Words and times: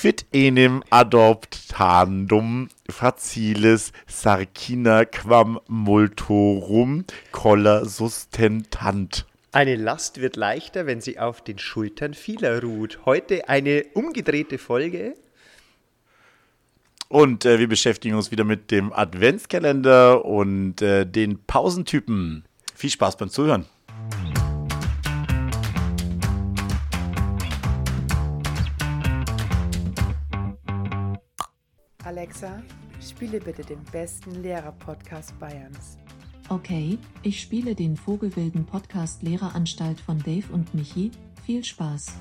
Quid 0.00 0.24
enim 0.32 0.82
adoptandum 0.90 2.70
facilis 2.88 3.92
sarcina 4.08 5.04
quam 5.04 5.58
multorum 5.68 7.04
colla 7.32 7.84
sustentant. 7.84 9.26
Eine 9.52 9.76
Last 9.76 10.22
wird 10.22 10.36
leichter, 10.36 10.86
wenn 10.86 11.02
sie 11.02 11.18
auf 11.18 11.44
den 11.44 11.58
Schultern 11.58 12.14
vieler 12.14 12.62
ruht. 12.62 13.00
Heute 13.04 13.50
eine 13.50 13.84
umgedrehte 13.92 14.56
Folge. 14.56 15.16
Und 17.08 17.44
äh, 17.44 17.58
wir 17.58 17.68
beschäftigen 17.68 18.14
uns 18.14 18.30
wieder 18.30 18.44
mit 18.44 18.70
dem 18.70 18.94
Adventskalender 18.94 20.24
und 20.24 20.80
äh, 20.80 21.04
den 21.04 21.44
Pausentypen. 21.44 22.46
Viel 22.74 22.90
Spaß 22.90 23.18
beim 23.18 23.28
Zuhören. 23.28 23.66
Alexa, 32.10 32.60
spiele 33.00 33.38
bitte 33.38 33.62
den 33.62 33.78
besten 33.92 34.42
Lehrer-Podcast 34.42 35.38
Bayerns. 35.38 35.96
Okay, 36.48 36.98
ich 37.22 37.40
spiele 37.40 37.76
den 37.76 37.96
Vogelwilden 37.96 38.66
Podcast 38.66 39.22
Lehreranstalt 39.22 40.00
von 40.00 40.18
Dave 40.18 40.52
und 40.52 40.74
Michi. 40.74 41.12
Viel 41.46 41.62
Spaß. 41.62 42.14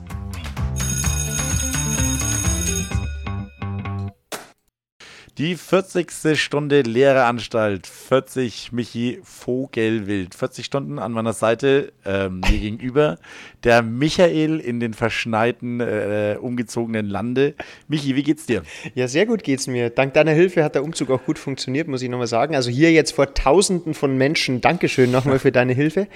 Die 5.39 5.55
40. 5.55 6.37
Stunde 6.37 6.81
Lehreranstalt. 6.81 7.87
40 7.87 8.73
Michi 8.73 9.21
Vogelwild. 9.23 10.35
40 10.35 10.65
Stunden 10.65 10.99
an 10.99 11.13
meiner 11.13 11.31
Seite, 11.31 11.93
ähm, 12.05 12.41
mir 12.41 12.59
gegenüber. 12.59 13.17
Der 13.63 13.81
Michael 13.81 14.59
in 14.59 14.81
den 14.81 14.93
verschneiten, 14.93 15.79
äh, 15.79 16.35
umgezogenen 16.41 17.05
Lande. 17.05 17.55
Michi, 17.87 18.17
wie 18.17 18.23
geht's 18.23 18.47
dir? 18.47 18.63
Ja, 18.95 19.07
sehr 19.07 19.25
gut 19.25 19.43
geht's 19.43 19.67
mir. 19.67 19.89
Dank 19.89 20.13
deiner 20.13 20.33
Hilfe 20.33 20.61
hat 20.61 20.75
der 20.75 20.83
Umzug 20.83 21.09
auch 21.09 21.23
gut 21.23 21.39
funktioniert, 21.39 21.87
muss 21.87 22.01
ich 22.01 22.09
nochmal 22.09 22.27
sagen. 22.27 22.53
Also 22.53 22.69
hier 22.69 22.91
jetzt 22.91 23.13
vor 23.13 23.33
Tausenden 23.33 23.93
von 23.93 24.17
Menschen. 24.17 24.59
Dankeschön 24.59 25.09
nochmal 25.09 25.39
für 25.39 25.53
deine 25.53 25.71
Hilfe. 25.71 26.09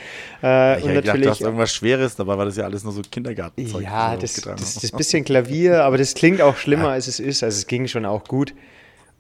Äh, 0.44 0.80
ich 0.80 0.84
und 0.84 0.96
natürlich 0.96 1.04
gedacht, 1.04 1.24
du 1.24 1.30
hast 1.30 1.42
irgendwas 1.42 1.74
Schweres, 1.74 2.18
dabei 2.18 2.38
war 2.38 2.44
das 2.44 2.58
ja 2.58 2.66
alles 2.66 2.84
nur 2.84 2.92
so 2.92 3.02
Kindergartenzeug. 3.10 3.84
Ja, 3.84 4.18
das, 4.18 4.34
das, 4.34 4.44
das 4.44 4.84
ist 4.84 4.94
ein 4.94 4.98
bisschen 4.98 5.24
Klavier, 5.24 5.86
aber 5.86 5.98
das 5.98 6.14
klingt 6.14 6.42
auch 6.42 6.58
schlimmer, 6.58 6.90
als 6.90 7.08
es 7.08 7.22
ist. 7.22 7.42
Also 7.42 7.60
es 7.60 7.68
ging 7.68 7.88
schon 7.88 8.06
auch 8.06 8.26
gut. 8.26 8.54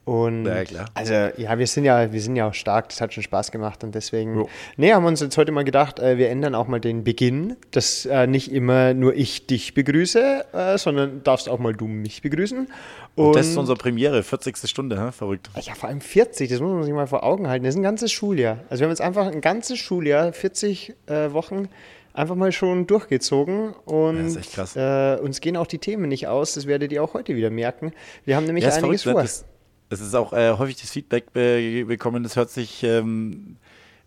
Und 0.06 0.46
ja, 0.46 0.66
klar. 0.66 0.86
also 0.96 1.14
ja, 1.14 1.58
wir 1.58 1.66
sind 1.66 1.86
ja, 1.86 2.12
wir 2.12 2.22
sind 2.22 2.36
ja 2.36 2.50
auch 2.50 2.54
stark, 2.54 2.90
das 2.90 3.00
hat 3.00 3.14
schon 3.14 3.23
Spaß 3.23 3.52
gemacht 3.52 3.86
und 3.86 3.96
deswegen, 3.96 4.36
jo. 4.36 4.50
nee, 4.76 4.92
haben 4.92 5.04
wir 5.04 5.08
uns 5.08 5.22
jetzt 5.22 5.38
heute 5.38 5.54
mal 5.54 5.64
gedacht, 5.64 6.00
äh, 6.00 6.18
wir 6.18 6.30
ändern 6.30 6.56
auch 6.56 6.68
mal 6.68 6.82
den 6.82 7.06
Beginn, 7.06 7.56
dass 7.72 8.06
äh, 8.06 8.28
nicht 8.28 8.52
immer 8.52 8.94
nur 8.94 9.16
ich 9.16 9.48
dich 9.48 9.74
begrüße, 9.74 10.46
äh, 10.52 10.78
sondern 10.78 11.24
darfst 11.24 11.48
auch 11.48 11.59
mal 11.59 11.74
du 11.74 11.88
mich 11.88 12.22
begrüßen. 12.22 12.68
Und, 13.16 13.26
und 13.26 13.36
das 13.36 13.48
ist 13.48 13.56
unsere 13.56 13.78
Premiere, 13.78 14.24
40. 14.24 14.58
Stunde, 14.70 15.00
hä? 15.02 15.12
verrückt. 15.14 15.50
Ja, 15.62 15.74
vor 15.74 15.88
allem 15.88 16.02
40, 16.02 16.50
das 16.50 16.59
muss 16.59 16.74
man 16.74 16.84
sich 16.84 16.94
mal 16.94 17.08
vor 17.08 17.24
Augen 17.24 17.48
halten. 17.48 17.64
Das 17.64 17.76
ist 17.76 17.80
ein 17.80 17.84
ganzes 17.84 18.12
Schuljahr. 18.12 18.59
Also 18.70 18.81
wir 18.81 18.88
haben 18.88 18.92
jetzt 18.92 19.02
einfach 19.02 19.28
ein 19.28 19.40
ganzes 19.40 19.80
Schuljahr, 19.80 20.34
40 20.34 20.96
äh, 21.06 21.31
Wochen 21.31 21.70
einfach 22.14 22.36
mal 22.36 22.52
schon 22.52 22.88
durchgezogen 22.88 23.74
und 23.86 24.38
ja, 24.76 25.16
äh, 25.16 25.20
uns 25.20 25.42
gehen 25.42 25.58
auch 25.58 25.66
die 25.66 25.80
Themen 25.80 26.08
nicht 26.09 26.28
aus. 26.28 26.54
Das 26.54 26.68
werdet 26.68 26.92
ihr 26.92 27.04
auch 27.04 27.14
heute 27.14 27.36
wieder 27.36 27.50
merken. 27.50 27.92
Wir 28.26 28.36
haben 28.36 28.46
nämlich 28.46 28.66
ja, 28.66 28.74
einiges 28.74 29.04
verrückt, 29.04 29.18
vor. 29.18 29.22
Das, 29.22 29.46
es 29.94 30.02
ist 30.02 30.16
auch 30.16 30.33
äh, 30.33 30.53
häufig 30.58 30.80
das 30.80 30.91
Feedback 30.91 31.31
be 31.33 31.86
bekommen, 31.86 32.23
das 32.23 32.36
hört 32.36 32.49
sich, 32.49 32.83
ähm, 32.83 33.58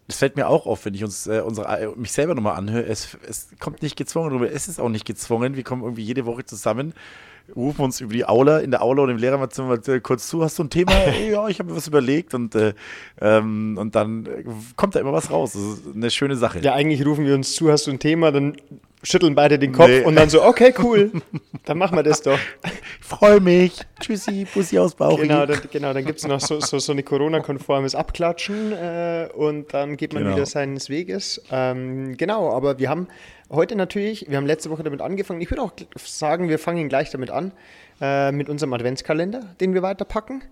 das 0.09 0.19
fällt 0.19 0.37
mir 0.37 0.49
auch 0.49 0.67
auf, 0.67 0.85
wenn 0.85 0.95
ich 0.95 1.03
uns 1.03 1.27
äh, 1.27 1.41
unsere, 1.41 1.67
äh, 1.81 1.89
mich 1.97 2.13
selber 2.13 2.35
nochmal 2.35 2.57
anhöre. 2.57 2.85
Es, 2.85 3.17
es 3.29 3.49
kommt 3.59 3.83
nicht 3.83 3.97
gezwungen 3.97 4.31
drüber, 4.31 4.51
es 4.51 4.69
ist 4.69 4.81
auch 4.81 4.89
nicht 4.89 5.05
gezwungen. 5.05 5.57
Wir 5.57 5.65
kommen 5.65 5.83
irgendwie 5.83 6.03
jede 6.03 6.27
Woche 6.27 6.45
zusammen, 6.45 6.95
rufen 7.55 7.83
uns 7.83 8.01
über 8.01 8.13
die 8.13 8.25
Aula, 8.25 8.59
in 8.59 8.71
der 8.71 8.83
Aula 8.83 9.03
und 9.03 9.11
im 9.11 9.17
Lehrerzimmer 9.17 9.79
äh, 9.89 10.01
kurz 10.01 10.29
zu, 10.29 10.43
hast 10.43 10.59
du 10.59 10.65
ein 10.65 10.71
Thema? 10.71 10.93
ja, 11.31 11.49
ich 11.49 11.59
habe 11.59 11.71
mir 11.71 11.77
was 11.77 11.89
überlegt 11.89 12.35
und, 12.35 12.55
äh, 12.55 12.75
ähm, 13.21 13.77
und 13.79 13.95
dann 13.95 14.27
äh, 14.27 14.45
kommt 14.77 14.95
da 14.95 15.01
immer 15.01 15.13
was 15.13 15.31
raus. 15.31 15.53
Das 15.53 15.63
ist 15.63 15.95
eine 15.95 16.11
schöne 16.11 16.37
Sache. 16.37 16.61
Ja, 16.61 16.75
eigentlich 16.75 17.05
rufen 17.05 17.25
wir 17.25 17.35
uns 17.35 17.55
zu, 17.55 17.71
hast 17.71 17.87
du 17.87 17.91
ein 17.91 17.99
Thema, 17.99 18.31
dann 18.31 18.57
schütteln 19.07 19.35
beide 19.35 19.59
den 19.59 19.73
Kopf 19.73 19.89
nee. 19.89 20.03
und 20.03 20.17
dann 20.17 20.29
so, 20.29 20.43
okay, 20.43 20.75
cool, 20.83 21.13
dann 21.65 21.79
machen 21.79 21.97
wir 21.97 22.03
das 22.03 22.23
doch. 22.23 22.39
Ich 22.65 22.73
freue 23.07 23.41
mich. 23.41 23.73
Tschüssi, 24.01 24.47
Bussi 24.53 24.79
aus 24.79 24.95
Bauch. 24.95 25.21
Genau, 25.21 25.47
dann, 25.47 25.61
genau, 25.71 25.93
dann 25.93 26.05
gibt 26.05 26.19
es 26.19 26.27
noch 26.27 26.41
so, 26.41 26.61
so, 26.61 26.79
so 26.79 26.93
eine 26.93 27.03
Corona-konformes 27.03 27.95
Abklatschen 27.95 28.73
äh, 28.73 29.29
und 29.35 29.73
dann 29.73 29.97
geht 29.97 30.13
man 30.13 30.25
genau. 30.25 30.35
wieder 30.35 30.47
seines 30.47 30.91
Weges. 30.91 31.41
Ähm, 31.53 32.17
genau, 32.17 32.53
aber 32.53 32.79
wir 32.79 32.91
haben 32.91 33.07
heute 33.49 33.77
natürlich, 33.77 34.29
wir 34.29 34.37
haben 34.37 34.47
letzte 34.47 34.71
Woche 34.71 34.83
damit 34.83 35.01
angefangen. 35.01 35.41
Ich 35.41 35.51
würde 35.51 35.63
auch 35.63 35.73
sagen, 35.97 36.49
wir 36.49 36.59
fangen 36.59 36.89
gleich 36.89 37.11
damit 37.11 37.31
an, 37.31 37.53
äh, 38.01 38.33
mit 38.33 38.49
unserem 38.49 38.73
Adventskalender, 38.73 39.55
den 39.61 39.73
wir 39.73 39.83
weiterpacken. 39.83 40.43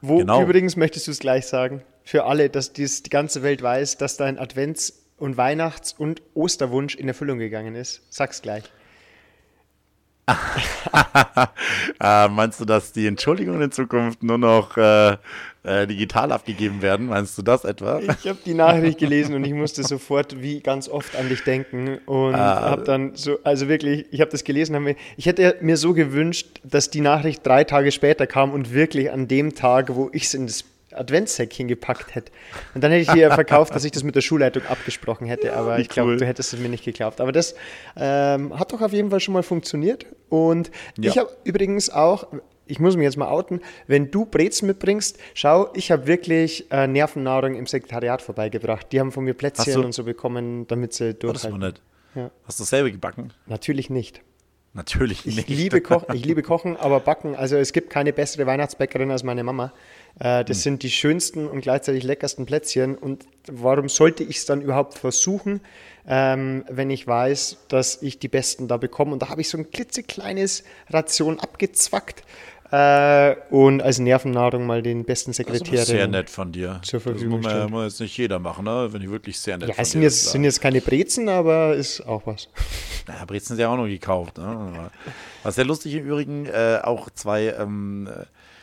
Wo 0.00 0.18
genau. 0.18 0.42
übrigens 0.42 0.76
möchtest 0.76 1.06
du 1.06 1.12
es 1.12 1.20
gleich 1.20 1.46
sagen? 1.46 1.82
Für 2.02 2.24
alle, 2.24 2.50
dass 2.50 2.72
dies 2.72 3.04
die 3.04 3.10
ganze 3.10 3.44
Welt 3.44 3.62
weiß, 3.62 3.96
dass 3.96 4.16
dein 4.16 4.40
Advents 4.40 5.01
und 5.22 5.36
Weihnachts- 5.36 5.94
und 5.96 6.20
Osterwunsch 6.34 6.96
in 6.96 7.06
Erfüllung 7.06 7.38
gegangen 7.38 7.76
ist? 7.76 8.02
Sag's 8.10 8.42
gleich. 8.42 8.64
äh, 12.00 12.28
meinst 12.28 12.60
du, 12.60 12.64
dass 12.64 12.92
die 12.92 13.06
Entschuldigungen 13.06 13.62
in 13.62 13.70
Zukunft 13.70 14.24
nur 14.24 14.38
noch 14.38 14.76
äh, 14.76 15.16
äh, 15.62 15.86
digital 15.86 16.32
abgegeben 16.32 16.82
werden? 16.82 17.06
Meinst 17.06 17.38
du 17.38 17.42
das 17.42 17.64
etwa? 17.64 18.00
Ich 18.00 18.26
habe 18.28 18.38
die 18.44 18.54
Nachricht 18.54 18.98
gelesen 18.98 19.36
und 19.36 19.44
ich 19.44 19.52
musste 19.52 19.84
sofort 19.84 20.42
wie 20.42 20.60
ganz 20.60 20.88
oft 20.88 21.14
an 21.14 21.28
dich 21.28 21.44
denken 21.44 21.98
und 22.06 22.34
ah. 22.34 22.70
habe 22.70 22.82
dann 22.82 23.14
so, 23.14 23.38
also 23.44 23.68
wirklich, 23.68 24.06
ich 24.10 24.20
habe 24.20 24.30
das 24.32 24.42
gelesen, 24.42 24.74
hab 24.74 24.82
mir, 24.82 24.96
ich 25.16 25.26
hätte 25.26 25.56
mir 25.60 25.76
so 25.76 25.92
gewünscht, 25.92 26.60
dass 26.64 26.90
die 26.90 27.00
Nachricht 27.00 27.46
drei 27.46 27.62
Tage 27.62 27.92
später 27.92 28.26
kam 28.26 28.52
und 28.52 28.72
wirklich 28.72 29.12
an 29.12 29.28
dem 29.28 29.54
Tag, 29.54 29.94
wo 29.94 30.10
ich 30.12 30.24
es 30.24 30.34
in 30.34 30.48
das 30.92 31.00
Adventssäckchen 31.00 31.68
gepackt 31.68 32.14
hätte. 32.14 32.32
Und 32.74 32.82
dann 32.84 32.90
hätte 32.90 33.02
ich 33.02 33.10
dir 33.10 33.30
verkauft, 33.30 33.74
dass 33.74 33.84
ich 33.84 33.92
das 33.92 34.02
mit 34.02 34.14
der 34.14 34.20
Schulleitung 34.20 34.64
abgesprochen 34.66 35.26
hätte, 35.26 35.48
ja, 35.48 35.54
aber 35.54 35.78
ich 35.78 35.88
glaube, 35.88 36.12
cool. 36.12 36.16
du 36.18 36.26
hättest 36.26 36.52
es 36.52 36.60
mir 36.60 36.68
nicht 36.68 36.84
geglaubt. 36.84 37.20
Aber 37.20 37.32
das 37.32 37.54
ähm, 37.96 38.58
hat 38.58 38.72
doch 38.72 38.80
auf 38.80 38.92
jeden 38.92 39.10
Fall 39.10 39.20
schon 39.20 39.34
mal 39.34 39.42
funktioniert. 39.42 40.06
Und 40.28 40.70
ja. 40.98 41.10
ich 41.10 41.18
habe 41.18 41.30
übrigens 41.44 41.90
auch, 41.90 42.26
ich 42.66 42.78
muss 42.78 42.96
mich 42.96 43.04
jetzt 43.04 43.16
mal 43.16 43.28
outen, 43.28 43.60
wenn 43.86 44.10
du 44.10 44.24
Brezen 44.24 44.66
mitbringst, 44.66 45.18
schau, 45.34 45.70
ich 45.74 45.90
habe 45.90 46.06
wirklich 46.06 46.70
äh, 46.70 46.86
Nervennahrung 46.86 47.54
im 47.54 47.66
Sekretariat 47.66 48.22
vorbeigebracht. 48.22 48.92
Die 48.92 49.00
haben 49.00 49.12
von 49.12 49.24
mir 49.24 49.34
Plätzchen 49.34 49.84
und 49.84 49.92
so 49.92 50.04
bekommen, 50.04 50.66
damit 50.68 50.94
sie 50.94 51.14
durchhalten. 51.14 51.54
Oh, 51.54 51.58
das 51.58 51.72
ist 51.72 51.82
ja. 52.14 52.30
Hast 52.44 52.60
du 52.60 52.64
selber 52.64 52.90
gebacken? 52.90 53.32
Natürlich 53.46 53.90
nicht. 53.90 54.22
Natürlich 54.74 55.26
nicht. 55.26 55.38
Ich 55.38 55.48
liebe, 55.48 55.82
ich 56.14 56.24
liebe 56.24 56.42
Kochen, 56.42 56.76
aber 56.76 57.00
Backen, 57.00 57.34
also 57.36 57.56
es 57.56 57.72
gibt 57.72 57.90
keine 57.90 58.12
bessere 58.12 58.46
Weihnachtsbäckerin 58.46 59.10
als 59.10 59.22
meine 59.22 59.44
Mama. 59.44 59.72
Äh, 60.18 60.44
das 60.44 60.58
hm. 60.58 60.62
sind 60.62 60.82
die 60.82 60.90
schönsten 60.90 61.46
und 61.48 61.60
gleichzeitig 61.60 62.04
leckersten 62.04 62.46
Plätzchen. 62.46 62.96
Und 62.96 63.24
warum 63.50 63.88
sollte 63.88 64.22
ich 64.24 64.38
es 64.38 64.46
dann 64.46 64.60
überhaupt 64.62 64.98
versuchen, 64.98 65.60
ähm, 66.06 66.64
wenn 66.68 66.90
ich 66.90 67.06
weiß, 67.06 67.58
dass 67.68 68.02
ich 68.02 68.18
die 68.18 68.28
besten 68.28 68.68
da 68.68 68.76
bekomme? 68.76 69.12
Und 69.12 69.22
da 69.22 69.28
habe 69.28 69.40
ich 69.40 69.48
so 69.48 69.58
ein 69.58 69.70
klitzekleines 69.70 70.64
Ration 70.90 71.40
abgezwackt 71.40 72.22
äh, 72.72 73.36
und 73.50 73.82
als 73.82 73.98
Nervennahrung 73.98 74.64
mal 74.64 74.82
den 74.82 75.04
besten 75.04 75.34
Sekretär. 75.34 75.72
Das 75.72 75.80
ist 75.82 75.86
sehr 75.88 76.08
nett 76.08 76.30
von 76.30 76.52
dir. 76.52 76.80
Zur 76.82 77.00
Verfügung 77.00 77.42
das 77.42 77.52
muss, 77.52 77.60
man, 77.60 77.70
muss 77.70 77.84
jetzt 77.84 78.00
nicht 78.00 78.16
jeder 78.16 78.38
machen, 78.38 78.64
ne? 78.64 78.88
wenn 78.90 79.02
ich 79.02 79.10
wirklich 79.10 79.38
sehr 79.38 79.58
nett 79.58 79.68
Ja, 79.68 79.74
es 79.76 79.90
sind 79.90 80.02
jetzt, 80.02 80.30
sind 80.30 80.42
jetzt 80.44 80.60
keine 80.60 80.80
Brezen, 80.80 81.28
aber 81.28 81.74
ist 81.74 82.00
auch 82.00 82.26
was. 82.26 82.48
Naja, 83.08 83.24
Brezen 83.24 83.48
sind 83.48 83.58
ja 83.58 83.68
auch 83.68 83.76
noch 83.76 83.88
gekauft. 83.88 84.38
Ne? 84.38 84.90
Was 85.42 85.56
sehr 85.56 85.64
lustig 85.64 85.94
im 85.94 86.06
Übrigen, 86.06 86.46
äh, 86.46 86.78
auch 86.84 87.10
zwei 87.10 87.48
ähm, 87.48 88.08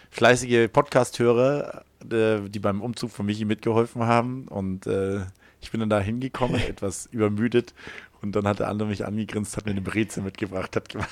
fleißige 0.09 0.69
Podcast-Hörer, 0.71 1.83
äh, 2.11 2.49
die 2.49 2.59
beim 2.59 2.81
Umzug 2.81 3.11
von 3.11 3.25
Michi 3.25 3.45
mitgeholfen 3.45 4.03
haben. 4.03 4.47
Und 4.47 4.87
äh, 4.87 5.21
ich 5.61 5.71
bin 5.71 5.79
dann 5.79 5.89
da 5.89 5.99
hingekommen, 5.99 6.59
etwas 6.67 7.07
übermüdet. 7.11 7.73
Und 8.21 8.35
dann 8.35 8.45
hat 8.47 8.59
der 8.59 8.67
andere 8.67 8.89
mich 8.89 9.05
angegrinst, 9.05 9.55
hat 9.55 9.65
mir 9.65 9.71
eine 9.71 9.81
Brezel 9.81 10.23
mitgebracht, 10.23 10.75
hat 10.75 10.89
gemeint, 10.89 11.09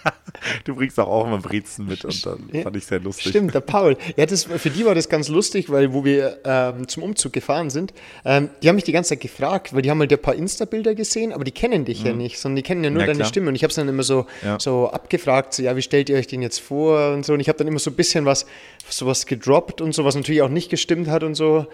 du 0.64 0.74
bringst 0.74 0.98
auch, 0.98 1.08
auch 1.08 1.26
immer 1.26 1.38
Brezen 1.38 1.86
mit. 1.86 2.04
Und 2.06 2.24
dann 2.24 2.48
fand 2.62 2.76
ich 2.76 2.86
sehr 2.86 3.00
lustig. 3.00 3.28
Stimmt, 3.28 3.54
der 3.54 3.60
Paul. 3.60 3.98
Ja, 4.16 4.24
das, 4.24 4.44
für 4.44 4.70
die 4.70 4.86
war 4.86 4.94
das 4.94 5.10
ganz 5.10 5.28
lustig, 5.28 5.68
weil 5.68 5.92
wo 5.92 6.04
wir 6.04 6.38
ähm, 6.44 6.88
zum 6.88 7.02
Umzug 7.02 7.34
gefahren 7.34 7.68
sind, 7.68 7.92
ähm, 8.24 8.48
die 8.62 8.68
haben 8.68 8.76
mich 8.76 8.84
die 8.84 8.92
ganze 8.92 9.10
Zeit 9.10 9.20
gefragt, 9.20 9.74
weil 9.74 9.82
die 9.82 9.90
haben 9.90 10.00
halt 10.00 10.10
ein 10.10 10.22
paar 10.22 10.34
Insta-Bilder 10.34 10.94
gesehen, 10.94 11.34
aber 11.34 11.44
die 11.44 11.52
kennen 11.52 11.84
dich 11.84 12.00
mhm. 12.00 12.06
ja 12.06 12.12
nicht, 12.14 12.38
sondern 12.38 12.56
die 12.56 12.62
kennen 12.62 12.82
ja 12.82 12.90
nur 12.90 13.02
ja, 13.02 13.06
deine 13.06 13.18
klar. 13.18 13.28
Stimme. 13.28 13.48
Und 13.50 13.54
ich 13.54 13.62
habe 13.62 13.70
es 13.70 13.76
dann 13.76 13.88
immer 13.88 14.02
so, 14.02 14.26
ja. 14.42 14.58
so 14.58 14.90
abgefragt, 14.90 15.52
so, 15.52 15.62
ja, 15.62 15.76
wie 15.76 15.82
stellt 15.82 16.08
ihr 16.08 16.16
euch 16.16 16.28
den 16.28 16.40
jetzt 16.40 16.60
vor 16.60 17.12
und 17.12 17.26
so. 17.26 17.34
Und 17.34 17.40
ich 17.40 17.48
habe 17.48 17.58
dann 17.58 17.68
immer 17.68 17.78
so 17.78 17.90
ein 17.90 17.96
bisschen 17.96 18.24
was, 18.24 18.46
sowas 18.88 19.26
gedroppt 19.26 19.82
und 19.82 19.94
so, 19.94 20.06
was 20.06 20.14
natürlich 20.14 20.40
auch 20.40 20.48
nicht 20.48 20.70
gestimmt 20.70 21.08
hat 21.08 21.24
und 21.24 21.34
so. 21.34 21.66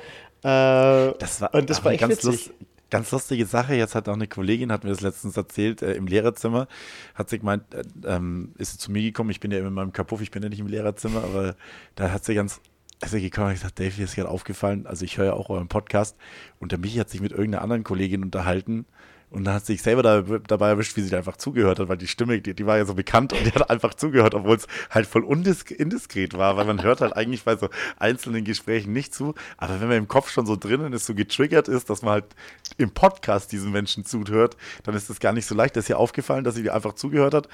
Äh, 0.42 0.42
das 0.42 1.40
war, 1.40 1.54
und 1.54 1.70
das 1.70 1.84
war 1.84 1.92
echt 1.92 2.00
ganz 2.00 2.16
witzig. 2.16 2.46
Lust, 2.48 2.50
ganz 2.94 3.10
lustige 3.10 3.44
Sache. 3.44 3.74
Jetzt 3.74 3.96
hat 3.96 4.08
auch 4.08 4.14
eine 4.14 4.28
Kollegin, 4.28 4.70
hat 4.70 4.84
mir 4.84 4.90
das 4.90 5.00
letztens 5.00 5.36
erzählt, 5.36 5.82
äh, 5.82 5.94
im 5.94 6.06
Lehrerzimmer, 6.06 6.68
hat 7.16 7.28
sie 7.28 7.40
gemeint, 7.40 7.74
äh, 7.74 7.82
ähm, 8.06 8.54
ist 8.56 8.70
sie 8.70 8.78
zu 8.78 8.92
mir 8.92 9.02
gekommen. 9.02 9.30
Ich 9.30 9.40
bin 9.40 9.50
ja 9.50 9.58
immer 9.58 9.66
in 9.66 9.74
meinem 9.74 9.92
Kapuff, 9.92 10.20
ich 10.20 10.30
bin 10.30 10.44
ja 10.44 10.48
nicht 10.48 10.60
im 10.60 10.68
Lehrerzimmer, 10.68 11.24
aber 11.24 11.56
da 11.96 12.12
hat 12.12 12.24
sie 12.24 12.36
ganz, 12.36 12.60
also 13.00 13.18
gekommen 13.18 13.48
und 13.48 13.54
gesagt, 13.54 13.80
Dave, 13.80 13.92
mir 13.98 14.04
ist 14.04 14.14
gerade 14.14 14.28
aufgefallen, 14.28 14.86
also 14.86 15.04
ich 15.04 15.18
höre 15.18 15.26
ja 15.26 15.32
auch 15.32 15.50
euren 15.50 15.66
Podcast 15.66 16.16
und 16.60 16.70
der 16.70 16.78
Michi 16.78 16.98
hat 16.98 17.10
sich 17.10 17.20
mit 17.20 17.32
irgendeiner 17.32 17.62
anderen 17.62 17.82
Kollegin 17.82 18.22
unterhalten 18.22 18.86
Und 19.34 19.44
dann 19.44 19.54
hat 19.54 19.66
sich 19.66 19.82
selber 19.82 20.04
da, 20.04 20.20
dabei 20.20 20.68
erwischt, 20.68 20.96
wie 20.96 21.00
sie 21.00 21.10
da 21.10 21.16
einfach 21.16 21.36
zugehört 21.36 21.80
hat, 21.80 21.88
weil 21.88 21.96
die 21.96 22.06
Stimme, 22.06 22.40
die, 22.40 22.54
die 22.54 22.66
war 22.66 22.76
ja 22.76 22.84
so 22.84 22.94
bekannt 22.94 23.32
und 23.32 23.44
die 23.44 23.50
hat 23.50 23.68
einfach 23.68 23.94
zugehört, 23.94 24.32
obwohl 24.34 24.56
es 24.56 24.68
halt 24.90 25.08
voll 25.08 25.24
undisk 25.24 25.72
indiskret 25.72 26.38
war, 26.38 26.56
weil 26.56 26.64
man 26.66 26.84
hört 26.84 27.00
halt 27.00 27.16
eigentlich 27.16 27.42
bei 27.42 27.56
so 27.56 27.68
einzelnen 27.98 28.44
Gesprächen 28.44 28.92
nicht 28.92 29.12
zu. 29.12 29.34
Aber 29.56 29.80
wenn 29.80 29.88
man 29.88 29.96
im 29.96 30.06
Kopf 30.06 30.30
schon 30.30 30.46
so 30.46 30.54
drinnen 30.54 30.92
ist, 30.92 31.06
so 31.06 31.16
getriggert 31.16 31.66
ist, 31.66 31.90
dass 31.90 32.02
man 32.02 32.12
halt 32.12 32.26
im 32.78 32.92
Podcast 32.92 33.50
diesen 33.50 33.72
Menschen 33.72 34.04
zuhört, 34.04 34.56
dann 34.84 34.94
ist 34.94 35.10
das 35.10 35.18
gar 35.18 35.32
nicht 35.32 35.46
so 35.46 35.56
leicht. 35.56 35.74
Das 35.74 35.86
ist 35.86 35.88
ja 35.88 35.96
aufgefallen, 35.96 36.44
dass 36.44 36.54
sie 36.54 36.70
einfach 36.70 36.94
zugehört 36.94 37.34
hat, 37.34 37.48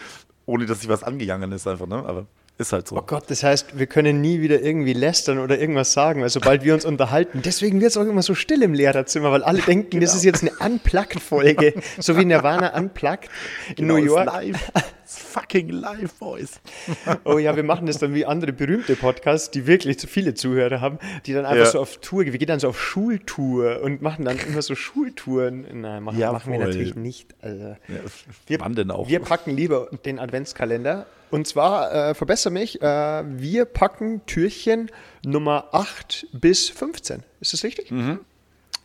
ohne 0.45 0.67
dass 0.67 0.81
sich 0.81 0.91
was 0.91 1.03
angegangen 1.03 1.51
ist 1.51 1.67
einfach, 1.67 1.87
ne? 1.87 2.05
Aber 2.05 2.27
ist 2.61 2.73
halt 2.73 2.89
so. 2.89 2.97
Oh 2.97 3.03
Gott, 3.03 3.25
das 3.29 3.43
heißt, 3.43 3.79
wir 3.79 3.87
können 3.87 4.21
nie 4.21 4.41
wieder 4.41 4.61
irgendwie 4.61 4.93
lästern 4.93 5.39
oder 5.39 5.59
irgendwas 5.59 5.93
sagen, 5.93 6.23
weil 6.23 6.29
sobald 6.29 6.65
wir 6.65 6.75
uns 6.75 6.85
unterhalten, 6.85 7.43
deswegen 7.45 7.81
wird 7.81 7.91
es 7.91 7.97
auch 7.97 8.07
immer 8.07 8.23
so 8.23 8.35
still 8.35 8.63
im 8.63 8.75
Lehrerzimmer, 8.75 9.33
weil 9.33 9.43
alle 9.43 9.63
denken, 9.63 9.91
genau. 9.91 10.03
das 10.03 10.15
ist 10.15 10.25
jetzt 10.25 10.43
eine 10.43 10.53
Unplugged-Folge, 10.59 11.75
so 11.99 12.17
wie 12.17 12.25
Nirvana 12.25 12.77
Unplugged 12.77 13.29
in 13.71 13.77
genau, 13.77 13.95
New 13.95 14.05
York. 14.05 14.27
Live. 14.27 14.73
Fucking 15.19 15.69
live, 15.69 16.15
Boys. 16.15 16.61
oh 17.25 17.39
ja, 17.39 17.57
wir 17.57 17.63
machen 17.63 17.87
das 17.87 17.99
dann 17.99 18.15
wie 18.15 18.27
andere 18.27 18.53
berühmte 18.53 18.97
Podcasts, 18.97 19.51
die 19.51 19.67
wirklich 19.67 19.99
zu 19.99 20.07
viele 20.07 20.35
Zuhörer 20.35 20.81
haben, 20.81 20.99
die 21.27 21.33
dann 21.33 21.47
einfach 21.47 21.65
ja. 21.65 21.71
so 21.71 21.81
auf 21.81 21.99
Tour 21.99 22.25
gehen. 22.25 22.33
Wir 22.33 22.39
gehen 22.39 22.49
dann 22.49 22.61
so 22.61 22.69
auf 22.69 22.81
Schultour 22.81 23.81
und 23.83 24.03
machen 24.03 24.25
dann 24.25 24.39
immer 24.39 24.63
so 24.63 24.75
Schultouren. 24.75 25.67
Nein, 25.81 26.03
machen, 26.03 26.19
ja, 26.19 26.33
machen 26.33 26.53
wir 26.53 26.59
natürlich 26.59 26.95
nicht. 26.95 27.35
Also, 27.41 27.77
ja, 27.89 28.01
wir, 28.47 28.61
wann 28.61 28.75
denn 28.75 28.91
auch? 28.91 29.09
Wir 29.09 29.21
packen 29.21 29.57
lieber 29.57 29.89
den 30.05 30.19
Adventskalender 30.19 31.07
und 31.31 31.47
zwar, 31.47 31.93
äh, 31.93 32.15
verbessere 32.15 32.53
mich, 32.53 32.83
äh, 32.83 33.23
wir 33.25 33.65
packen 33.65 34.27
Türchen 34.27 34.91
Nummer 35.25 35.69
8 35.73 36.27
bis 36.33 36.69
15. 36.69 37.23
Ist 37.41 37.53
das 37.53 37.63
richtig? 37.63 37.91
Mhm. 37.91 38.21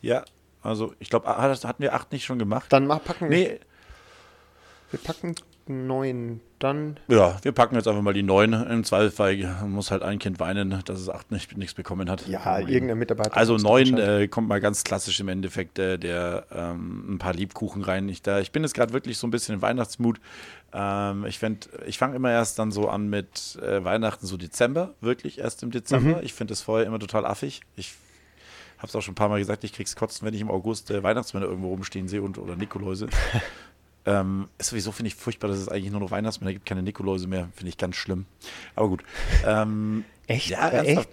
Ja, 0.02 0.24
also 0.62 0.94
ich 1.00 1.10
glaube, 1.10 1.28
hatten 1.28 1.82
wir 1.82 1.94
8 1.94 2.12
nicht 2.12 2.26
schon 2.26 2.38
gemacht? 2.38 2.72
Dann 2.72 2.88
packen 2.88 3.30
wir. 3.30 3.38
Nee. 3.38 3.60
Wir 4.92 5.00
packen 5.00 5.36
9. 5.70 6.42
Dann. 6.60 6.98
Ja, 7.10 7.38
wir 7.42 7.52
packen 7.52 7.76
jetzt 7.76 7.88
einfach 7.88 8.02
mal 8.02 8.14
die 8.14 8.24
9. 8.24 8.54
Im 8.54 8.84
Zweifelsfall 8.86 9.36
muss 9.68 9.92
halt 9.92 10.04
ein 10.04 10.20
Kind 10.20 10.40
weinen, 10.40 10.82
dass 10.86 11.00
es 11.00 11.10
8 11.10 11.32
nicht, 11.32 11.58
nichts 11.58 11.74
bekommen 11.74 12.10
hat. 12.10 12.26
Ja, 12.28 12.60
irgendein 12.60 12.98
Mitarbeiter. 12.98 13.36
Also 13.36 13.58
9 13.58 13.98
äh, 13.98 14.28
kommt 14.30 14.48
mal 14.48 14.62
ganz 14.62 14.86
klassisch 14.86 15.20
im 15.20 15.28
Endeffekt 15.28 15.78
äh, 15.80 15.98
der 15.98 16.46
ähm, 16.52 17.16
ein 17.16 17.18
paar 17.18 17.34
Liebkuchen 17.34 17.82
rein. 17.82 18.08
Ich, 18.08 18.22
da, 18.22 18.40
ich 18.40 18.54
bin 18.54 18.64
jetzt 18.64 18.74
gerade 18.74 18.94
wirklich 18.94 19.18
so 19.18 19.28
ein 19.28 19.32
bisschen 19.32 19.56
in 19.56 19.62
Weihnachtsmut. 19.62 20.20
Ähm, 20.74 21.26
ich 21.26 21.42
ich 21.86 21.98
fange 21.98 22.16
immer 22.16 22.32
erst 22.32 22.58
dann 22.58 22.72
so 22.72 22.88
an 22.88 23.10
mit 23.10 23.58
äh, 23.62 23.84
Weihnachten, 23.84 24.26
so 24.26 24.38
Dezember, 24.38 24.94
wirklich 25.02 25.40
erst 25.40 25.62
im 25.62 25.72
Dezember. 25.72 26.18
Mhm. 26.18 26.24
Ich 26.24 26.34
finde 26.34 26.54
es 26.54 26.62
vorher 26.62 26.88
immer 26.88 27.00
total 27.00 27.26
affig. 27.26 27.62
Ich 27.76 27.96
habe 28.78 28.88
es 28.88 28.96
auch 28.96 29.02
schon 29.02 29.14
ein 29.14 29.16
paar 29.16 29.30
Mal 29.30 29.40
gesagt, 29.40 29.64
ich 29.64 29.74
krieg's 29.74 29.96
kotzen, 29.96 30.26
wenn 30.26 30.34
ich 30.34 30.42
im 30.42 30.50
August 30.50 30.92
äh, 30.92 31.04
Weihnachtsmänner 31.04 31.48
irgendwo 31.48 31.70
rumstehen 31.70 32.08
sehe 32.08 32.22
und, 32.22 32.38
oder 32.38 32.56
Nikoläuse. 32.56 33.08
ähm, 34.06 34.48
ist 34.58 34.70
sowieso, 34.70 34.92
finde 34.92 35.08
ich, 35.08 35.16
furchtbar, 35.16 35.48
dass 35.48 35.58
es 35.58 35.70
eigentlich 35.70 35.92
nur 35.92 36.00
noch 36.00 36.12
Weihnachtsmänner 36.12 36.54
gibt, 36.54 36.66
keine 36.66 36.84
Nikoläuse 36.84 37.28
mehr. 37.28 37.50
Finde 37.56 37.70
ich 37.70 37.78
ganz 37.78 37.96
schlimm. 37.96 38.26
Aber 38.76 38.90
gut. 38.90 39.04
Ähm, 39.46 40.06
echt? 40.28 40.50
Ja, 40.50 40.70
echt? 40.70 41.08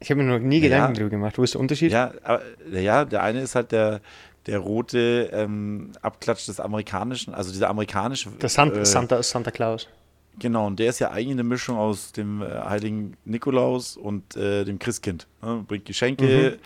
Ich 0.00 0.10
habe 0.10 0.22
mir 0.22 0.30
noch 0.30 0.44
nie 0.44 0.60
Gedanken 0.60 0.94
ja, 0.94 0.98
darüber 0.98 1.10
gemacht. 1.10 1.38
Wo 1.38 1.42
ist 1.42 1.54
der 1.54 1.60
Unterschied? 1.60 1.92
Ja, 1.92 2.12
aber, 2.22 2.42
ja, 2.72 3.04
der 3.04 3.22
eine 3.22 3.40
ist 3.40 3.54
halt 3.54 3.72
der, 3.72 4.00
der 4.46 4.58
rote 4.58 5.30
ähm, 5.32 5.92
Abklatsch 6.02 6.48
des 6.48 6.60
amerikanischen, 6.60 7.34
also 7.34 7.52
dieser 7.52 7.70
amerikanische. 7.70 8.30
Der 8.30 8.48
Santa, 8.48 8.80
äh, 8.80 8.84
Santa, 8.84 9.22
Santa 9.22 9.50
Claus. 9.50 9.88
Genau, 10.38 10.66
und 10.66 10.80
der 10.80 10.90
ist 10.90 10.98
ja 10.98 11.10
eigentlich 11.10 11.30
eine 11.30 11.44
Mischung 11.44 11.76
aus 11.76 12.12
dem 12.12 12.42
äh, 12.42 12.46
heiligen 12.46 13.16
Nikolaus 13.24 13.96
und 13.96 14.36
äh, 14.36 14.64
dem 14.64 14.78
Christkind. 14.78 15.26
Ne? 15.42 15.64
Bringt 15.66 15.84
Geschenke. 15.84 16.58
Mhm. 16.58 16.60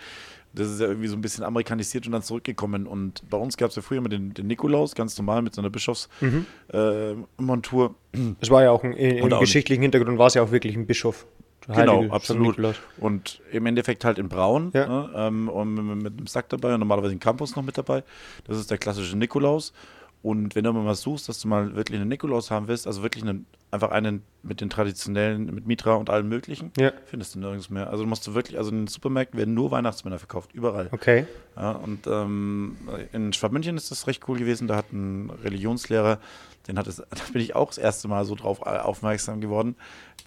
Das 0.53 0.67
ist 0.67 0.79
ja 0.79 0.87
irgendwie 0.87 1.07
so 1.07 1.15
ein 1.15 1.21
bisschen 1.21 1.43
amerikanisiert 1.43 2.05
und 2.05 2.11
dann 2.11 2.23
zurückgekommen. 2.23 2.87
Und 2.87 3.27
bei 3.29 3.37
uns 3.37 3.57
gab 3.57 3.69
es 3.69 3.75
ja 3.75 3.81
früher 3.81 3.99
immer 3.99 4.09
den, 4.09 4.33
den, 4.33 4.47
Nikolaus, 4.47 4.95
ganz 4.95 5.17
normal 5.17 5.41
mit 5.41 5.53
so 5.53 5.61
einer 5.61 5.69
Bischofsmontur. 5.69 7.95
Mhm. 8.13 8.31
Äh, 8.31 8.35
es 8.41 8.49
war 8.49 8.63
ja 8.63 8.71
auch 8.71 8.83
ein, 8.83 8.93
im 8.93 9.29
geschichtlichen 9.39 9.81
Hintergrund 9.81 10.17
war 10.17 10.27
es 10.27 10.33
ja 10.33 10.41
auch 10.41 10.51
wirklich 10.51 10.75
ein 10.75 10.87
Bischof. 10.87 11.25
Genau, 11.67 12.05
absolut. 12.09 12.57
Und 12.97 13.41
im 13.51 13.65
Endeffekt 13.65 14.03
halt 14.03 14.17
in 14.17 14.27
Braun 14.27 14.71
ja. 14.73 14.87
ne, 14.87 15.09
ähm, 15.15 15.49
und 15.49 15.75
mit, 15.75 16.03
mit 16.03 16.17
einem 16.17 16.27
Sack 16.27 16.49
dabei 16.49 16.73
und 16.73 16.79
normalerweise 16.79 17.13
ein 17.13 17.19
Campus 17.19 17.55
noch 17.55 17.63
mit 17.63 17.77
dabei. 17.77 18.03
Das 18.45 18.57
ist 18.57 18.71
der 18.71 18.79
klassische 18.79 19.15
Nikolaus. 19.15 19.73
Und 20.21 20.53
wenn 20.55 20.65
du 20.65 20.73
mal 20.73 20.85
was 20.85 21.01
suchst, 21.01 21.29
dass 21.29 21.39
du 21.39 21.47
mal 21.47 21.75
wirklich 21.75 21.97
einen 21.97 22.09
Nikolaus 22.09 22.51
haben 22.51 22.67
willst, 22.67 22.87
also 22.87 23.03
wirklich 23.03 23.23
einen, 23.23 23.45
einfach 23.71 23.91
einen 23.91 24.21
mit 24.43 24.59
den 24.59 24.69
traditionellen, 24.69 25.45
mit 25.45 25.65
Mitra 25.65 25.93
und 25.93 26.09
allem 26.09 26.27
möglichen, 26.27 26.71
ja. 26.77 26.91
findest 27.05 27.35
du 27.35 27.39
nirgends 27.39 27.69
mehr. 27.69 27.89
Also 27.89 28.03
du 28.03 28.09
musst 28.09 28.27
du 28.27 28.33
wirklich, 28.33 28.57
also 28.57 28.69
in 28.69 28.79
den 28.79 28.87
Supermärkten 28.87 29.37
werden 29.37 29.53
nur 29.53 29.71
Weihnachtsmänner 29.71 30.19
verkauft, 30.19 30.53
überall. 30.53 30.89
Okay. 30.91 31.25
Ja, 31.55 31.71
und 31.71 32.05
ähm, 32.07 32.77
in 33.13 33.31
Schwabmünchen 33.31 33.77
ist 33.77 33.91
das 33.91 34.07
recht 34.07 34.27
cool 34.27 34.37
gewesen, 34.37 34.67
da 34.67 34.75
hat 34.75 34.91
ein 34.91 35.29
Religionslehrer, 35.41 36.19
den 36.67 36.77
hat 36.77 36.87
es, 36.87 36.97
da 37.09 37.23
bin 37.31 37.41
ich 37.41 37.55
auch 37.55 37.69
das 37.69 37.77
erste 37.77 38.09
Mal 38.09 38.25
so 38.25 38.35
drauf 38.35 38.61
aufmerksam 38.61 39.39
geworden, 39.39 39.77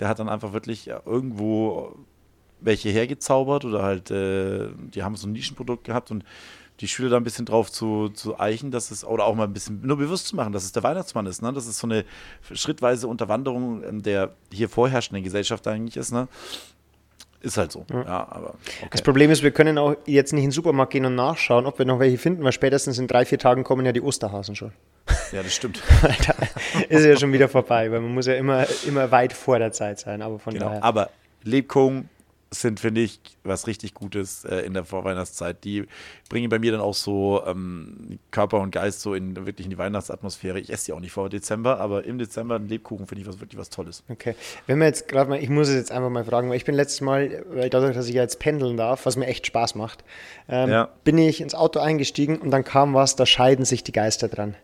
der 0.00 0.08
hat 0.08 0.18
dann 0.18 0.30
einfach 0.30 0.54
wirklich 0.54 0.88
irgendwo 1.04 1.96
welche 2.64 2.88
hergezaubert 2.88 3.64
oder 3.64 3.82
halt, 3.82 4.10
äh, 4.10 4.68
die 4.94 5.02
haben 5.02 5.16
so 5.16 5.26
ein 5.26 5.32
Nischenprodukt 5.32 5.84
gehabt 5.84 6.10
und 6.10 6.24
die 6.82 6.88
Schüler 6.88 7.11
da 7.11 7.17
ein 7.17 7.25
bisschen 7.25 7.46
drauf 7.46 7.70
zu, 7.70 8.08
zu 8.08 8.38
eichen, 8.40 8.73
dass 8.73 8.90
es, 8.90 9.05
oder 9.05 9.25
auch 9.25 9.37
mal 9.37 9.44
ein 9.44 9.52
bisschen 9.52 9.81
nur 9.87 9.96
bewusst 9.96 10.26
zu 10.26 10.37
machen, 10.37 10.52
dass 10.52 10.64
es 10.64 10.73
der 10.73 10.82
Weihnachtsmann 10.82 11.26
ist, 11.26 11.40
ne? 11.40 11.52
Dass 11.52 11.67
es 11.67 11.79
so 11.79 11.87
eine 11.87 12.05
schrittweise 12.52 13.06
Unterwanderung 13.06 13.84
ähm, 13.84 14.02
der 14.02 14.32
hier 14.52 14.69
vorherrschenden 14.69 15.23
Gesellschaft 15.23 15.67
eigentlich 15.69 15.96
ist, 15.96 16.11
ne? 16.11 16.26
Ist 17.40 17.56
halt 17.56 17.70
so. 17.70 17.87
Ja. 17.90 18.02
ja 18.02 18.29
aber 18.31 18.55
okay. 18.81 18.88
Das 18.90 19.02
Problem 19.02 19.31
ist, 19.31 19.44
wir 19.44 19.52
können 19.52 19.79
auch 19.79 19.94
jetzt 20.06 20.32
nicht 20.32 20.43
in 20.43 20.50
den 20.50 20.55
Supermarkt 20.55 20.93
gehen 20.93 21.05
und 21.05 21.14
nachschauen, 21.14 21.67
ob 21.67 21.79
wir 21.79 21.87
noch 21.87 22.00
welche 22.00 22.19
finden, 22.19 22.43
weil 22.43 22.52
spätestens 22.52 22.99
in 22.99 23.06
drei, 23.06 23.25
vier 23.25 23.38
Tagen 23.38 23.62
kommen 23.62 23.87
ja 23.87 23.93
die 23.93 24.02
Osterhasen 24.02 24.56
schon. 24.56 24.73
Ja, 25.31 25.43
das 25.43 25.55
stimmt. 25.55 25.81
ist 26.88 27.05
ja 27.05 27.17
schon 27.17 27.32
wieder 27.32 27.49
vorbei, 27.49 27.90
weil 27.93 28.00
man 28.00 28.12
muss 28.12 28.26
ja 28.26 28.34
immer, 28.34 28.67
immer 28.87 29.11
weit 29.12 29.32
vor 29.32 29.61
der 29.61 29.73
Zeit 29.73 30.00
sein. 30.00 30.20
Aber 30.20 30.40
von 30.40 30.55
genau. 30.55 30.67
daher. 30.67 30.84
Aber 30.84 31.11
Lebkuchen, 31.44 32.08
sind, 32.54 32.81
finde 32.81 33.00
ich, 33.00 33.20
was 33.44 33.66
richtig 33.66 33.94
Gutes 33.94 34.44
äh, 34.44 34.58
in 34.58 34.75
der 34.75 34.84
Vorweihnachtszeit. 34.84 35.64
Die 35.64 35.87
bringen 36.28 36.49
bei 36.49 36.58
mir 36.58 36.72
dann 36.72 36.81
auch 36.81 36.94
so 36.94 37.43
ähm, 37.46 38.19
Körper 38.31 38.60
und 38.60 38.70
Geist 38.70 39.00
so 39.00 39.14
in 39.14 39.34
wirklich 39.46 39.66
in 39.66 39.70
die 39.70 39.78
Weihnachtsatmosphäre. 39.78 40.60
Ich 40.60 40.70
esse 40.72 40.87
die 40.87 40.93
auch 40.93 41.00
nicht 41.00 41.12
vor 41.12 41.28
Dezember, 41.28 41.81
aber 41.81 42.04
im 42.04 42.19
Dezember 42.19 42.56
ein 42.56 42.69
Lebkuchen 42.69 43.06
finde 43.06 43.22
ich 43.22 43.28
was 43.28 43.40
wirklich 43.40 43.58
was 43.58 43.70
Tolles. 43.70 44.02
Okay. 44.08 44.34
Wenn 44.66 44.78
wir 44.78 44.87
jetzt 44.87 45.08
gerade 45.08 45.31
mal, 45.31 45.43
ich 45.43 45.49
muss 45.49 45.69
es 45.69 45.75
jetzt 45.75 45.93
einfach 45.93 46.10
mal 46.10 46.25
fragen, 46.25 46.50
weil 46.50 46.56
ich 46.56 46.64
bin 46.64 46.75
letztes 46.75 47.00
Mal, 47.00 47.44
weil 47.50 47.70
dadurch, 47.70 47.94
dass 47.94 48.08
ich 48.08 48.14
jetzt 48.14 48.38
pendeln 48.38 48.76
darf, 48.76 49.06
was 49.06 49.16
mir 49.16 49.26
echt 49.26 49.46
Spaß 49.46 49.75
macht, 49.75 50.05
ähm, 50.48 50.70
ja. 50.70 50.88
bin 51.05 51.19
ich 51.19 51.40
ins 51.40 51.55
Auto 51.55 51.81
eingestiegen 51.81 52.38
und 52.38 52.50
dann 52.50 52.64
kam 52.64 52.94
was, 52.94 53.16
da 53.16 53.26
scheiden 53.26 53.64
sich 53.64 53.82
die 53.84 53.93
Geister 53.93 54.28
dran. 54.28 54.55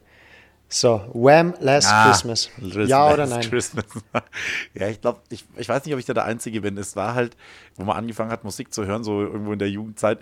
So, 0.70 1.02
Wham! 1.14 1.54
Last 1.60 1.88
ah, 1.90 2.04
Christmas. 2.06 2.50
Ja 2.60 3.10
oder 3.12 3.26
nein? 3.26 3.40
Christmas. 3.40 3.86
ja, 4.74 4.88
ich 4.88 5.00
glaube, 5.00 5.20
ich, 5.30 5.46
ich 5.56 5.68
weiß 5.68 5.84
nicht, 5.84 5.94
ob 5.94 6.00
ich 6.00 6.04
da 6.04 6.12
der 6.12 6.24
Einzige 6.24 6.60
bin. 6.60 6.76
Es 6.76 6.94
war 6.94 7.14
halt, 7.14 7.36
wo 7.76 7.84
man 7.84 7.96
angefangen 7.96 8.30
hat, 8.30 8.44
Musik 8.44 8.74
zu 8.74 8.84
hören, 8.84 9.02
so 9.02 9.22
irgendwo 9.22 9.54
in 9.54 9.58
der 9.58 9.70
Jugendzeit. 9.70 10.20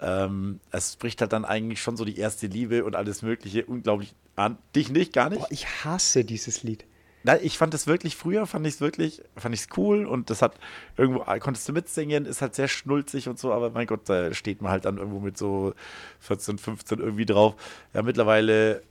Ähm, 0.00 0.60
es 0.70 0.92
spricht 0.92 1.20
halt 1.20 1.32
dann 1.32 1.44
eigentlich 1.44 1.82
schon 1.82 1.96
so 1.96 2.04
die 2.04 2.16
erste 2.16 2.46
Liebe 2.46 2.84
und 2.84 2.94
alles 2.94 3.22
Mögliche 3.22 3.64
unglaublich 3.64 4.14
an. 4.36 4.56
Dich 4.76 4.88
nicht, 4.90 5.12
gar 5.12 5.30
nicht? 5.30 5.40
Boah, 5.40 5.50
ich 5.50 5.66
hasse 5.84 6.24
dieses 6.24 6.62
Lied. 6.62 6.84
Nein, 7.24 7.38
ich 7.42 7.56
fand 7.56 7.72
es 7.74 7.86
wirklich 7.86 8.16
früher, 8.16 8.46
fand 8.46 8.66
ich 8.66 8.74
es 8.74 8.80
wirklich, 8.80 9.22
fand 9.36 9.54
ich 9.54 9.62
es 9.62 9.68
cool 9.76 10.06
und 10.06 10.28
das 10.28 10.42
hat 10.42 10.58
irgendwo, 10.96 11.24
konntest 11.38 11.68
du 11.68 11.72
mitsingen, 11.72 12.26
ist 12.26 12.42
halt 12.42 12.56
sehr 12.56 12.66
schnulzig 12.66 13.28
und 13.28 13.38
so, 13.38 13.52
aber 13.52 13.70
mein 13.70 13.86
Gott, 13.86 14.08
da 14.08 14.34
steht 14.34 14.60
man 14.60 14.72
halt 14.72 14.86
dann 14.86 14.98
irgendwo 14.98 15.20
mit 15.20 15.38
so 15.38 15.72
14, 16.20 16.58
15 16.58 16.98
irgendwie 16.98 17.26
drauf. 17.26 17.54
Ja, 17.94 18.02
mittlerweile 18.02 18.82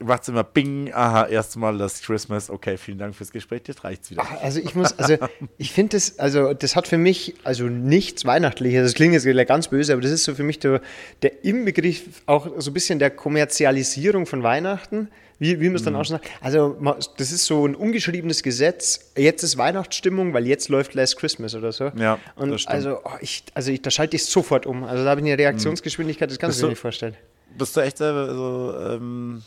macht 0.00 0.22
es 0.22 0.28
immer 0.28 0.44
Bing, 0.44 0.92
aha, 0.92 1.26
erstmal 1.26 1.76
das 1.76 2.02
Christmas, 2.02 2.50
okay, 2.50 2.76
vielen 2.76 2.98
Dank 2.98 3.14
fürs 3.14 3.32
Gespräch, 3.32 3.62
jetzt 3.66 3.82
reicht's 3.82 4.10
wieder. 4.10 4.22
Ach, 4.24 4.42
also 4.42 4.60
ich 4.60 4.74
muss, 4.74 4.96
also 4.98 5.16
ich 5.58 5.72
finde 5.72 5.96
das, 5.96 6.18
also 6.18 6.54
das 6.54 6.76
hat 6.76 6.86
für 6.86 6.98
mich 6.98 7.34
also 7.42 7.64
nichts 7.64 8.24
Weihnachtliches, 8.24 8.82
das 8.84 8.94
klingt 8.94 9.14
jetzt 9.14 9.48
ganz 9.48 9.68
böse, 9.68 9.92
aber 9.92 10.02
das 10.02 10.12
ist 10.12 10.24
so 10.24 10.34
für 10.34 10.44
mich 10.44 10.60
der, 10.60 10.80
der 11.22 11.44
Inbegriff 11.44 12.22
auch 12.26 12.48
so 12.58 12.70
ein 12.70 12.74
bisschen 12.74 12.98
der 12.98 13.10
Kommerzialisierung 13.10 14.26
von 14.26 14.42
Weihnachten, 14.42 15.08
wie, 15.40 15.60
wie 15.60 15.66
man 15.66 15.76
es 15.76 15.82
dann 15.82 15.94
mhm. 15.94 16.00
auch 16.00 16.04
schon 16.04 16.18
sagt. 16.18 16.30
Also 16.40 16.76
das 17.16 17.32
ist 17.32 17.46
so 17.46 17.66
ein 17.66 17.74
ungeschriebenes 17.74 18.42
Gesetz, 18.42 19.12
jetzt 19.16 19.42
ist 19.42 19.56
Weihnachtsstimmung, 19.56 20.32
weil 20.32 20.46
jetzt 20.46 20.68
läuft 20.68 20.94
Last 20.94 21.16
Christmas 21.16 21.54
oder 21.56 21.72
so. 21.72 21.90
Ja, 21.96 22.18
Und 22.36 22.50
das 22.50 22.62
stimmt. 22.62 22.74
also, 22.74 23.00
oh, 23.04 23.10
ich, 23.20 23.44
also 23.54 23.72
ich, 23.72 23.82
da 23.82 23.90
schalte 23.90 24.16
ich 24.16 24.24
sofort 24.24 24.64
um, 24.66 24.84
also 24.84 25.02
da 25.02 25.10
habe 25.10 25.20
ich 25.20 25.26
eine 25.26 25.38
Reaktionsgeschwindigkeit, 25.38 26.30
das 26.30 26.38
kannst 26.38 26.60
du 26.60 26.66
dir 26.66 26.70
nicht 26.70 26.80
vorstellen. 26.80 27.16
Bist 27.56 27.76
du 27.76 27.80
echt 27.80 27.98
selber 27.98 28.32
so, 28.32 28.94
ähm 28.94 29.42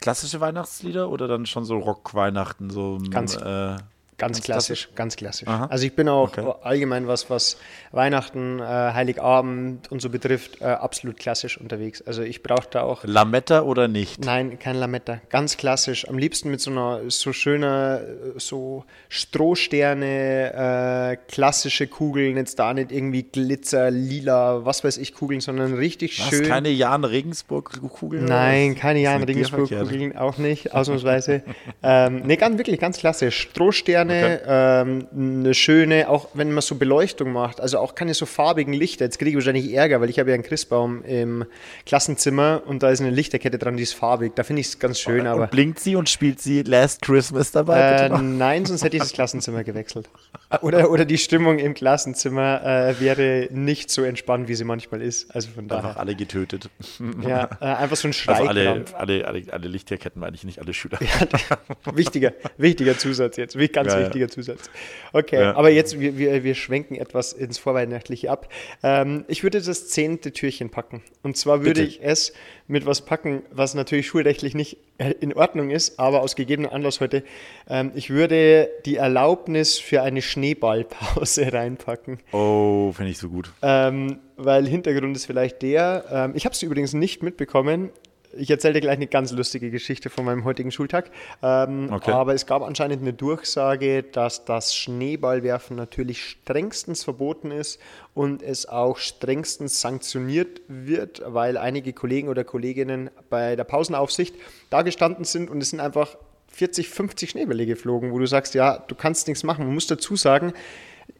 klassische 0.00 0.40
Weihnachtslieder 0.40 1.10
oder 1.10 1.28
dann 1.28 1.46
schon 1.46 1.64
so 1.64 1.78
Rock-Weihnachten? 1.78 2.70
So, 2.70 2.98
ganz, 3.10 3.36
äh, 3.36 3.76
Ganz, 4.18 4.36
Ganz 4.36 4.44
klassisch, 4.44 4.88
ganz 4.94 5.16
klassisch. 5.16 5.48
Aha. 5.48 5.66
Also 5.66 5.84
ich 5.86 5.94
bin 5.96 6.08
auch 6.08 6.28
Okay. 6.36 6.46
allgemein, 6.62 7.08
was, 7.08 7.28
was 7.28 7.56
Weihnachten, 7.90 8.60
äh, 8.60 8.62
Heiligabend 8.62 9.90
und 9.90 10.00
so 10.00 10.10
betrifft, 10.10 10.60
äh, 10.60 10.64
absolut 10.66 11.18
klassisch 11.18 11.58
unterwegs. 11.58 12.02
Also 12.02 12.22
ich 12.22 12.42
brauche 12.42 12.68
da 12.70 12.82
auch, 12.82 13.02
Lametta 13.04 13.62
oder 13.62 13.88
nicht? 13.88 14.24
nein, 14.24 14.58
kein 14.60 14.76
Lametta, 14.76 15.20
ganz 15.30 15.56
klassisch. 15.56 16.08
Am 16.08 16.18
liebsten 16.18 16.50
mit 16.50 16.60
so 16.60 16.70
einer 16.70 17.00
so 17.08 17.32
schöner, 17.32 18.02
so 18.36 18.84
Strohsterne, 19.08 21.12
äh, 21.12 21.16
klassische 21.32 21.86
Kugeln, 21.86 22.36
jetzt 22.36 22.58
da 22.58 22.74
nicht 22.74 22.92
irgendwie 22.92 23.22
Glitzer, 23.24 23.90
lila, 23.90 24.64
was 24.64 24.84
weiß 24.84 24.98
ich, 24.98 25.14
Kugeln, 25.14 25.40
sondern 25.40 25.74
richtig 25.74 26.20
Was, 26.20 26.28
schön. 26.28 26.46
keine 26.46 26.68
Jan 26.70 27.04
Regensburg-Kugel? 27.04 28.22
Nein, 28.22 28.76
keine 28.76 29.00
Jan 29.00 29.22
Regensburg-Kugeln, 29.24 30.16
auch 30.16 30.38
nicht, 30.38 30.72
ausnahmsweise. 30.74 31.42
ähm, 31.82 32.22
nee, 32.24 32.36
ganz 32.36 32.58
wirklich, 32.58 32.78
ganz 32.78 32.98
klasse. 32.98 33.30
Strohsterne, 33.30 34.11
ähm, 34.46 35.06
eine 35.42 35.54
schöne, 35.54 36.08
auch 36.08 36.28
wenn 36.34 36.52
man 36.52 36.62
so 36.62 36.74
Beleuchtung 36.76 37.32
macht, 37.32 37.60
also 37.60 37.78
auch 37.78 37.94
keine 37.94 38.14
so 38.14 38.26
farbigen 38.26 38.72
Lichter. 38.74 39.04
Jetzt 39.04 39.18
kriege 39.18 39.30
ich 39.30 39.36
wahrscheinlich 39.36 39.72
Ärger, 39.74 40.00
weil 40.00 40.10
ich 40.10 40.18
habe 40.18 40.30
ja 40.30 40.34
einen 40.34 40.42
Christbaum 40.42 41.04
im 41.04 41.44
Klassenzimmer 41.86 42.62
und 42.66 42.82
da 42.82 42.90
ist 42.90 43.00
eine 43.00 43.10
Lichterkette 43.10 43.58
dran, 43.58 43.76
die 43.76 43.82
ist 43.82 43.94
farbig. 43.94 44.34
Da 44.34 44.42
finde 44.44 44.60
ich 44.60 44.68
es 44.68 44.78
ganz 44.78 44.98
schön, 45.00 45.26
aber. 45.26 45.42
Und 45.44 45.50
blinkt 45.50 45.80
sie 45.80 45.96
und 45.96 46.08
spielt 46.08 46.40
sie 46.40 46.62
Last 46.62 47.02
Christmas 47.02 47.50
dabei? 47.52 47.78
Äh, 47.80 48.08
nein, 48.22 48.64
sonst 48.64 48.84
hätte 48.84 48.96
ich 48.96 49.02
das 49.02 49.12
Klassenzimmer 49.12 49.64
gewechselt. 49.64 50.08
Oder, 50.60 50.90
oder 50.90 51.06
die 51.06 51.16
Stimmung 51.16 51.58
im 51.58 51.72
Klassenzimmer 51.72 52.62
äh, 52.62 53.00
wäre 53.00 53.48
nicht 53.52 53.90
so 53.90 54.02
entspannt, 54.02 54.48
wie 54.48 54.54
sie 54.54 54.64
manchmal 54.64 55.00
ist. 55.00 55.34
Also 55.34 55.48
von 55.50 55.64
Einfach 55.64 55.82
daher. 55.82 56.00
alle 56.00 56.14
getötet. 56.14 56.68
Ja, 57.26 57.48
äh, 57.60 57.64
einfach 57.64 57.96
so 57.96 58.08
ein 58.08 58.14
Also 58.26 58.44
alle, 58.44 58.84
alle, 58.98 59.26
alle, 59.26 59.42
alle 59.50 59.68
Lichterketten 59.68 60.20
meine 60.20 60.36
ich, 60.36 60.44
nicht 60.44 60.58
alle 60.58 60.74
Schüler. 60.74 60.98
wichtiger, 61.94 62.32
wichtiger 62.58 62.98
Zusatz 62.98 63.36
jetzt, 63.36 63.58
wi- 63.58 63.68
ganz 63.92 64.00
ja. 64.00 64.06
wichtiger 64.06 64.28
Zusatz. 64.28 64.70
Okay, 65.12 65.40
Ja. 65.40 65.54
aber 65.56 65.70
jetzt, 65.70 66.00
wir, 66.00 66.16
wir, 66.18 66.44
wir 66.44 66.54
schwenken 66.54 66.94
etwas 66.94 67.32
ins 67.32 67.58
Vorweihnachtliche 67.58 68.30
ab. 68.30 68.48
Ähm, 68.82 69.24
ich 69.28 69.42
würde 69.42 69.60
das 69.60 69.88
zehnte 69.88 70.32
Türchen 70.32 70.70
packen. 70.70 71.02
Und 71.22 71.36
zwar 71.36 71.60
würde 71.60 71.80
Bitte. 71.80 71.82
ich 71.82 72.00
es 72.02 72.32
mit 72.66 72.86
was 72.86 73.02
packen, 73.04 73.42
was 73.50 73.74
natürlich 73.74 74.06
schulrechtlich 74.06 74.54
nicht 74.54 74.78
in 75.20 75.34
Ordnung 75.34 75.70
ist, 75.70 75.98
aber 75.98 76.22
aus 76.22 76.36
gegebenem 76.36 76.70
Anlass 76.70 77.00
heute. 77.00 77.22
Ähm, 77.68 77.92
ich 77.94 78.10
würde 78.10 78.70
die 78.86 78.96
Erlaubnis 78.96 79.78
für 79.78 80.02
eine 80.02 80.22
Schneeballpause 80.22 81.52
reinpacken. 81.52 82.20
Oh, 82.32 82.92
finde 82.92 83.10
ich 83.10 83.18
so 83.18 83.28
gut. 83.28 83.52
Ähm, 83.62 84.18
weil 84.36 84.66
Hintergrund 84.66 85.16
ist 85.16 85.26
vielleicht 85.26 85.62
der, 85.62 86.04
ähm, 86.10 86.32
ich 86.34 86.44
habe 86.44 86.54
es 86.54 86.62
übrigens 86.62 86.94
nicht 86.94 87.22
mitbekommen. 87.22 87.90
Ich 88.34 88.50
erzähle 88.50 88.74
dir 88.74 88.80
gleich 88.80 88.96
eine 88.96 89.06
ganz 89.06 89.32
lustige 89.32 89.70
Geschichte 89.70 90.08
von 90.08 90.24
meinem 90.24 90.44
heutigen 90.44 90.70
Schultag. 90.70 91.10
Ähm, 91.42 91.90
Okay. 91.92 92.12
Aber 92.12 92.34
es 92.34 92.46
gab 92.46 92.62
anscheinend 92.62 93.02
eine 93.02 93.12
Durchsage, 93.12 94.02
dass 94.02 94.44
das 94.44 94.74
Schneeballwerfen 94.74 95.76
natürlich 95.76 96.24
strengstens 96.24 97.04
verboten 97.04 97.50
ist 97.50 97.80
und 98.14 98.42
es 98.42 98.66
auch 98.66 98.98
strengstens 98.98 99.80
sanktioniert 99.80 100.62
wird, 100.68 101.22
weil 101.26 101.56
einige 101.56 101.92
Kollegen 101.92 102.28
oder 102.28 102.44
Kolleginnen 102.44 103.10
bei 103.28 103.56
der 103.56 103.64
Pausenaufsicht 103.64 104.34
da 104.70 104.82
gestanden 104.82 105.24
sind 105.24 105.50
und 105.50 105.62
es 105.62 105.70
sind 105.70 105.80
einfach 105.80 106.16
40, 106.52 106.88
50 106.88 107.30
Schneebälle 107.30 107.66
geflogen, 107.66 108.12
wo 108.12 108.18
du 108.18 108.26
sagst, 108.26 108.54
ja, 108.54 108.78
du 108.78 108.94
kannst 108.94 109.28
nichts 109.28 109.42
machen. 109.42 109.64
Man 109.64 109.74
muss 109.74 109.86
dazu 109.86 110.16
sagen, 110.16 110.52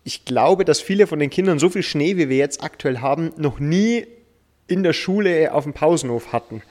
ich 0.05 0.25
glaube, 0.25 0.65
dass 0.65 0.81
viele 0.81 1.07
von 1.07 1.19
den 1.19 1.31
Kindern 1.31 1.59
so 1.59 1.69
viel 1.69 1.83
Schnee, 1.83 2.17
wie 2.17 2.29
wir 2.29 2.37
jetzt 2.37 2.63
aktuell 2.63 2.99
haben, 2.99 3.33
noch 3.37 3.59
nie 3.59 4.07
in 4.67 4.83
der 4.83 4.93
Schule 4.93 5.53
auf 5.53 5.65
dem 5.65 5.73
Pausenhof 5.75 6.33
hatten. 6.33 6.63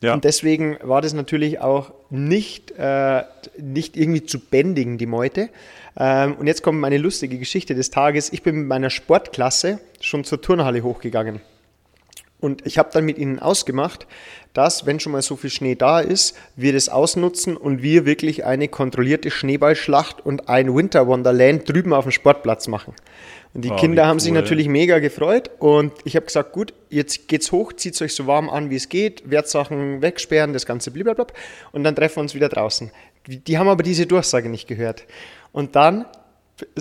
Ja. 0.00 0.14
Und 0.14 0.24
deswegen 0.24 0.78
war 0.82 1.02
das 1.02 1.12
natürlich 1.12 1.60
auch 1.60 1.92
nicht, 2.10 2.72
äh, 2.78 3.22
nicht 3.58 3.96
irgendwie 3.96 4.24
zu 4.24 4.38
bändigen, 4.38 4.96
die 4.96 5.06
Meute. 5.06 5.48
Ähm, 5.98 6.36
und 6.36 6.46
jetzt 6.46 6.62
kommt 6.62 6.78
meine 6.78 6.98
lustige 6.98 7.38
Geschichte 7.38 7.74
des 7.74 7.90
Tages. 7.90 8.32
Ich 8.32 8.42
bin 8.42 8.56
mit 8.56 8.68
meiner 8.68 8.90
Sportklasse 8.90 9.80
schon 10.00 10.24
zur 10.24 10.40
Turnhalle 10.40 10.82
hochgegangen. 10.82 11.40
Und 12.40 12.64
ich 12.64 12.78
habe 12.78 12.90
dann 12.92 13.04
mit 13.04 13.18
ihnen 13.18 13.40
ausgemacht, 13.40 14.06
dass, 14.54 14.86
wenn 14.86 15.00
schon 15.00 15.12
mal 15.12 15.22
so 15.22 15.36
viel 15.36 15.50
Schnee 15.50 15.74
da 15.74 15.98
ist, 16.00 16.36
wir 16.54 16.72
das 16.72 16.88
ausnutzen 16.88 17.56
und 17.56 17.82
wir 17.82 18.06
wirklich 18.06 18.44
eine 18.44 18.68
kontrollierte 18.68 19.30
Schneeballschlacht 19.30 20.24
und 20.24 20.48
ein 20.48 20.74
Winter 20.74 21.08
Wonderland 21.08 21.68
drüben 21.68 21.92
auf 21.92 22.04
dem 22.04 22.12
Sportplatz 22.12 22.68
machen. 22.68 22.94
Die 23.54 23.70
Oh, 23.70 23.76
Kinder 23.76 24.06
haben 24.06 24.20
sich 24.20 24.30
cool. 24.32 24.38
natürlich 24.38 24.68
mega 24.68 24.98
gefreut 24.98 25.50
und 25.58 25.92
ich 26.04 26.14
habe 26.16 26.26
gesagt, 26.26 26.52
gut, 26.52 26.74
jetzt 26.90 27.28
geht's 27.28 27.50
hoch, 27.50 27.72
zieht 27.72 28.00
euch 28.02 28.14
so 28.14 28.26
warm 28.26 28.48
an, 28.50 28.70
wie 28.70 28.76
es 28.76 28.88
geht, 28.88 29.28
Wertsachen 29.30 30.00
wegsperren, 30.02 30.52
das 30.52 30.66
ganze 30.66 30.90
blablabla 30.90 31.26
und 31.72 31.82
dann 31.84 31.96
treffen 31.96 32.16
wir 32.16 32.22
uns 32.22 32.34
wieder 32.34 32.48
draußen. 32.48 32.90
Die, 33.26 33.38
die 33.38 33.58
haben 33.58 33.68
aber 33.68 33.82
diese 33.82 34.06
Durchsage 34.06 34.48
nicht 34.48 34.68
gehört. 34.68 35.04
Und 35.52 35.76
dann 35.76 36.04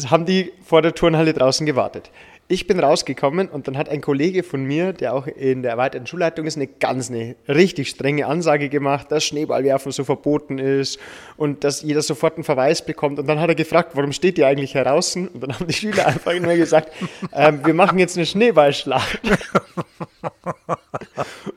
haben 0.10 0.26
die 0.26 0.52
vor 0.64 0.82
der 0.82 0.94
Turnhalle 0.94 1.34
draußen 1.34 1.66
gewartet. 1.66 2.12
Ich 2.50 2.66
bin 2.66 2.80
rausgekommen 2.80 3.50
und 3.50 3.68
dann 3.68 3.78
hat 3.78 3.90
ein 3.90 4.00
Kollege 4.00 4.42
von 4.42 4.64
mir, 4.64 4.94
der 4.94 5.14
auch 5.14 5.28
in 5.28 5.64
der 5.64 5.72
erweiterten 5.72 6.08
Schulleitung 6.08 6.46
ist, 6.46 6.56
eine 6.56 6.68
ganz, 6.68 7.12
eine 7.12 7.36
richtig 7.50 7.90
strenge 7.90 8.26
Ansage 8.26 8.70
gemacht, 8.70 9.12
dass 9.12 9.26
Schneeballwerfen 9.26 9.92
so 9.92 10.06
verboten 10.06 10.58
ist 10.58 10.98
und 11.36 11.66
dass 11.66 11.82
jeder 11.82 12.02
sofort 12.02 12.36
einen 12.36 12.46
Verweis 12.46 12.86
bekommt. 12.86 13.20
Und 13.20 13.28
dann 13.28 13.42
hat 13.42 13.50
er 13.50 13.56
gefragt, 13.56 13.92
warum 13.96 14.14
steht 14.14 14.38
ihr 14.38 14.48
eigentlich 14.48 14.72
hier 14.72 14.86
draußen? 14.86 15.28
Und 15.28 15.42
dann 15.42 15.60
haben 15.60 15.68
die 15.68 15.74
Schüler 15.74 16.08
einfach 16.08 16.34
nur 16.40 16.56
gesagt, 16.56 16.94
ähm, 17.34 17.60
wir 17.66 17.74
machen 17.74 18.00
jetzt 18.00 18.16
eine 18.16 18.26
Schneeballschlacht. 18.26 19.20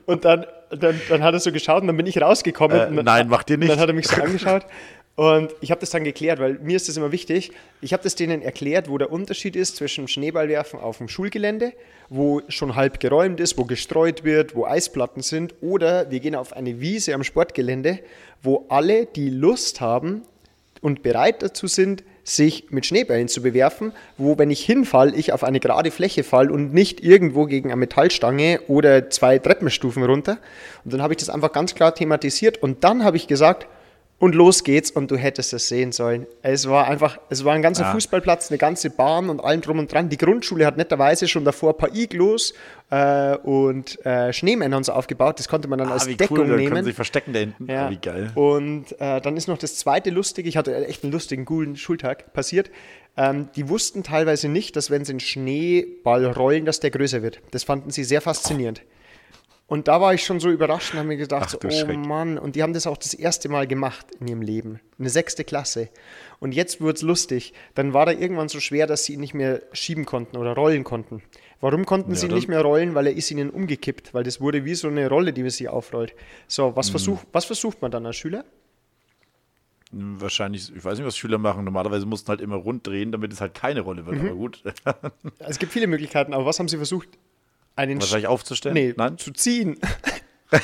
Und 0.05 0.25
dann, 0.25 0.45
dann, 0.71 0.99
dann 1.07 1.23
hat 1.23 1.33
er 1.33 1.39
so 1.39 1.53
geschaut 1.53 1.83
und 1.83 1.87
dann 1.87 1.95
bin 1.95 2.05
ich 2.05 2.21
rausgekommen. 2.21 2.77
Äh, 2.77 2.95
dann, 2.95 3.05
nein, 3.05 3.29
macht 3.29 3.49
ihr 3.49 3.53
Und 3.53 3.61
nicht. 3.61 3.71
dann 3.71 3.79
hat 3.79 3.87
er 3.87 3.95
mich 3.95 4.09
so 4.09 4.21
angeschaut 4.21 4.65
und 5.15 5.53
ich 5.59 5.71
habe 5.71 5.81
das 5.81 5.89
dann 5.89 6.03
geklärt, 6.03 6.39
weil 6.39 6.53
mir 6.59 6.77
ist 6.77 6.87
das 6.87 6.95
immer 6.95 7.11
wichtig. 7.11 7.51
Ich 7.81 7.91
habe 7.93 8.01
das 8.01 8.15
denen 8.15 8.41
erklärt, 8.41 8.89
wo 8.89 8.97
der 8.97 9.11
Unterschied 9.11 9.55
ist 9.55 9.75
zwischen 9.75 10.07
Schneeballwerfen 10.07 10.79
auf 10.79 10.99
dem 10.99 11.09
Schulgelände, 11.09 11.73
wo 12.09 12.41
schon 12.47 12.75
halb 12.75 12.99
geräumt 12.99 13.39
ist, 13.39 13.57
wo 13.57 13.65
gestreut 13.65 14.23
wird, 14.23 14.55
wo 14.55 14.65
Eisplatten 14.65 15.21
sind, 15.21 15.53
oder 15.61 16.09
wir 16.09 16.19
gehen 16.21 16.35
auf 16.35 16.53
eine 16.53 16.79
Wiese 16.79 17.13
am 17.13 17.23
Sportgelände, 17.23 17.99
wo 18.41 18.65
alle, 18.69 19.05
die 19.05 19.29
Lust 19.29 19.81
haben 19.81 20.23
und 20.81 21.03
bereit 21.03 21.43
dazu 21.43 21.67
sind, 21.67 22.03
sich 22.23 22.71
mit 22.71 22.85
Schneebällen 22.85 23.27
zu 23.27 23.41
bewerfen, 23.41 23.91
wo, 24.17 24.37
wenn 24.37 24.49
ich 24.49 24.63
hinfall, 24.63 25.17
ich 25.17 25.33
auf 25.33 25.43
eine 25.43 25.59
gerade 25.59 25.91
Fläche 25.91 26.23
fall 26.23 26.51
und 26.51 26.73
nicht 26.73 27.01
irgendwo 27.01 27.45
gegen 27.45 27.69
eine 27.69 27.79
Metallstange 27.79 28.61
oder 28.67 29.09
zwei 29.09 29.39
Treppenstufen 29.39 30.03
runter. 30.03 30.37
Und 30.85 30.93
dann 30.93 31.01
habe 31.01 31.13
ich 31.13 31.17
das 31.17 31.29
einfach 31.29 31.51
ganz 31.51 31.75
klar 31.75 31.93
thematisiert 31.93 32.61
und 32.61 32.83
dann 32.83 33.03
habe 33.03 33.17
ich 33.17 33.27
gesagt, 33.27 33.67
und 34.21 34.35
los 34.35 34.63
geht's 34.63 34.91
und 34.91 35.09
du 35.09 35.17
hättest 35.17 35.51
es 35.51 35.67
sehen 35.67 35.91
sollen. 35.91 36.27
Es 36.43 36.69
war 36.69 36.85
einfach, 36.87 37.19
es 37.29 37.43
war 37.43 37.53
ein 37.55 37.61
ganzer 37.63 37.83
Ja. 37.85 37.91
Fußballplatz, 37.91 38.51
eine 38.51 38.59
ganze 38.59 38.91
Bahn 38.91 39.29
und 39.31 39.39
allem 39.43 39.61
drum 39.61 39.79
und 39.79 39.91
dran. 39.91 40.09
Die 40.09 40.17
Grundschule 40.17 40.65
hat 40.65 40.77
netterweise 40.77 41.27
schon 41.27 41.43
davor 41.43 41.71
ein 41.73 41.77
paar 41.77 41.93
Iglos 41.95 42.53
äh, 42.91 43.35
und 43.37 44.05
äh, 44.05 44.31
Schneemänner 44.31 44.77
und 44.77 44.85
so 44.85 44.91
aufgebaut. 44.93 45.39
Das 45.39 45.47
konnte 45.49 45.67
man 45.67 45.79
dann 45.79 45.91
als 45.91 46.05
Ah, 46.05 46.07
wie 46.09 46.15
Deckung 46.15 46.37
cool, 46.37 46.47
da 46.47 46.55
nehmen. 46.55 46.69
können 46.69 46.83
sie 46.85 46.89
sich 46.91 46.95
verstecken 46.95 47.33
da 47.33 47.39
hinten. 47.39 47.65
Ja. 47.69 47.87
Ah, 47.87 47.89
wie 47.89 47.97
geil. 47.97 48.31
Und 48.35 48.91
äh, 49.01 49.19
dann 49.21 49.35
ist 49.35 49.47
noch 49.47 49.57
das 49.57 49.75
zweite 49.77 50.11
lustige, 50.11 50.47
ich 50.47 50.55
hatte 50.55 50.85
echt 50.85 51.03
einen 51.03 51.11
lustigen, 51.11 51.43
coolen 51.45 51.75
Schultag 51.75 52.31
passiert. 52.31 52.69
Ähm, 53.17 53.49
die 53.55 53.67
wussten 53.69 54.03
teilweise 54.03 54.47
nicht, 54.49 54.75
dass 54.75 54.91
wenn 54.91 55.03
sie 55.03 55.13
einen 55.13 55.19
Schneeball 55.19 56.25
rollen, 56.27 56.65
dass 56.65 56.79
der 56.79 56.91
größer 56.91 57.23
wird. 57.23 57.39
Das 57.49 57.63
fanden 57.63 57.89
sie 57.89 58.03
sehr 58.03 58.21
faszinierend. 58.21 58.83
Und 59.71 59.87
da 59.87 60.01
war 60.01 60.13
ich 60.13 60.25
schon 60.25 60.41
so 60.41 60.49
überrascht 60.49 60.91
und 60.91 60.99
habe 60.99 61.07
mir 61.07 61.15
gedacht, 61.15 61.43
Ach, 61.45 61.49
so, 61.49 61.57
oh 61.65 61.69
Schreck. 61.71 61.97
Mann, 61.97 62.37
und 62.37 62.57
die 62.57 62.61
haben 62.61 62.73
das 62.73 62.87
auch 62.87 62.97
das 62.97 63.13
erste 63.13 63.47
Mal 63.47 63.67
gemacht 63.67 64.05
in 64.19 64.27
ihrem 64.27 64.41
Leben. 64.41 64.81
Eine 64.99 65.09
sechste 65.09 65.45
Klasse. 65.45 65.87
Und 66.41 66.53
jetzt 66.53 66.81
wurde 66.81 66.95
es 66.95 67.01
lustig. 67.03 67.53
Dann 67.73 67.93
war 67.93 68.07
er 68.07 68.19
irgendwann 68.19 68.49
so 68.49 68.59
schwer, 68.59 68.85
dass 68.85 69.05
sie 69.05 69.13
ihn 69.13 69.21
nicht 69.21 69.33
mehr 69.33 69.61
schieben 69.71 70.03
konnten 70.03 70.35
oder 70.35 70.55
rollen 70.55 70.83
konnten. 70.83 71.23
Warum 71.61 71.85
konnten 71.85 72.15
sie 72.15 72.25
ihn 72.27 72.33
nicht 72.33 72.49
mehr 72.49 72.59
rollen? 72.63 72.95
Weil 72.95 73.07
er 73.07 73.13
ist 73.13 73.31
ihnen 73.31 73.49
umgekippt, 73.49 74.13
weil 74.13 74.25
das 74.25 74.41
wurde 74.41 74.65
wie 74.65 74.75
so 74.75 74.89
eine 74.89 75.07
Rolle, 75.07 75.31
die 75.31 75.49
sich 75.49 75.69
aufrollt. 75.69 76.15
So, 76.49 76.71
Mhm. 76.71 76.75
was, 76.75 76.89
versuch, 76.89 77.19
was 77.31 77.45
versucht 77.45 77.81
man 77.81 77.91
dann 77.91 78.05
als 78.05 78.17
Schüler? 78.17 78.43
Wahrscheinlich, 79.93 80.69
ich 80.75 80.83
weiß 80.83 80.97
nicht, 80.97 81.07
was 81.07 81.15
Schüler 81.17 81.37
machen. 81.37 81.63
Normalerweise 81.63 82.05
mussten 82.05 82.27
halt 82.27 82.41
immer 82.41 82.57
rund 82.57 82.87
drehen, 82.87 83.13
damit 83.13 83.31
es 83.31 83.39
halt 83.39 83.53
keine 83.53 83.79
Rolle 83.81 84.03
Mhm. 84.03 84.07
wird. 84.07 84.19
Aber 84.19 84.35
gut. 84.35 84.63
Es 85.39 85.59
gibt 85.59 85.71
viele 85.71 85.87
Möglichkeiten, 85.87 86.33
aber 86.33 86.45
was 86.45 86.59
haben 86.59 86.67
sie 86.67 86.75
versucht? 86.77 87.07
Einen 87.75 87.97
Sch- 87.97 88.01
Wahrscheinlich 88.01 88.27
aufzustellen. 88.27 88.73
nee, 88.73 88.93
Nein? 88.95 89.17
zu 89.17 89.31
ziehen. 89.31 89.79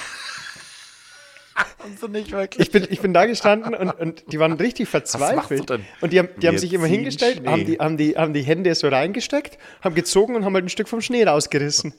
Also 1.79 2.07
nicht 2.07 2.31
wirklich. 2.31 2.67
Ich 2.67 2.71
bin, 2.71 2.85
ich 2.89 2.99
bin 2.99 3.13
da 3.13 3.25
gestanden 3.25 3.73
und, 3.73 3.89
und 3.89 4.23
die 4.31 4.39
waren 4.39 4.51
richtig 4.53 4.89
verzweifelt. 4.89 5.69
denn? 5.69 5.85
Und 6.01 6.11
die 6.13 6.19
haben, 6.19 6.29
die 6.37 6.47
haben 6.47 6.57
sich 6.57 6.71
immer 6.73 6.85
hingestellt, 6.85 7.37
Schnee. 7.37 7.47
haben 7.49 7.65
die, 7.65 7.79
haben, 7.79 7.97
die, 7.97 8.15
haben 8.17 8.33
die 8.33 8.41
Hände 8.43 8.75
so 8.75 8.87
reingesteckt, 8.89 9.57
haben 9.81 9.95
gezogen 9.95 10.35
und 10.35 10.43
haben 10.45 10.53
halt 10.53 10.65
ein 10.65 10.69
Stück 10.69 10.87
vom 10.89 11.01
Schnee 11.01 11.23
rausgerissen. 11.23 11.93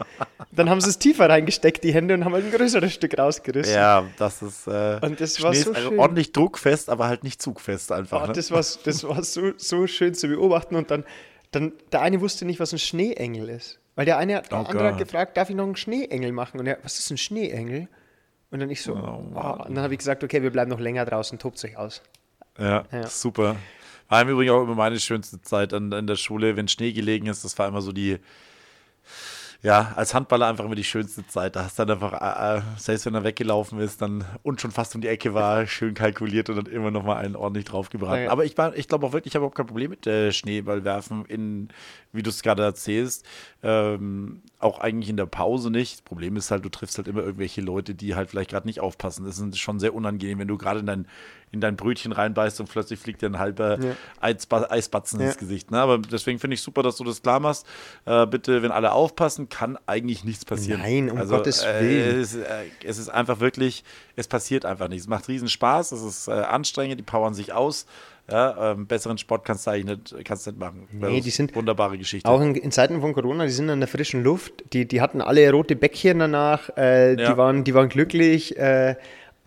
Dann 0.52 0.68
haben 0.70 0.80
sie 0.80 0.90
es 0.90 0.98
tiefer 0.98 1.28
reingesteckt, 1.28 1.82
die 1.82 1.92
Hände, 1.92 2.14
und 2.14 2.24
haben 2.24 2.34
halt 2.34 2.44
ein 2.44 2.52
größeres 2.52 2.92
Stück 2.92 3.18
rausgerissen. 3.18 3.74
Ja, 3.74 4.04
das 4.18 4.42
ist. 4.42 4.66
Äh, 4.68 4.98
Und 5.02 5.20
das 5.20 5.42
war 5.42 5.54
so 5.54 5.72
also 5.72 5.88
schön. 5.90 5.98
ordentlich 5.98 6.32
druckfest, 6.32 6.90
aber 6.90 7.08
halt 7.08 7.24
nicht 7.24 7.40
zugfest 7.42 7.90
einfach. 7.90 8.24
Oh, 8.24 8.26
ne? 8.26 8.32
das 8.34 8.50
war, 8.50 8.58
das 8.84 9.04
war 9.04 9.22
so, 9.24 9.52
so 9.56 9.86
schön 9.86 10.14
zu 10.14 10.28
beobachten. 10.28 10.76
Und 10.76 10.90
dann, 10.90 11.04
dann, 11.50 11.72
der 11.92 12.02
eine 12.02 12.20
wusste 12.20 12.44
nicht, 12.44 12.60
was 12.60 12.72
ein 12.72 12.78
Schneeengel 12.78 13.48
ist. 13.48 13.80
Weil 13.98 14.04
der 14.04 14.16
eine, 14.16 14.42
der 14.42 14.60
Oh 14.60 14.62
andere 14.62 14.92
hat 14.92 14.98
gefragt, 14.98 15.36
darf 15.36 15.50
ich 15.50 15.56
noch 15.56 15.64
einen 15.64 15.74
Schneeengel 15.74 16.30
machen? 16.30 16.60
Und 16.60 16.68
er, 16.68 16.78
was 16.84 17.00
ist 17.00 17.10
ein 17.10 17.18
Schneeengel? 17.18 17.88
Und 18.52 18.60
dann 18.60 18.70
ich 18.70 18.80
so, 18.80 18.94
Oh, 18.94 19.24
wow. 19.32 19.66
Und 19.66 19.74
dann 19.74 19.82
habe 19.82 19.92
ich 19.92 19.98
gesagt, 19.98 20.22
okay, 20.22 20.40
wir 20.40 20.52
bleiben 20.52 20.70
noch 20.70 20.78
länger 20.78 21.04
draußen, 21.04 21.36
tobt 21.40 21.64
euch 21.64 21.76
aus. 21.76 22.00
Ja, 22.56 22.84
Ja. 22.92 23.08
super. 23.08 23.56
War 24.08 24.22
im 24.22 24.28
Übrigen 24.28 24.52
auch 24.52 24.62
immer 24.62 24.76
meine 24.76 25.00
schönste 25.00 25.42
Zeit 25.42 25.74
an, 25.74 25.92
an 25.92 26.06
der 26.06 26.14
Schule, 26.14 26.54
wenn 26.54 26.68
Schnee 26.68 26.92
gelegen 26.92 27.26
ist. 27.26 27.44
Das 27.44 27.58
war 27.58 27.66
immer 27.66 27.82
so 27.82 27.90
die, 27.90 28.18
ja, 29.60 29.92
als 29.96 30.14
Handballer 30.14 30.46
einfach 30.46 30.64
immer 30.64 30.76
die 30.76 30.84
schönste 30.84 31.26
Zeit. 31.26 31.56
Da 31.56 31.64
hast 31.64 31.78
du 31.78 31.84
dann 31.84 32.00
einfach, 32.00 32.12
äh, 32.20 32.58
äh, 32.58 32.62
selbst 32.76 33.06
wenn 33.06 33.14
er 33.14 33.24
weggelaufen 33.24 33.80
ist, 33.80 34.00
dann 34.00 34.24
und 34.44 34.60
schon 34.60 34.70
fast 34.70 34.94
um 34.94 35.00
die 35.00 35.08
Ecke 35.08 35.34
war, 35.34 35.66
schön 35.66 35.94
kalkuliert 35.94 36.48
und 36.48 36.56
dann 36.56 36.66
immer 36.66 36.92
noch 36.92 37.02
mal 37.02 37.16
einen 37.16 37.34
ordentlich 37.34 37.64
draufgebracht. 37.64 38.20
Ja. 38.20 38.30
Aber 38.30 38.44
ich, 38.44 38.56
war- 38.56 38.76
ich 38.76 38.86
glaube 38.86 39.04
auch 39.06 39.12
wirklich, 39.12 39.32
ich 39.32 39.34
habe 39.34 39.42
überhaupt 39.42 39.56
kein 39.56 39.66
Problem 39.66 39.90
mit 39.90 40.06
äh, 40.06 40.30
Schneeballwerfen, 40.30 41.24
in, 41.26 41.68
wie 42.12 42.22
du 42.22 42.30
es 42.30 42.42
gerade 42.42 42.62
erzählst. 42.62 43.26
Ähm, 43.64 44.42
auch 44.60 44.78
eigentlich 44.78 45.10
in 45.10 45.16
der 45.16 45.26
Pause 45.26 45.70
nicht. 45.72 45.94
Das 45.94 46.02
Problem 46.02 46.36
ist 46.36 46.52
halt, 46.52 46.64
du 46.64 46.68
triffst 46.68 46.96
halt 46.98 47.08
immer 47.08 47.22
irgendwelche 47.22 47.60
Leute, 47.60 47.96
die 47.96 48.14
halt 48.14 48.30
vielleicht 48.30 48.50
gerade 48.50 48.66
nicht 48.68 48.78
aufpassen. 48.80 49.24
Das 49.24 49.38
ist 49.40 49.58
schon 49.58 49.80
sehr 49.80 49.92
unangenehm, 49.94 50.38
wenn 50.38 50.48
du 50.48 50.56
gerade 50.56 50.78
in 50.80 50.86
dein, 50.86 51.08
in 51.50 51.60
dein 51.60 51.76
Brötchen 51.76 52.12
reinbeißt 52.12 52.60
und 52.60 52.70
plötzlich 52.70 52.98
fliegt 52.98 53.22
dir 53.22 53.26
ein 53.26 53.38
halber 53.38 53.78
Ja. 53.80 53.96
Eisba 54.20 54.66
Eisbatzen 54.70 55.20
ins 55.20 55.34
Ja. 55.34 55.40
Gesicht. 55.40 55.70
Ne? 55.70 55.78
Aber 55.78 55.98
deswegen 55.98 56.38
finde 56.38 56.54
ich 56.54 56.62
super, 56.62 56.82
dass 56.82 56.96
du 56.96 57.04
das 57.04 57.22
klar 57.22 57.40
machst. 57.40 57.66
Äh, 58.04 58.26
bitte, 58.26 58.62
wenn 58.62 58.70
alle 58.70 58.92
aufpassen, 58.92 59.48
kann 59.48 59.78
eigentlich 59.86 60.24
nichts 60.24 60.44
passieren. 60.44 60.80
Nein, 60.80 61.10
um 61.10 61.18
also, 61.18 61.36
Gottes 61.36 61.62
äh, 61.64 61.80
Willen. 61.80 62.20
Es, 62.20 62.34
ist, 62.34 62.42
äh, 62.44 62.64
es 62.84 62.98
ist 62.98 63.08
einfach 63.08 63.40
wirklich, 63.40 63.84
es 64.16 64.28
passiert 64.28 64.64
einfach 64.64 64.88
nichts. 64.88 65.04
Es 65.04 65.08
macht 65.08 65.28
riesen 65.28 65.48
Spaß, 65.48 65.92
es 65.92 66.02
ist 66.02 66.28
äh, 66.28 66.32
anstrengend, 66.32 66.98
die 66.98 67.04
powern 67.04 67.34
sich 67.34 67.52
aus. 67.52 67.86
Ja, 68.30 68.72
ähm, 68.72 68.86
besseren 68.86 69.16
Sport 69.16 69.46
kannst 69.46 69.66
du 69.66 69.70
eigentlich 69.70 70.12
nicht, 70.12 70.24
kannst 70.26 70.46
nicht 70.46 70.58
machen. 70.58 70.86
Nee, 70.92 71.22
die 71.22 71.30
sind 71.30 71.54
wunderbare 71.56 71.96
Geschichte. 71.96 72.28
Auch 72.28 72.42
in, 72.42 72.54
in 72.56 72.70
Zeiten 72.70 73.00
von 73.00 73.14
Corona, 73.14 73.44
die 73.46 73.50
sind 73.50 73.70
an 73.70 73.80
der 73.80 73.88
frischen 73.88 74.22
Luft. 74.22 74.52
Die, 74.74 74.86
die 74.86 75.00
hatten 75.00 75.22
alle 75.22 75.50
rote 75.50 75.76
Bäckchen 75.76 76.18
danach. 76.18 76.68
Äh, 76.76 77.14
Ja. 77.18 77.30
die, 77.32 77.36
waren, 77.38 77.64
die 77.64 77.72
waren 77.72 77.88
glücklich. 77.88 78.58
Äh, 78.58 78.96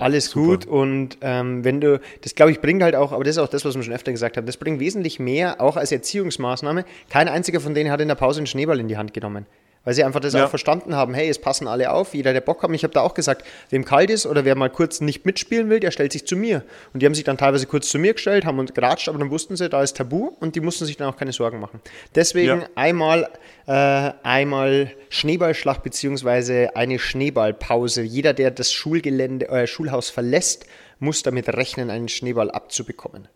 alles 0.01 0.25
Super. 0.25 0.46
gut. 0.46 0.65
Und 0.67 1.17
ähm, 1.22 1.63
wenn 1.63 1.81
du, 1.81 2.00
das 2.22 2.36
glaube 2.36 2.51
ich, 2.51 2.62
bringt 2.62 2.84
halt 2.84 2.96
auch, 2.96 3.12
aber 3.12 3.24
das 3.24 3.38
ist 3.38 3.41
auch 3.41 3.48
das, 3.48 3.65
was 3.65 3.75
wir 3.75 3.84
schon 3.84 3.93
öfter 3.93 4.12
gesagt 4.12 4.38
haben, 4.38 4.46
das 4.46 4.58
bringt 4.58 4.79
wesentlich 4.79 5.20
mehr, 5.20 5.62
auch 5.62 5.77
als 5.77 5.91
Erziehungsmaßnahme. 5.91 6.86
Kein 7.10 7.27
einziger 7.27 7.60
von 7.60 7.74
denen 7.74 7.91
hat 7.91 8.01
in 8.01 8.08
der 8.08 8.15
Pause 8.15 8.39
einen 8.39 8.48
Schneeball 8.48 8.79
in 8.79 8.88
die 8.88 8.98
Hand 8.98 9.13
genommen. 9.13 9.46
Weil 9.84 9.96
sie 9.96 10.04
einfach 10.04 10.20
das 10.20 10.34
Ja. 10.34 10.46
auch 10.46 10.50
verstanden 10.50 10.96
haben, 10.96 11.16
hey, 11.16 11.28
es 11.28 11.40
passen 11.40 11.68
alle 11.68 11.92
auf, 11.92 12.14
jeder, 12.14 12.34
der 12.34 12.42
Bock 12.42 12.62
hat. 12.62 12.70
Ich 12.72 12.84
habe 12.84 12.94
da 12.94 13.02
auch 13.02 13.16
gesagt, 13.16 13.44
wem 13.72 13.84
kalt 13.84 14.12
ist 14.12 14.28
oder 14.28 14.46
wer 14.46 14.56
mal 14.56 14.70
kurz 14.70 15.02
nicht 15.02 15.26
mitspielen 15.26 15.70
will, 15.72 15.80
der 15.80 15.90
stellt 15.90 16.12
sich 16.12 16.28
zu 16.28 16.36
mir. 16.36 16.64
Und 16.94 17.02
die 17.02 17.06
haben 17.08 17.16
sich 17.16 17.24
dann 17.24 17.38
teilweise 17.38 17.66
kurz 17.66 17.90
zu 17.90 17.98
mir 17.98 18.14
gestellt, 18.14 18.46
haben 18.46 18.60
uns 18.60 18.74
geratscht, 18.76 19.10
aber 19.10 19.18
dann 19.18 19.32
wussten 19.32 19.56
sie, 19.56 19.70
da 19.70 19.82
ist 19.82 19.98
Tabu 19.98 20.28
und 20.40 20.56
die 20.56 20.60
mussten 20.60 20.86
sich 20.86 20.98
dann 20.98 21.08
auch 21.12 21.18
keine 21.18 21.34
Sorgen 21.34 21.60
machen. 21.60 21.82
Deswegen 22.14 22.62
Ja. 22.62 22.68
einmal, 22.76 23.28
äh, 23.66 24.12
einmal 24.22 24.92
Schneeballschlacht 25.10 25.82
beziehungsweise 25.82 26.76
eine 26.76 27.00
Schneeballpause. 27.00 28.04
Jeder, 28.04 28.34
der 28.34 28.52
das 28.52 28.72
Schulgelände, 28.72 29.48
äh, 29.50 29.66
Schulhaus 29.66 30.12
verlässt, 30.12 30.68
muss 31.00 31.24
damit 31.24 31.50
rechnen, 31.50 31.90
einen 31.90 32.08
Schneeball 32.08 32.52
abzubekommen. 32.52 33.28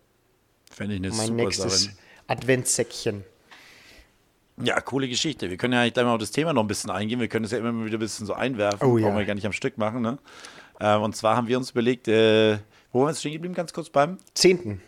Fände 0.70 0.94
ich 0.94 1.00
eine 1.02 1.10
Mein 1.12 1.34
nächstes 1.34 1.84
Sache. 1.84 1.96
Adventssäckchen. 2.28 3.24
Ja, 4.62 4.80
coole 4.80 5.08
Geschichte. 5.08 5.50
Wir 5.50 5.56
können 5.56 5.74
ja 5.74 5.82
eigentlich 5.82 5.94
gleich 5.94 6.06
mal 6.06 6.14
auf 6.14 6.20
das 6.20 6.30
Thema 6.30 6.52
noch 6.52 6.62
ein 6.62 6.68
bisschen 6.68 6.90
eingehen. 6.90 7.20
Wir 7.20 7.28
können 7.28 7.44
es 7.44 7.50
ja 7.50 7.58
immer 7.58 7.84
wieder 7.84 7.98
ein 7.98 8.00
bisschen 8.00 8.26
so 8.26 8.32
einwerfen. 8.32 8.80
Oh 8.82 8.94
Brauchen 8.94 9.02
ja. 9.02 9.18
wir 9.18 9.24
gar 9.26 9.34
nicht 9.34 9.46
am 9.46 9.52
Stück 9.52 9.76
machen. 9.76 10.00
Ne? 10.00 10.18
Ähm, 10.80 11.02
und 11.02 11.14
zwar 11.14 11.36
haben 11.36 11.48
wir 11.48 11.58
uns 11.58 11.70
überlegt, 11.70 12.08
äh, 12.08 12.58
wo 12.92 13.00
waren 13.00 13.08
wir 13.08 13.10
jetzt 13.10 13.20
stehen 13.20 13.32
geblieben? 13.32 13.54
Ganz 13.54 13.72
kurz 13.72 13.90
beim 13.90 14.18
Zehnten. 14.34 14.80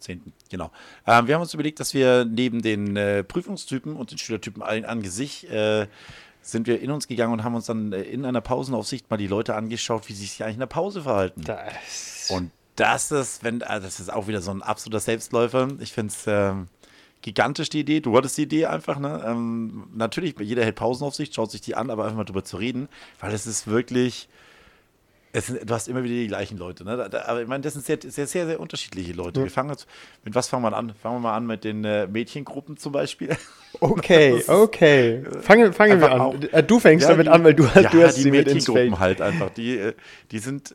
10. 0.00 0.32
Genau. 0.48 0.70
Ähm, 1.06 1.26
wir 1.26 1.34
haben 1.34 1.42
uns 1.42 1.54
überlegt, 1.54 1.80
dass 1.80 1.94
wir 1.94 2.24
neben 2.24 2.62
den 2.62 2.96
äh, 2.96 3.24
Prüfungstypen 3.24 3.96
und 3.96 4.10
den 4.10 4.18
Schülertypen 4.18 4.62
allen 4.62 4.84
an 4.84 5.02
sich 5.02 5.50
äh, 5.50 5.86
sind 6.40 6.66
wir 6.66 6.80
in 6.80 6.90
uns 6.90 7.08
gegangen 7.08 7.32
und 7.32 7.44
haben 7.44 7.54
uns 7.54 7.66
dann 7.66 7.92
äh, 7.92 8.02
in 8.02 8.24
einer 8.24 8.40
Pausenaufsicht 8.40 9.10
mal 9.10 9.16
die 9.16 9.26
Leute 9.26 9.54
angeschaut, 9.54 10.08
wie 10.08 10.12
sie 10.12 10.26
sich 10.26 10.42
eigentlich 10.42 10.54
in 10.54 10.60
der 10.60 10.66
Pause 10.66 11.02
verhalten. 11.02 11.42
Das, 11.44 12.30
Und 12.30 12.50
das 12.76 13.10
ist, 13.10 13.42
wenn, 13.42 13.60
äh, 13.60 13.80
das 13.80 14.00
ist 14.00 14.12
auch 14.12 14.28
wieder 14.28 14.40
so 14.40 14.50
ein 14.50 14.62
absoluter 14.62 15.00
Selbstläufer. 15.00 15.68
Ich 15.80 15.92
finde 15.92 16.12
es 16.12 16.24
ähm, 16.26 16.68
gigantisch, 17.22 17.68
die 17.68 17.80
Idee. 17.80 18.00
Du 18.00 18.16
hattest 18.16 18.36
die 18.38 18.42
Idee 18.42 18.66
einfach, 18.66 18.98
ne? 18.98 19.22
Ähm, 19.26 19.88
natürlich, 19.94 20.34
jeder 20.40 20.64
hält 20.64 20.76
Pausenaufsicht, 20.76 21.34
schaut 21.34 21.50
sich 21.50 21.60
die 21.60 21.74
an, 21.74 21.90
aber 21.90 22.04
einfach 22.04 22.16
mal 22.16 22.24
drüber 22.24 22.44
zu 22.44 22.56
reden, 22.56 22.88
weil 23.20 23.32
es 23.32 23.46
ist 23.46 23.66
wirklich. 23.66 24.28
Es 25.30 25.48
sind, 25.48 25.68
du 25.68 25.74
hast 25.74 25.88
immer 25.88 26.02
wieder 26.02 26.14
die 26.14 26.26
gleichen 26.26 26.56
Leute, 26.56 26.84
ne? 26.84 26.96
Da, 26.96 27.08
da, 27.10 27.24
aber 27.26 27.42
ich 27.42 27.48
meine, 27.48 27.60
das 27.62 27.74
sind 27.74 27.84
sehr, 27.84 27.98
sehr, 28.02 28.26
sehr, 28.26 28.46
sehr 28.46 28.58
unterschiedliche 28.60 29.12
Leute. 29.12 29.42
Wir 29.42 29.50
fangen 29.50 29.68
jetzt, 29.68 29.86
mit 30.24 30.34
was 30.34 30.48
fangen 30.48 30.62
wir 30.64 30.74
an? 30.74 30.94
Fangen 31.02 31.16
wir 31.16 31.20
mal 31.20 31.36
an 31.36 31.46
mit 31.46 31.64
den 31.64 31.84
äh, 31.84 32.06
Mädchengruppen 32.06 32.78
zum 32.78 32.92
Beispiel. 32.92 33.36
okay, 33.80 34.42
okay. 34.48 35.22
Fangen, 35.42 35.74
fangen 35.74 36.00
wir 36.00 36.10
an. 36.12 36.20
auch- 36.22 36.34
Äh, 36.50 36.62
Du 36.62 36.80
fängst 36.80 37.04
Ja, 37.04 37.10
damit 37.10 37.26
die- 37.26 37.30
an, 37.30 37.44
weil 37.44 37.52
du, 37.54 37.64
ja, 37.64 37.90
du 37.90 38.02
hast 38.02 38.16
die 38.16 38.22
sie 38.22 38.30
mit 38.30 38.48
ins 38.48 38.64
Feld. 38.64 38.74
Mädchengruppen 38.76 38.98
halt 39.00 39.20
einfach. 39.20 39.50
Die, 39.50 39.76
äh, 39.78 39.92
die 40.30 40.38
sind. 40.38 40.74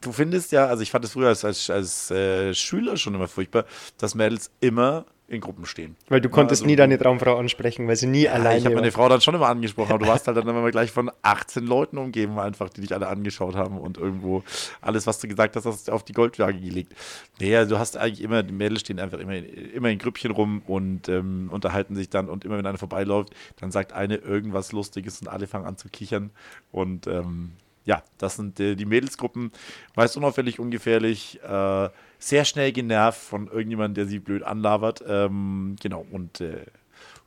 Du 0.00 0.12
findest 0.12 0.52
ja, 0.52 0.66
also 0.66 0.82
ich 0.82 0.90
fand 0.90 1.04
es 1.04 1.12
früher 1.12 1.28
als, 1.28 1.44
als, 1.44 1.70
als 1.70 2.10
äh, 2.10 2.54
Schüler 2.54 2.96
schon 2.96 3.14
immer 3.14 3.28
furchtbar, 3.28 3.64
dass 3.98 4.14
Mädels 4.14 4.50
immer 4.60 5.06
in 5.28 5.40
Gruppen 5.40 5.66
stehen. 5.66 5.96
Weil 6.08 6.20
du 6.20 6.28
konntest 6.28 6.62
also 6.62 6.66
nie 6.66 6.76
deine 6.76 6.98
Traumfrau 6.98 7.36
ansprechen, 7.36 7.88
weil 7.88 7.96
sie 7.96 8.06
nie 8.06 8.24
Ja, 8.24 8.32
alleine 8.32 8.58
ich 8.58 8.64
habe 8.64 8.76
meine 8.76 8.92
Frau 8.92 9.08
dann 9.08 9.20
schon 9.20 9.34
immer 9.34 9.48
angesprochen, 9.48 9.90
aber 9.90 10.04
du 10.04 10.06
warst 10.06 10.28
halt 10.28 10.36
dann 10.36 10.46
immer 10.46 10.70
gleich 10.70 10.92
von 10.92 11.10
18 11.22 11.66
Leuten 11.66 11.98
umgeben, 11.98 12.38
einfach, 12.38 12.68
die 12.68 12.80
dich 12.80 12.94
alle 12.94 13.08
angeschaut 13.08 13.56
haben 13.56 13.78
und 13.78 13.98
irgendwo 13.98 14.44
alles, 14.80 15.06
was 15.06 15.18
du 15.18 15.26
gesagt 15.26 15.56
hast, 15.56 15.66
hast 15.66 15.88
du 15.88 15.92
auf 15.92 16.04
die 16.04 16.12
Goldwaage 16.12 16.60
gelegt. 16.60 16.94
Nee, 17.40 17.56
also 17.56 17.74
du 17.74 17.78
hast 17.80 17.96
eigentlich 17.96 18.22
immer, 18.22 18.44
die 18.44 18.52
Mädels 18.52 18.82
stehen 18.82 19.00
einfach 19.00 19.18
immer, 19.18 19.34
immer 19.34 19.88
in 19.88 19.98
Grüppchen 19.98 20.30
rum 20.30 20.62
und 20.66 21.08
ähm, 21.08 21.48
unterhalten 21.50 21.96
sich 21.96 22.08
dann 22.08 22.28
und 22.28 22.44
immer 22.44 22.58
wenn 22.58 22.66
einer 22.66 22.78
vorbeiläuft, 22.78 23.30
dann 23.58 23.72
sagt 23.72 23.92
eine 23.92 24.16
irgendwas 24.16 24.70
Lustiges 24.70 25.20
und 25.20 25.28
alle 25.28 25.48
fangen 25.48 25.66
an 25.66 25.76
zu 25.76 25.88
kichern 25.88 26.30
und 26.70 27.08
ähm, 27.08 27.52
ja, 27.86 28.02
das 28.18 28.36
sind 28.36 28.60
äh, 28.60 28.74
die 28.74 28.84
Mädelsgruppen, 28.84 29.50
meist 29.94 30.16
unauffällig, 30.16 30.58
ungefährlich, 30.60 31.40
äh, 31.42 31.88
sehr 32.18 32.44
schnell 32.44 32.72
genervt 32.72 33.20
von 33.20 33.46
irgendjemandem, 33.46 33.94
der 33.94 34.06
sie 34.06 34.18
blöd 34.18 34.42
anlabert, 34.42 35.02
ähm, 35.08 35.76
genau, 35.82 36.04
und 36.10 36.40
äh, 36.40 36.66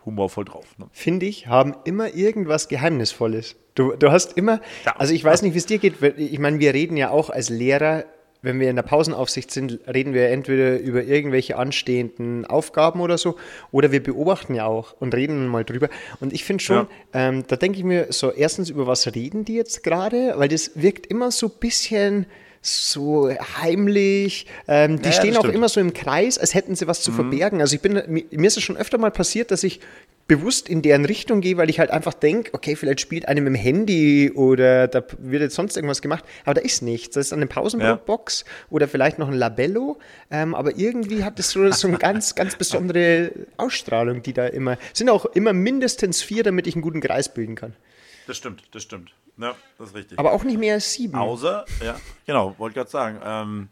humorvoll 0.05 0.45
drauf. 0.45 0.65
Ne? 0.77 0.87
Finde 0.91 1.25
ich, 1.25 1.47
haben 1.47 1.75
immer 1.85 2.13
irgendwas 2.13 2.67
Geheimnisvolles. 2.67 3.55
Du, 3.75 3.95
du 3.95 4.11
hast 4.11 4.37
immer, 4.37 4.61
Ja. 4.85 4.95
also 4.97 5.13
ich 5.13 5.23
weiß 5.23 5.41
nicht, 5.41 5.53
wie 5.53 5.57
es 5.59 5.65
dir 5.65 5.77
geht. 5.79 6.01
Ich 6.17 6.39
meine, 6.39 6.59
wir 6.59 6.73
reden 6.73 6.97
ja 6.97 7.09
auch 7.09 7.29
als 7.29 7.49
Lehrer, 7.49 8.05
wenn 8.41 8.59
wir 8.59 8.69
in 8.69 8.75
der 8.75 8.83
Pausenaufsicht 8.83 9.51
sind, 9.51 9.79
reden 9.87 10.13
wir 10.13 10.29
entweder 10.29 10.79
über 10.79 11.03
irgendwelche 11.03 11.57
anstehenden 11.57 12.45
Aufgaben 12.45 13.01
oder 13.01 13.17
so, 13.17 13.35
oder 13.71 13.91
wir 13.91 14.01
beobachten 14.01 14.55
ja 14.55 14.65
auch 14.65 14.95
und 14.99 15.13
reden 15.13 15.47
mal 15.47 15.65
drüber. 15.65 15.89
Und 16.19 16.31
ich 16.33 16.43
finde 16.45 16.63
schon, 16.63 16.87
Ja. 17.13 17.29
ähm, 17.29 17.43
da 17.47 17.55
denke 17.55 17.77
ich 17.79 17.83
mir 17.83 18.07
so, 18.11 18.31
erstens, 18.31 18.69
über 18.69 18.87
was 18.87 19.13
reden 19.13 19.45
die 19.45 19.55
jetzt 19.55 19.83
gerade? 19.83 20.33
Weil 20.37 20.47
das 20.47 20.71
wirkt 20.75 21.05
immer 21.07 21.31
so 21.31 21.47
ein 21.47 21.53
bisschen 21.59 22.25
so 22.61 23.29
heimlich. 23.61 24.45
Ähm, 24.67 24.97
die 24.97 25.03
Ja, 25.03 25.09
ja, 25.09 25.11
stehen 25.13 25.29
das 25.31 25.37
auch 25.37 25.43
stimmt. 25.43 25.55
immer 25.55 25.69
so 25.69 25.79
im 25.79 25.93
Kreis, 25.93 26.37
als 26.37 26.53
hätten 26.53 26.75
sie 26.75 26.87
was 26.87 27.01
zu 27.01 27.11
verbergen. 27.11 27.61
Also 27.61 27.75
ich 27.75 27.81
bin, 27.81 28.01
mir, 28.07 28.47
ist 28.47 28.57
es 28.57 28.63
schon 28.63 28.77
öfter 28.77 28.97
mal 28.97 29.11
passiert, 29.11 29.51
dass 29.51 29.63
ich 29.63 29.79
bewusst 30.29 30.69
in 30.69 30.81
deren 30.83 31.05
Richtung 31.05 31.41
gehe, 31.41 31.57
weil 31.57 31.69
ich 31.69 31.79
halt 31.79 31.89
einfach 31.89 32.13
denke, 32.13 32.53
okay, 32.53 32.75
vielleicht 32.75 33.01
spielt 33.01 33.27
eine 33.27 33.41
mit 33.41 33.53
dem 33.53 33.55
Handy 33.55 34.31
oder 34.33 34.87
da 34.87 35.03
wird 35.17 35.41
jetzt 35.41 35.55
sonst 35.55 35.75
irgendwas 35.75 36.01
gemacht, 36.01 36.23
aber 36.45 36.53
da 36.53 36.61
ist 36.61 36.83
nichts. 36.83 37.15
Da 37.15 37.19
ist 37.19 37.33
eine 37.33 37.47
Pausenbrotbox 37.47 38.45
oder 38.69 38.87
vielleicht 38.87 39.17
noch 39.17 39.27
ein 39.27 39.33
Labello, 39.33 39.97
ähm, 40.29 40.53
aber 40.53 40.77
irgendwie 40.77 41.23
hat 41.23 41.39
es 41.39 41.49
so, 41.49 41.69
so 41.71 41.87
eine 41.87 41.97
ganz, 41.97 42.35
ganz 42.35 42.55
besondere 42.55 43.31
Ausstrahlung, 43.57 44.21
die 44.21 44.33
da 44.33 44.45
immer, 44.45 44.77
sind 44.93 45.09
auch 45.09 45.25
immer 45.25 45.51
mindestens 45.51 46.21
vier, 46.21 46.43
damit 46.43 46.67
ich 46.67 46.75
einen 46.75 46.83
guten 46.83 47.01
Kreis 47.01 47.33
bilden 47.33 47.55
kann. 47.55 47.73
Das 48.27 48.37
stimmt, 48.37 48.61
das 48.71 48.83
stimmt. 48.83 49.11
Ja, 49.39 49.55
das 49.77 49.89
ist 49.89 49.95
richtig. 49.95 50.19
Aber 50.19 50.33
auch 50.33 50.43
nicht 50.43 50.59
mehr 50.59 50.75
als 50.75 50.93
sieben. 50.93 51.15
Außer, 51.15 51.65
ja, 51.83 51.99
genau, 52.25 52.55
wollte 52.57 52.75
gerade 52.75 52.89
sagen. 52.89 53.19
Ähm, 53.23 53.69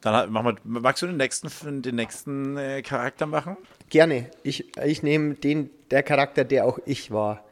dann 0.00 0.14
halt, 0.14 0.30
machen 0.30 0.58
wir, 0.64 0.80
magst 0.80 1.02
du 1.02 1.06
den 1.06 1.16
nächsten, 1.16 1.82
den 1.82 1.94
nächsten 1.94 2.56
äh, 2.56 2.82
Charakter 2.82 3.26
machen? 3.26 3.56
Gerne. 3.88 4.30
Ich, 4.42 4.76
ich 4.84 5.02
nehme 5.02 5.34
den, 5.34 5.70
der 5.90 6.02
Charakter, 6.02 6.44
der 6.44 6.66
auch 6.66 6.78
ich 6.84 7.10
war. 7.10 7.44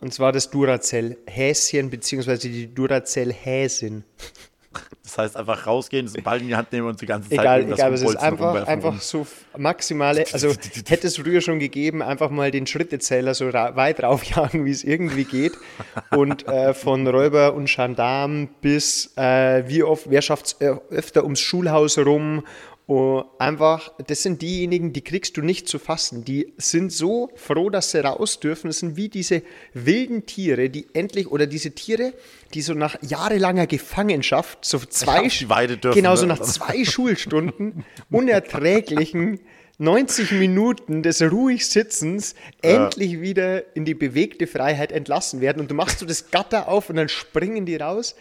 Und 0.00 0.12
zwar 0.12 0.32
das 0.32 0.50
Duracell-Häschen, 0.50 1.88
beziehungsweise 1.88 2.50
die 2.50 2.72
Duracell-Häsin. 2.72 4.04
Das 5.02 5.18
heißt, 5.18 5.36
einfach 5.36 5.66
rausgehen, 5.66 6.10
den 6.12 6.22
Ball 6.22 6.40
in 6.40 6.48
die 6.48 6.56
Hand 6.56 6.72
nehmen 6.72 6.88
und 6.88 7.00
die 7.00 7.06
ganze 7.06 7.28
Zeit 7.28 7.38
Egal, 7.38 7.72
egal, 7.72 7.92
es 7.92 8.02
ist. 8.02 8.16
Einfach, 8.16 8.66
einfach 8.66 9.00
so 9.00 9.26
maximale, 9.56 10.24
also 10.32 10.52
hätte 10.86 11.06
es 11.06 11.16
früher 11.16 11.40
schon 11.40 11.58
gegeben, 11.58 12.02
einfach 12.02 12.30
mal 12.30 12.50
den 12.50 12.66
Schrittezähler 12.66 13.34
so 13.34 13.52
weit 13.52 14.02
raufjagen, 14.02 14.64
wie 14.64 14.70
es 14.70 14.84
irgendwie 14.84 15.24
geht. 15.24 15.52
Und 16.10 16.48
äh, 16.48 16.74
von 16.74 17.06
Räuber 17.06 17.54
und 17.54 17.68
Gendarm 17.68 18.48
bis 18.60 19.12
äh, 19.16 19.64
wie 19.66 19.82
oft, 19.82 20.10
wer 20.10 20.22
schafft 20.22 20.46
es 20.46 20.60
öfter 20.90 21.24
ums 21.24 21.40
Schulhaus 21.40 21.98
rum. 21.98 22.44
Oh, 22.86 23.24
einfach, 23.38 23.94
das 24.06 24.22
sind 24.22 24.42
diejenigen, 24.42 24.92
die 24.92 25.00
kriegst 25.00 25.38
du 25.38 25.40
nicht 25.40 25.68
zu 25.68 25.78
fassen. 25.78 26.22
Die 26.26 26.52
sind 26.58 26.92
so 26.92 27.30
froh, 27.34 27.70
dass 27.70 27.92
sie 27.92 28.04
raus 28.04 28.40
dürfen. 28.40 28.66
Das 28.66 28.80
sind 28.80 28.96
wie 28.96 29.08
diese 29.08 29.42
wilden 29.72 30.26
Tiere, 30.26 30.68
die 30.68 30.86
endlich, 30.92 31.30
oder 31.30 31.46
diese 31.46 31.70
Tiere, 31.70 32.12
die 32.52 32.60
so 32.60 32.74
nach 32.74 32.96
jahrelanger 33.00 33.66
Gefangenschaft, 33.66 34.66
so 34.66 34.78
zwei, 34.80 35.28
dürfen, 35.28 35.94
genau, 35.94 36.10
ne? 36.10 36.16
so 36.18 36.26
nach 36.26 36.40
zwei 36.40 36.84
Schulstunden, 36.84 37.86
unerträglichen 38.10 39.40
90 39.78 40.32
Minuten 40.32 41.02
des 41.02 41.22
ruhig 41.22 41.66
Sitzens 41.66 42.34
endlich 42.62 43.20
wieder 43.20 43.74
in 43.74 43.84
die 43.86 43.94
bewegte 43.94 44.46
Freiheit 44.46 44.92
entlassen 44.92 45.40
werden. 45.40 45.60
Und 45.60 45.70
du 45.70 45.74
machst 45.74 46.00
so 46.00 46.06
das 46.06 46.30
Gatter 46.30 46.68
auf 46.68 46.90
und 46.90 46.96
dann 46.96 47.08
springen 47.08 47.64
die 47.66 47.76
raus. 47.76 48.14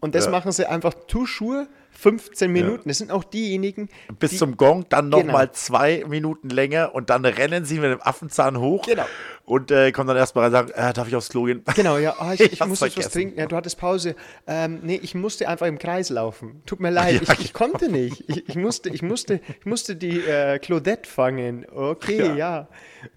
Und 0.00 0.14
das 0.14 0.24
Ja. 0.24 0.30
machen 0.30 0.52
sie 0.52 0.68
einfach 0.68 0.94
toujours 1.06 1.66
15 1.98 2.50
Minuten. 2.50 2.88
Das 2.88 2.98
sind 2.98 3.10
auch 3.10 3.24
diejenigen. 3.24 3.88
Bis 4.18 4.30
die, 4.32 4.36
zum 4.36 4.56
Gong, 4.56 4.86
dann 4.88 5.10
Genau. 5.10 5.22
nochmal 5.24 5.52
zwei 5.52 6.04
Minuten 6.06 6.48
länger 6.50 6.94
und 6.94 7.10
dann 7.10 7.24
rennen 7.24 7.64
sie 7.64 7.78
mit 7.78 7.90
dem 7.90 8.00
Affenzahn 8.02 8.58
hoch 8.60 8.84
Genau. 8.86 9.04
und 9.44 9.70
äh, 9.70 9.92
kommen 9.92 10.08
dann 10.08 10.16
erstmal 10.16 10.44
rein 10.52 10.64
und 10.64 10.74
sagen, 10.74 10.88
äh, 10.90 10.92
darf 10.92 11.08
ich 11.08 11.16
aufs 11.16 11.28
Klo 11.30 11.44
gehen? 11.44 11.62
Genau, 11.74 11.96
ja, 11.98 12.14
ah, 12.18 12.34
ich, 12.34 12.40
Ich 12.46 12.52
ich, 12.60 12.66
muss 12.66 12.80
jetzt 12.80 12.96
was 12.98 13.10
trinken. 13.10 13.38
Ja, 13.38 13.46
du 13.46 13.56
hattest 13.56 13.78
Pause. 13.78 14.14
Ähm, 14.46 14.80
nee, 14.82 15.00
ich 15.02 15.14
musste 15.14 15.48
einfach 15.48 15.66
im 15.66 15.78
Kreis 15.78 16.10
laufen. 16.10 16.62
Tut 16.66 16.80
mir 16.80 16.90
leid, 16.90 17.22
Ja, 17.26 17.34
ich, 17.34 17.46
ich 17.46 17.52
konnte 17.52 17.90
nicht. 17.90 18.24
Ich, 18.28 18.48
ich, 18.48 18.56
musste, 18.56 18.88
ich, 18.90 19.02
musste, 19.02 19.40
ich 19.60 19.66
musste 19.66 19.96
die 19.96 20.20
äh, 20.20 20.58
Claudette 20.58 21.08
fangen. 21.08 21.66
Okay, 21.74 22.36
ja. 22.36 22.68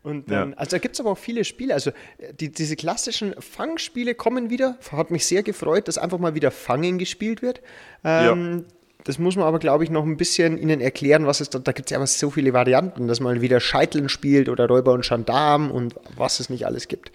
Und 0.04 0.30
dann, 0.30 0.52
Ja. 0.52 0.58
also 0.58 0.72
da 0.72 0.78
gibt 0.78 0.94
es 0.96 1.00
aber 1.00 1.12
auch 1.12 1.18
viele 1.18 1.44
Spiele. 1.44 1.74
Also 1.74 1.90
äh, 2.18 2.34
die, 2.34 2.52
diese 2.52 2.76
klassischen 2.76 3.34
Fangspiele 3.40 4.16
kommen 4.16 4.50
wieder. 4.50 4.78
Hat 4.92 5.12
mich 5.12 5.26
sehr 5.26 5.44
gefreut, 5.44 5.88
dass 5.88 5.98
einfach 5.98 6.18
mal 6.20 6.36
wieder 6.36 6.52
Fangen 6.52 6.98
gespielt 7.00 7.42
wird. 7.42 7.62
Ähm, 8.04 8.66
Das 9.06 9.18
muss 9.18 9.38
man 9.38 9.46
aber, 9.46 9.60
glaube 9.60 9.84
ich, 9.86 9.90
noch 9.90 10.04
ein 10.04 10.18
bisschen 10.18 10.58
Ihnen 10.58 10.82
erklären, 10.82 11.26
was 11.26 11.40
es 11.40 11.50
da, 11.50 11.60
da 11.60 11.72
gibt 11.72 11.90
es 11.90 11.92
ja 11.92 11.98
aber 11.98 12.08
so 12.08 12.30
viele 12.30 12.52
Varianten, 12.54 13.08
dass 13.08 13.22
man 13.22 13.42
wieder 13.42 13.60
Scheiteln 13.62 14.10
spielt 14.10 14.50
oder 14.50 14.68
Räuber 14.68 14.92
und 14.92 15.08
Gendarm 15.08 15.72
und 15.72 15.96
was 16.18 16.40
es 16.42 16.50
nicht 16.50 16.66
alles 16.66 16.88
gibt. 16.90 17.12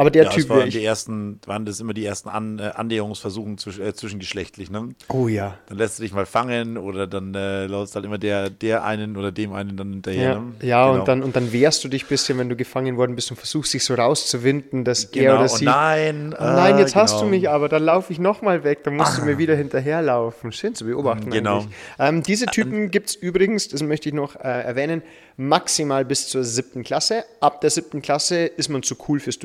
Aber 0.00 0.10
der 0.10 0.24
Ja, 0.24 0.30
Typ 0.30 0.48
das 0.48 0.56
waren 0.56 0.70
die 0.70 0.82
ersten, 0.82 1.40
waren 1.44 1.66
das 1.66 1.78
immer 1.78 1.92
die 1.92 2.06
ersten 2.06 2.30
An, 2.30 2.58
äh, 2.58 2.70
Annäherungsversuche 2.74 3.56
zwisch, 3.56 3.78
äh, 3.78 3.92
zwischengeschlechtlich, 3.92 4.70
ne? 4.70 4.94
Oh 5.08 5.28
ja. 5.28 5.58
Dann 5.68 5.76
lässt 5.76 5.98
du 5.98 6.02
dich 6.02 6.12
mal 6.14 6.24
fangen 6.24 6.78
oder 6.78 7.06
dann 7.06 7.34
äh, 7.34 7.66
läuft 7.66 7.94
halt 7.94 8.06
immer 8.06 8.16
der, 8.16 8.48
der 8.48 8.82
einen 8.82 9.18
oder 9.18 9.30
dem 9.30 9.52
einen 9.52 9.76
dann 9.76 9.92
hinterher. 9.92 10.22
Ja, 10.22 10.40
ne? 10.40 10.52
ja 10.62 10.86
Genau. 10.86 11.00
und, 11.00 11.08
dann, 11.08 11.22
und 11.22 11.36
dann 11.36 11.52
wehrst 11.52 11.84
du 11.84 11.88
dich 11.88 12.04
ein 12.04 12.08
bisschen, 12.08 12.38
wenn 12.38 12.48
du 12.48 12.56
gefangen 12.56 12.96
worden 12.96 13.14
bist 13.14 13.30
und 13.30 13.36
versuchst 13.36 13.74
dich 13.74 13.84
so 13.84 13.92
rauszuwinden, 13.92 14.84
dass 14.84 15.04
er 15.04 15.10
genau. 15.10 15.32
oder 15.34 15.42
und 15.42 15.48
sie. 15.50 15.64
nein, 15.66 16.34
Oh 16.38 16.42
nein, 16.42 16.78
jetzt 16.78 16.96
hast 16.96 17.16
du 17.16 17.18
genau. 17.18 17.30
mich 17.30 17.50
aber, 17.50 17.68
dann 17.68 17.82
laufe 17.82 18.10
ich 18.10 18.18
nochmal 18.18 18.64
weg, 18.64 18.82
dann 18.84 18.96
musst 18.96 19.18
du 19.18 19.22
mir 19.26 19.36
wieder 19.36 19.54
hinterherlaufen. 19.54 20.50
Schön 20.52 20.74
zu 20.74 20.86
beobachten. 20.86 21.30
Genau. 21.30 21.58
eigentlich. 21.58 21.74
Ähm, 21.98 22.22
diese 22.22 22.46
Typen 22.46 22.90
gibt 22.90 23.10
es 23.10 23.14
übrigens, 23.16 23.68
das 23.68 23.82
möchte 23.82 24.08
ich 24.08 24.14
noch 24.14 24.36
äh, 24.36 24.48
erwähnen, 24.48 25.02
maximal 25.36 26.04
bis 26.04 26.28
zur 26.28 26.44
siebten 26.44 26.82
Klasse. 26.84 27.24
Ab 27.40 27.60
der 27.60 27.70
siebten 27.70 28.02
Klasse 28.02 28.44
ist 28.44 28.68
man 28.68 28.82
zu 28.82 28.96
cool 29.08 29.20
fürs 29.20 29.38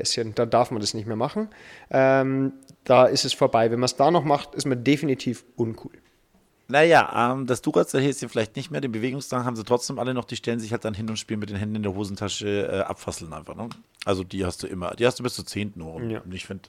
Duracell-Häschen. 0.00 0.34
Da 0.34 0.46
darf 0.46 0.70
man 0.70 0.80
das 0.80 0.94
nicht 0.94 1.06
mehr 1.06 1.16
machen. 1.16 1.48
Ähm, 1.90 2.52
da 2.84 3.06
ist 3.06 3.24
es 3.24 3.32
vorbei. 3.32 3.70
Wenn 3.70 3.80
man 3.80 3.86
es 3.86 3.96
da 3.96 4.10
noch 4.10 4.24
macht, 4.24 4.54
ist 4.54 4.66
man 4.66 4.82
definitiv 4.82 5.44
uncool. 5.56 5.92
Naja, 6.68 7.32
ähm, 7.32 7.46
das 7.46 7.62
Duracell-Häschen 7.62 8.28
vielleicht 8.28 8.54
nicht 8.56 8.70
mehr, 8.70 8.80
den 8.80 8.92
Bewegungsdrang 8.92 9.44
haben 9.44 9.56
sie 9.56 9.64
trotzdem 9.64 9.98
alle 9.98 10.14
noch, 10.14 10.24
die 10.24 10.36
stellen 10.36 10.60
sich 10.60 10.70
halt 10.70 10.84
dann 10.84 10.94
hin 10.94 11.08
und 11.10 11.16
spielen 11.18 11.40
mit 11.40 11.50
den 11.50 11.56
Händen 11.56 11.76
in 11.76 11.82
der 11.82 11.94
Hosentasche 11.94 12.68
äh, 12.70 12.80
abfasseln 12.82 13.32
einfach. 13.32 13.56
Ne? 13.56 13.68
Also 14.04 14.22
die 14.22 14.44
hast 14.44 14.62
du 14.62 14.68
immer, 14.68 14.94
die 14.94 15.04
hast 15.04 15.18
du 15.18 15.24
bis 15.24 15.34
zur 15.34 15.46
10. 15.46 15.72
nur. 15.74 15.94
Und 15.94 16.10
Ja. 16.10 16.22
ich 16.30 16.46
finde 16.46 16.68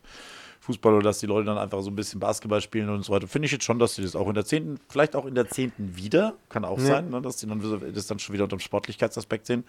Fußball 0.61 0.93
oder 0.93 1.03
dass 1.05 1.17
die 1.19 1.25
Leute 1.25 1.45
dann 1.47 1.57
einfach 1.57 1.81
so 1.81 1.89
ein 1.89 1.95
bisschen 1.95 2.19
Basketball 2.19 2.61
spielen 2.61 2.87
und 2.89 3.03
so 3.03 3.11
weiter, 3.11 3.27
finde 3.27 3.47
ich 3.47 3.51
jetzt 3.51 3.63
schon, 3.63 3.79
dass 3.79 3.95
sie 3.95 4.03
das 4.03 4.15
auch 4.15 4.27
in 4.27 4.35
der 4.35 4.45
10., 4.45 4.79
vielleicht 4.89 5.15
auch 5.15 5.25
in 5.25 5.33
der 5.33 5.49
10. 5.49 5.71
wieder, 5.77 6.35
kann 6.49 6.65
auch 6.65 6.79
sein, 6.79 7.09
ne? 7.09 7.19
dass 7.19 7.37
die 7.37 7.47
dann 7.47 7.59
das 7.93 8.05
dann 8.05 8.19
schon 8.19 8.33
wieder 8.33 8.43
unter 8.43 8.57
dem 8.57 8.59
Sportlichkeitsaspekt 8.59 9.47
sehen. 9.47 9.63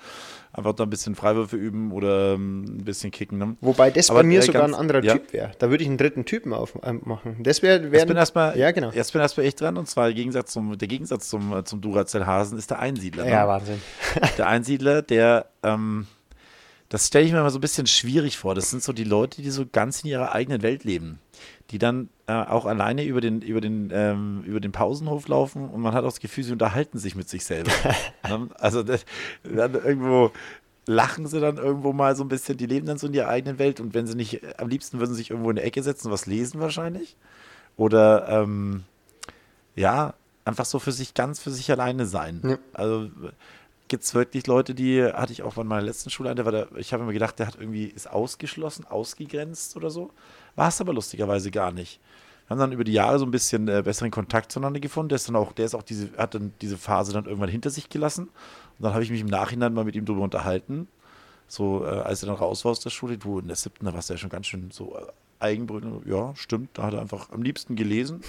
Einfach 0.52 0.74
da 0.74 0.84
ein 0.84 0.90
bisschen 0.90 1.14
Freiwürfe 1.14 1.56
üben 1.56 1.92
oder 1.92 2.34
ähm, 2.34 2.64
ein 2.64 2.84
bisschen 2.84 3.10
kicken. 3.10 3.38
Ne? 3.38 3.56
Wobei 3.62 3.90
das 3.90 4.10
Aber, 4.10 4.20
bei 4.20 4.26
mir 4.26 4.42
sogar 4.42 4.62
ganz- 4.62 4.74
ein 4.74 4.80
anderer 4.80 5.02
ja. 5.02 5.14
Typ 5.14 5.32
wäre. 5.32 5.52
Da 5.58 5.70
würde 5.70 5.82
ich 5.82 5.88
einen 5.88 5.96
dritten 5.98 6.26
Typen 6.26 6.52
aufmachen. 6.52 7.42
Das 7.42 7.62
wäre. 7.62 7.86
Jetzt 7.88 8.06
bin 8.06 8.16
erstmal, 8.18 8.58
Ja, 8.58 8.70
genau. 8.70 8.90
Jetzt 8.90 9.12
bin 9.14 9.22
erstmal 9.22 9.46
echt 9.46 9.60
dran 9.62 9.78
und 9.78 9.88
zwar 9.88 10.06
der 10.06 10.14
Gegensatz 10.14 10.52
zum, 10.52 10.76
der 10.76 10.88
Gegensatz 10.88 11.28
zum, 11.30 11.56
äh, 11.56 11.64
zum 11.64 11.80
Duracell-Hasen 11.80 12.58
ist 12.58 12.70
der 12.70 12.80
Einsiedler. 12.80 13.24
Ne? 13.24 13.30
Ja, 13.30 13.48
Wahnsinn. 13.48 13.80
Der 14.36 14.46
Einsiedler, 14.46 15.00
der, 15.00 15.46
ähm, 15.62 16.06
das 16.92 17.06
stelle 17.06 17.24
ich 17.24 17.32
mir 17.32 17.40
mal 17.40 17.48
so 17.48 17.56
ein 17.56 17.62
bisschen 17.62 17.86
schwierig 17.86 18.36
vor. 18.36 18.54
Das 18.54 18.68
sind 18.68 18.82
so 18.82 18.92
die 18.92 19.04
Leute, 19.04 19.40
die 19.40 19.48
so 19.48 19.64
ganz 19.64 20.02
in 20.02 20.10
ihrer 20.10 20.34
eigenen 20.34 20.60
Welt 20.60 20.84
leben. 20.84 21.20
Die 21.70 21.78
dann 21.78 22.10
äh, 22.26 22.34
auch 22.34 22.66
alleine 22.66 23.02
über 23.06 23.22
den, 23.22 23.40
über, 23.40 23.62
den, 23.62 23.88
ähm, 23.94 24.42
über 24.44 24.60
den 24.60 24.72
Pausenhof 24.72 25.26
laufen 25.26 25.70
und 25.70 25.80
man 25.80 25.94
hat 25.94 26.04
auch 26.04 26.08
das 26.08 26.20
Gefühl, 26.20 26.44
sie 26.44 26.52
unterhalten 26.52 26.98
sich 26.98 27.14
mit 27.14 27.30
sich 27.30 27.46
selber. 27.46 27.70
Ne? 28.28 28.48
also 28.58 28.82
das, 28.82 29.06
dann 29.42 29.72
irgendwo 29.72 30.32
lachen 30.86 31.26
sie 31.26 31.40
dann 31.40 31.56
irgendwo 31.56 31.94
mal 31.94 32.14
so 32.14 32.24
ein 32.24 32.28
bisschen, 32.28 32.58
die 32.58 32.66
leben 32.66 32.86
dann 32.86 32.98
so 32.98 33.06
in 33.06 33.14
ihrer 33.14 33.28
eigenen 33.28 33.58
Welt 33.58 33.80
und 33.80 33.94
wenn 33.94 34.06
sie 34.06 34.14
nicht, 34.14 34.42
am 34.60 34.68
liebsten 34.68 34.98
würden 34.98 35.12
sie 35.12 35.18
sich 35.18 35.30
irgendwo 35.30 35.50
in 35.50 35.56
eine 35.56 35.66
Ecke 35.66 35.82
setzen 35.82 36.08
und 36.08 36.12
was 36.12 36.26
lesen 36.26 36.60
wahrscheinlich. 36.60 37.16
Oder 37.78 38.28
ähm, 38.28 38.84
ja, 39.76 40.12
einfach 40.44 40.66
so 40.66 40.78
für 40.78 40.92
sich, 40.92 41.14
ganz 41.14 41.40
für 41.40 41.50
sich 41.50 41.70
alleine 41.70 42.04
sein. 42.04 42.42
Ja. 42.44 42.58
Also 42.74 43.10
gibt 43.92 44.04
es 44.04 44.14
wirklich 44.14 44.46
Leute, 44.46 44.74
die 44.74 45.04
hatte 45.04 45.34
ich 45.34 45.42
auch 45.42 45.52
von 45.52 45.66
meiner 45.66 45.82
letzten 45.82 46.08
Schule, 46.08 46.34
der 46.34 46.46
war 46.46 46.52
der, 46.52 46.68
ich 46.76 46.94
habe 46.94 47.02
immer 47.02 47.12
gedacht, 47.12 47.38
der 47.38 47.46
hat 47.46 47.56
irgendwie, 47.60 47.84
ist 47.84 48.10
ausgeschlossen, 48.10 48.86
ausgegrenzt 48.86 49.76
oder 49.76 49.90
so. 49.90 50.12
War 50.56 50.68
es 50.68 50.80
aber 50.80 50.94
lustigerweise 50.94 51.50
gar 51.50 51.72
nicht. 51.72 52.00
Wir 52.46 52.54
haben 52.54 52.58
dann 52.58 52.72
über 52.72 52.84
die 52.84 52.94
Jahre 52.94 53.18
so 53.18 53.26
ein 53.26 53.30
bisschen 53.30 53.68
äh, 53.68 53.82
besseren 53.84 54.10
Kontakt 54.10 54.50
zueinander 54.50 54.80
gefunden. 54.80 55.10
Der 55.10 55.16
ist 55.16 55.28
dann 55.28 55.36
auch, 55.36 55.52
der 55.52 55.66
ist 55.66 55.74
auch 55.74 55.82
diese, 55.82 56.08
hat 56.16 56.34
dann 56.34 56.54
diese 56.62 56.78
Phase 56.78 57.12
dann 57.12 57.26
irgendwann 57.26 57.50
hinter 57.50 57.68
sich 57.68 57.90
gelassen. 57.90 58.28
Und 58.28 58.82
dann 58.82 58.94
habe 58.94 59.04
ich 59.04 59.10
mich 59.10 59.20
im 59.20 59.26
Nachhinein 59.26 59.74
mal 59.74 59.84
mit 59.84 59.94
ihm 59.94 60.06
drüber 60.06 60.22
unterhalten. 60.22 60.88
So, 61.46 61.84
äh, 61.84 61.88
als 61.88 62.22
er 62.22 62.28
dann 62.28 62.36
raus 62.36 62.64
war 62.64 62.72
aus 62.72 62.80
der 62.80 62.88
Schule, 62.88 63.18
du 63.18 63.40
in 63.40 63.48
der 63.48 63.56
siebten, 63.56 63.84
da 63.84 63.92
warst 63.92 64.08
du 64.08 64.14
ja 64.14 64.18
schon 64.18 64.30
ganz 64.30 64.46
schön 64.46 64.70
so 64.70 64.96
äh, 64.96 65.02
eigenbrüllend. 65.38 66.06
Ja, 66.06 66.34
stimmt, 66.34 66.70
da 66.78 66.84
hat 66.84 66.94
er 66.94 67.02
einfach 67.02 67.28
am 67.30 67.42
liebsten 67.42 67.76
gelesen. 67.76 68.22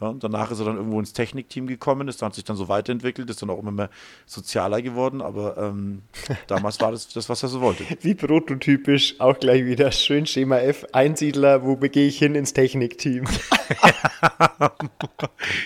Ja, 0.00 0.14
danach 0.18 0.50
ist 0.50 0.58
er 0.60 0.64
dann 0.64 0.76
irgendwo 0.76 0.98
ins 0.98 1.12
Technikteam 1.12 1.66
gekommen, 1.66 2.08
ist, 2.08 2.22
hat 2.22 2.34
sich 2.34 2.44
dann 2.44 2.56
so 2.56 2.68
weiterentwickelt, 2.68 3.28
ist 3.28 3.42
dann 3.42 3.50
auch 3.50 3.58
immer 3.58 3.70
mehr 3.70 3.90
sozialer 4.26 4.80
geworden, 4.82 5.20
aber 5.20 5.56
ähm, 5.58 6.02
damals 6.46 6.80
war 6.80 6.90
das 6.92 7.08
das, 7.08 7.28
was 7.28 7.42
er 7.42 7.48
so 7.50 7.60
wollte. 7.60 7.84
Wie 8.00 8.14
prototypisch, 8.14 9.16
auch 9.20 9.38
gleich 9.38 9.64
wieder 9.64 9.92
schön 9.92 10.26
Schema 10.26 10.58
F, 10.58 10.86
Einsiedler, 10.92 11.64
wo 11.64 11.76
gehe 11.76 12.06
ich 12.08 12.18
hin 12.18 12.34
ins 12.34 12.52
Technikteam? 12.52 13.26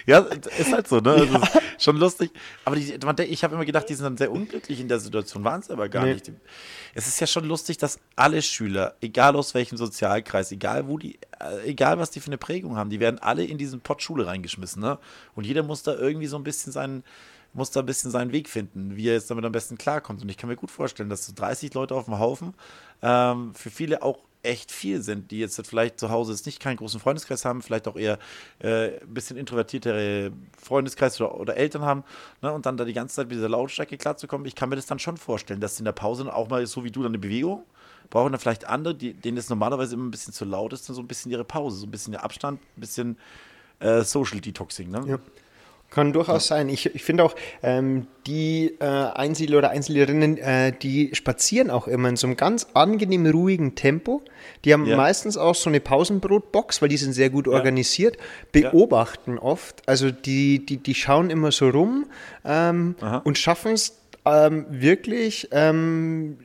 Ja, 0.07 0.19
ist 0.19 0.73
halt 0.73 0.89
so, 0.89 0.99
ne? 0.99 1.11
Also 1.13 1.39
ist 1.39 1.83
schon 1.83 1.97
lustig. 1.97 2.31
Aber 2.65 2.77
die, 2.77 2.93
ich 3.25 3.45
habe 3.45 3.55
immer 3.55 3.65
gedacht, 3.65 3.89
die 3.89 3.95
sind 3.95 4.05
dann 4.05 4.17
sehr 4.17 4.31
unglücklich 4.31 4.81
in 4.81 4.89
der 4.89 5.01
Situation, 5.01 5.45
waren 5.45 5.61
es 5.61 5.71
aber 5.71 5.89
gar 5.89 6.05
Nee. 6.05 6.15
nicht. 6.15 6.31
Es 6.95 7.07
ist 7.09 7.21
ja 7.21 7.27
schon 7.27 7.45
lustig, 7.45 7.79
dass 7.79 7.99
alle 8.15 8.41
Schüler, 8.43 8.95
egal 9.01 9.35
aus 9.37 9.55
welchem 9.55 9.77
Sozialkreis, 9.77 10.53
egal 10.53 10.87
wo 10.87 10.99
die, 10.99 11.19
äh, 11.41 11.69
egal 11.69 11.99
was 11.99 12.11
die 12.11 12.21
für 12.21 12.29
eine 12.29 12.39
Prägung 12.39 12.77
haben, 12.77 12.91
die 12.91 13.01
werden 13.01 13.19
alle 13.19 13.45
in 13.45 13.59
diesen 13.59 13.81
Pott 13.81 14.03
Schule 14.03 14.24
reingeschmissen, 14.27 14.83
ne? 14.83 14.99
Und 15.35 15.47
jeder 15.47 15.63
muss 15.63 15.83
da 15.83 15.95
irgendwie 15.95 16.27
so 16.27 16.37
ein 16.37 16.45
bisschen 16.45 16.73
seinen, 16.73 17.05
muss 17.53 17.71
da 17.71 17.81
ein 17.81 17.87
bisschen 17.87 18.11
seinen 18.11 18.33
Weg 18.33 18.49
finden, 18.49 18.97
wie 18.97 19.09
er 19.09 19.15
jetzt 19.15 19.31
damit 19.31 19.45
am 19.45 19.53
besten 19.53 19.79
klarkommt. 19.79 20.23
Und 20.23 20.29
ich 20.29 20.37
kann 20.37 20.49
mir 20.49 20.57
gut 20.57 20.71
vorstellen, 20.71 21.09
dass 21.09 21.27
so 21.27 21.33
30 21.35 21.75
Leute 21.75 21.95
auf 21.95 22.07
dem 22.07 22.19
Haufen 22.19 22.55
ähm, 23.03 23.55
für 23.55 23.71
viele 23.71 24.03
auch 24.03 24.19
echt 24.43 24.71
viel 24.71 25.01
sind, 25.03 25.31
die 25.31 25.39
jetzt 25.39 25.59
vielleicht 25.67 25.99
zu 25.99 26.11
Hause 26.11 26.33
jetzt 26.33 26.45
nicht 26.45 26.61
keinen 26.61 26.77
großen 26.77 27.01
Freundeskreis 27.01 27.45
haben, 27.47 27.63
vielleicht 27.63 27.89
auch 27.89 27.97
eher 27.97 28.19
äh, 28.59 29.01
ein 29.01 29.15
bisschen 29.15 29.39
introvertiertere 29.39 30.33
Freundeskreis 30.61 31.19
oder, 31.21 31.41
oder 31.41 31.57
Eltern 31.57 31.83
haben 31.83 32.05
ne, 32.43 32.53
und 32.53 32.67
dann 32.67 32.77
da 32.77 32.85
die 32.85 32.93
ganze 32.93 33.17
Zeit 33.17 33.29
mit 33.29 33.37
dieser 33.37 33.49
Lautstärke 33.49 33.97
klarzukommen. 33.97 34.47
Ich 34.47 34.55
kann 34.55 34.69
mir 34.69 34.77
das 34.77 34.87
dann 34.87 34.99
schon 34.99 35.17
vorstellen, 35.17 35.61
dass 35.61 35.79
in 35.79 35.87
der 35.87 35.93
Pause 35.93 36.33
auch 36.35 36.51
mal 36.51 36.67
so 36.67 36.85
wie 36.85 36.91
du 36.91 37.03
dann 37.03 37.13
eine 37.13 37.19
Bewegung 37.19 37.65
brauchen 38.11 38.33
dann 38.33 38.41
vielleicht 38.41 38.67
andere, 38.67 38.95
die, 38.95 39.15
denen 39.15 39.39
es 39.39 39.49
normalerweise 39.49 39.95
immer 39.95 40.05
ein 40.05 40.11
bisschen 40.11 40.33
zu 40.33 40.45
laut 40.45 40.73
ist, 40.73 40.89
dann 40.89 40.97
so 40.97 41.03
ein 41.03 41.09
bisschen 41.09 41.31
ihre 41.31 41.45
Pause, 41.45 41.79
so 41.79 41.87
ein 41.87 41.91
bisschen 41.91 42.13
der 42.13 42.25
Abstand, 42.25 42.61
ein 42.61 42.81
bisschen 42.81 43.19
äh, 43.81 44.03
Social 44.03 44.41
Detoxing. 44.41 44.91
Ne? 44.91 45.05
Ja. 45.07 45.19
Kann 45.91 46.13
durchaus 46.13 46.49
sein. 46.49 46.69
Ich, 46.69 46.93
ich 46.93 47.05
finde 47.05 47.23
auch, 47.23 47.37
ähm, 47.63 48.09
die 48.27 48.75
äh, 48.81 48.85
Einsiedler 48.85 49.59
oder 49.59 49.71
Einsiedlerinnen, 49.71 50.39
äh, 50.39 50.73
die 50.73 51.15
spazieren 51.15 51.71
auch 51.71 51.87
immer 51.87 52.09
in 52.09 52.17
so 52.17 52.27
einem 52.27 52.37
ganz 52.37 52.67
angenehm 52.75 53.27
ruhigen 53.27 53.77
Tempo. 53.77 54.21
Die 54.65 54.73
haben 54.73 54.87
Ja. 54.87 54.97
meistens 54.97 55.37
auch 55.37 55.55
so 55.55 55.71
eine 55.71 55.79
Pausenbrotbox, 55.79 56.83
weil 56.83 56.89
die 56.89 56.97
sind 56.97 57.13
sehr 57.13 57.31
gut 57.31 57.47
organisiert, 57.47 58.17
beobachten 58.51 59.39
oft. 59.39 59.89
Also 59.89 60.11
die, 60.11 60.67
die, 60.67 60.79
die 60.79 60.95
schauen 60.97 61.31
immer 61.31 61.53
so 61.53 61.69
rum 61.69 62.07
ähm, 62.45 62.97
und 63.23 63.39
schaffen 63.39 63.73
es 63.73 63.97
ähm, 64.27 64.67
wirklich, 64.71 65.49
ähm, 65.53 66.39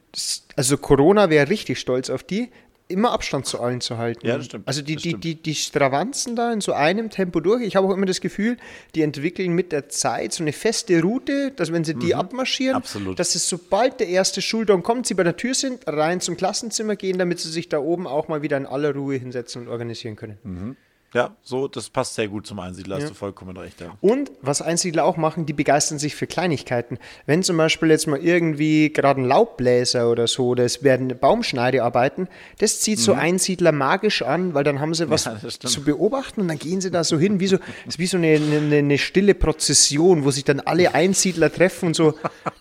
also 0.58 0.78
Corona 0.78 1.32
wäre 1.32 1.50
richtig 1.50 1.80
stolz 1.80 2.12
auf 2.12 2.22
die, 2.24 2.50
immer 2.90 3.12
Abstand 3.12 3.46
zu 3.46 3.62
allen 3.62 3.80
zu 3.82 3.98
halten. 3.98 4.26
Ja, 4.28 4.36
das 4.38 4.48
stimmt. 4.48 4.68
Also 4.68 4.82
die, 4.82 4.96
die, 4.98 5.10
stimmt. 5.10 5.24
die, 5.24 5.36
die 5.36 5.56
stravanzen 5.56 6.36
da 6.36 6.52
in 6.52 6.60
so 6.60 6.74
einem 6.74 7.10
Tempo 7.10 7.40
durch. 7.40 7.62
Ich 7.62 7.76
habe 7.76 7.88
auch 7.88 7.94
immer 7.94 8.06
das 8.06 8.20
Gefühl, 8.20 8.58
die 8.96 9.04
entwickeln 9.04 9.54
mit 9.54 9.72
der 9.72 9.88
Zeit 9.90 10.34
so 10.34 10.44
eine 10.44 10.52
feste 10.52 11.02
Route, 11.02 11.52
dass 11.52 11.72
wenn 11.72 11.84
sie 11.84 11.94
die 11.96 12.16
abmarschieren, 12.16 12.74
Mhm. 12.76 12.78
Absolut. 12.82 13.20
dass 13.20 13.36
es 13.36 13.48
sobald 13.48 14.00
der 14.00 14.10
erste 14.10 14.42
Schultag 14.42 14.84
kommt, 14.84 15.06
sie 15.08 15.14
bei 15.14 15.24
der 15.24 15.38
Tür 15.38 15.54
sind, 15.54 15.88
rein 15.88 16.20
zum 16.20 16.36
Klassenzimmer 16.36 16.96
gehen, 16.96 17.18
damit 17.18 17.40
sie 17.40 17.50
sich 17.50 17.70
da 17.70 17.80
oben 17.80 18.08
auch 18.08 18.28
mal 18.28 18.42
wieder 18.42 18.58
in 18.58 18.66
aller 18.66 18.94
Ruhe 18.94 19.16
hinsetzen 19.16 19.62
und 19.62 19.68
organisieren 19.70 20.16
können. 20.16 20.38
Mhm. 20.44 20.76
Ja, 21.14 21.36
so, 21.42 21.68
das 21.68 21.90
passt 21.90 22.14
sehr 22.16 22.28
gut 22.28 22.46
zum 22.46 22.60
Einsiedler, 22.60 22.98
hast 22.98 23.04
Ja. 23.04 23.10
du 23.10 23.16
vollkommen 23.16 23.58
recht. 23.58 23.82
Ja. 23.82 23.98
Und 24.00 24.32
was 24.42 24.62
Einsiedler 24.62 25.06
auch 25.06 25.18
machen, 25.18 25.48
die 25.48 25.54
begeistern 25.54 25.98
sich 25.98 26.16
für 26.16 26.28
Kleinigkeiten. 26.28 27.00
Wenn 27.26 27.42
zum 27.42 27.58
Beispiel 27.58 27.90
jetzt 27.90 28.06
mal 28.06 28.20
irgendwie 28.20 28.94
gerade 28.94 29.22
ein 29.22 29.26
Laubbläser 29.26 30.12
oder 30.12 30.28
so, 30.28 30.54
das 30.54 30.84
werden 30.84 31.08
Baumschneidearbeiten, 31.20 32.28
das 32.60 32.80
zieht 32.82 33.00
so 33.00 33.14
Einsiedler 33.14 33.72
magisch 33.72 34.22
an, 34.22 34.54
weil 34.54 34.64
dann 34.64 34.80
haben 34.80 34.94
sie 34.94 35.10
was 35.10 35.26
Mhm. 35.26 35.32
Ja, 35.44 35.50
zu 35.70 35.84
beobachten 35.84 36.42
und 36.42 36.48
dann 36.48 36.60
gehen 36.60 36.80
sie 36.80 36.92
da 36.92 37.04
so 37.04 37.18
hin, 37.18 37.40
wie 37.40 37.48
so, 37.48 37.58
ist 37.88 37.98
wie 37.98 38.06
so 38.06 38.18
eine, 38.18 38.36
eine, 38.36 38.76
eine 38.78 38.98
stille 39.00 39.34
Prozession, 39.34 40.24
wo 40.26 40.32
sich 40.32 40.44
dann 40.44 40.60
alle 40.60 40.94
Einsiedler 40.94 41.52
treffen 41.52 41.88
und 41.88 41.96
so 41.96 42.14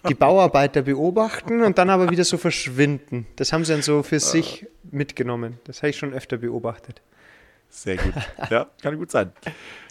die 0.08 0.14
Bauarbeiter 0.14 0.82
beobachten 0.82 1.62
und 1.62 1.76
dann 1.76 1.90
aber 1.90 2.10
wieder 2.10 2.24
so 2.24 2.38
verschwinden. 2.38 3.26
Das 3.36 3.52
haben 3.52 3.64
sie 3.64 3.72
dann 3.72 3.82
so 3.82 4.02
für 4.02 4.20
sich 4.20 4.66
mitgenommen. 4.90 5.58
Das 5.64 5.78
habe 5.82 5.90
ich 5.90 5.96
schon 5.98 6.14
öfter 6.14 6.38
beobachtet. 6.38 7.02
Sehr 7.68 7.96
gut. 7.96 8.14
Ja, 8.50 8.66
kann 8.82 8.96
gut 8.98 9.10
sein. 9.10 9.32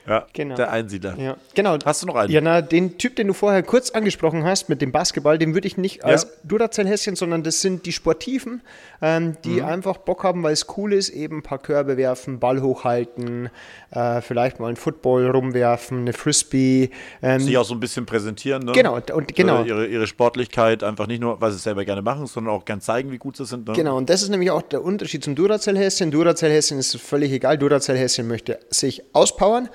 Ja, 0.08 0.26
Genau. 0.34 0.56
der 0.56 0.72
Einsiedler. 0.72 1.15
Ja, 1.20 1.36
genau. 1.54 1.78
Hast 1.84 2.02
du 2.02 2.08
noch 2.08 2.15
einen? 2.15 2.32
Ja, 2.32 2.39
na, 2.41 2.62
den 2.62 2.98
Typ, 2.98 3.15
den 3.17 3.28
du 3.28 3.34
vorher 3.34 3.62
kurz 3.63 3.89
angesprochen 3.91 4.43
hast 4.46 4.70
mit 4.70 4.82
dem 4.82 4.91
Basketball, 4.91 5.38
den 5.38 5.54
würde 5.54 5.67
ich 5.67 5.78
nicht 5.78 6.06
als 6.06 6.28
Duracell-Häschen, 6.43 7.15
sondern 7.15 7.43
das 7.43 7.62
sind 7.62 7.86
die 7.86 7.91
Sportiven, 7.91 8.62
ähm, 9.02 9.36
die 9.43 9.62
Mhm. 9.62 9.65
einfach 9.65 9.98
Bock 9.98 10.24
haben, 10.24 10.43
weil 10.43 10.54
es 10.54 10.65
cool 10.78 10.93
ist, 10.93 11.10
eben 11.10 11.39
ein 11.39 11.43
paar 11.43 11.60
Körbe 11.60 11.98
werfen, 11.98 12.39
Ball 12.39 12.62
hochhalten, 12.62 13.50
äh, 13.91 14.22
vielleicht 14.22 14.60
mal 14.60 14.67
einen 14.67 14.78
Football 14.78 15.30
rumwerfen, 15.30 16.00
eine 16.00 16.13
Frisbee. 16.13 16.89
Ähm, 17.22 17.39
Sich 17.41 17.58
auch 17.58 17.65
so 17.65 17.74
ein 17.74 17.80
bisschen 17.80 18.06
präsentieren, 18.06 18.63
ne? 18.63 18.72
Genau, 18.72 18.96
und 19.13 19.36
genau. 19.36 19.63
Äh, 19.63 19.67
Ihre, 19.67 19.86
ihre 19.88 20.08
Sportlichkeit 20.08 20.84
einfach 20.84 21.08
nicht 21.08 21.20
nur, 21.20 21.41
weil 21.41 21.52
sie 21.52 21.58
es 21.58 21.63
selber 21.63 21.84
gerne 21.84 22.02
machen, 22.02 22.28
sondern 22.28 22.54
auch 22.54 22.63
gern 22.65 22.80
zeigen, 22.82 23.12
wie 23.12 23.17
gut 23.17 23.36
sie 23.38 23.46
sind. 23.46 23.67
Ne? 23.67 23.74
Genau, 23.74 23.98
und 23.98 24.10
das 24.10 24.22
ist 24.22 24.30
nämlich 24.30 24.52
auch 24.52 24.62
der 24.62 24.84
Unterschied 24.84 25.24
zum 25.24 25.36
Duracell-Häschen. 25.36 26.12
Duracell-Häschen 26.12 26.80
ist 26.80 26.96
völlig 26.98 27.32
egal. 27.32 27.58
Duracell-Häschen 27.58 28.28
möchte 28.28 28.60
sich 28.70 29.04
auspowern. 29.13 29.70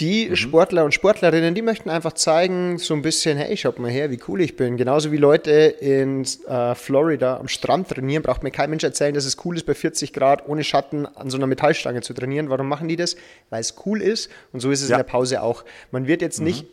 Die 0.00 0.28
Mhm. 0.30 0.36
Sportler 0.36 0.84
und 0.84 0.92
Sportlerinnen, 0.92 1.54
die 1.54 1.62
möchten 1.62 1.88
einfach 1.88 2.14
zeigen, 2.14 2.78
so 2.78 2.94
ein 2.94 3.02
bisschen, 3.02 3.38
hey, 3.38 3.56
schaut 3.56 3.78
mal 3.78 3.90
her, 3.90 4.10
wie 4.10 4.18
cool 4.26 4.40
ich 4.40 4.56
bin. 4.56 4.76
Genauso 4.76 5.12
wie 5.12 5.18
Leute 5.18 5.52
in 5.52 6.24
äh, 6.48 6.74
Florida 6.74 7.36
am 7.36 7.46
Strand 7.46 7.88
trainieren, 7.90 8.24
braucht 8.24 8.42
mir 8.42 8.50
kein 8.50 8.70
Mensch 8.70 8.82
erzählen, 8.82 9.14
dass 9.14 9.24
es 9.24 9.36
cool 9.44 9.56
ist, 9.56 9.66
bei 9.66 9.74
40 9.74 10.12
Grad 10.12 10.48
ohne 10.48 10.64
Schatten 10.64 11.06
an 11.06 11.30
so 11.30 11.36
einer 11.36 11.46
Metallstange 11.46 12.00
zu 12.00 12.12
trainieren. 12.12 12.50
Warum 12.50 12.68
machen 12.68 12.88
die 12.88 12.96
das? 12.96 13.14
Weil 13.50 13.60
es 13.60 13.74
cool 13.86 14.02
ist. 14.02 14.30
Und 14.52 14.58
so 14.60 14.72
ist 14.72 14.82
es 14.82 14.88
Ja. 14.88 14.96
in 14.96 14.98
der 14.98 15.04
Pause 15.10 15.42
auch. 15.42 15.64
Man 15.92 16.08
wird 16.08 16.22
Mhm. 16.22 16.24
jetzt 16.24 16.40
nicht 16.40 16.66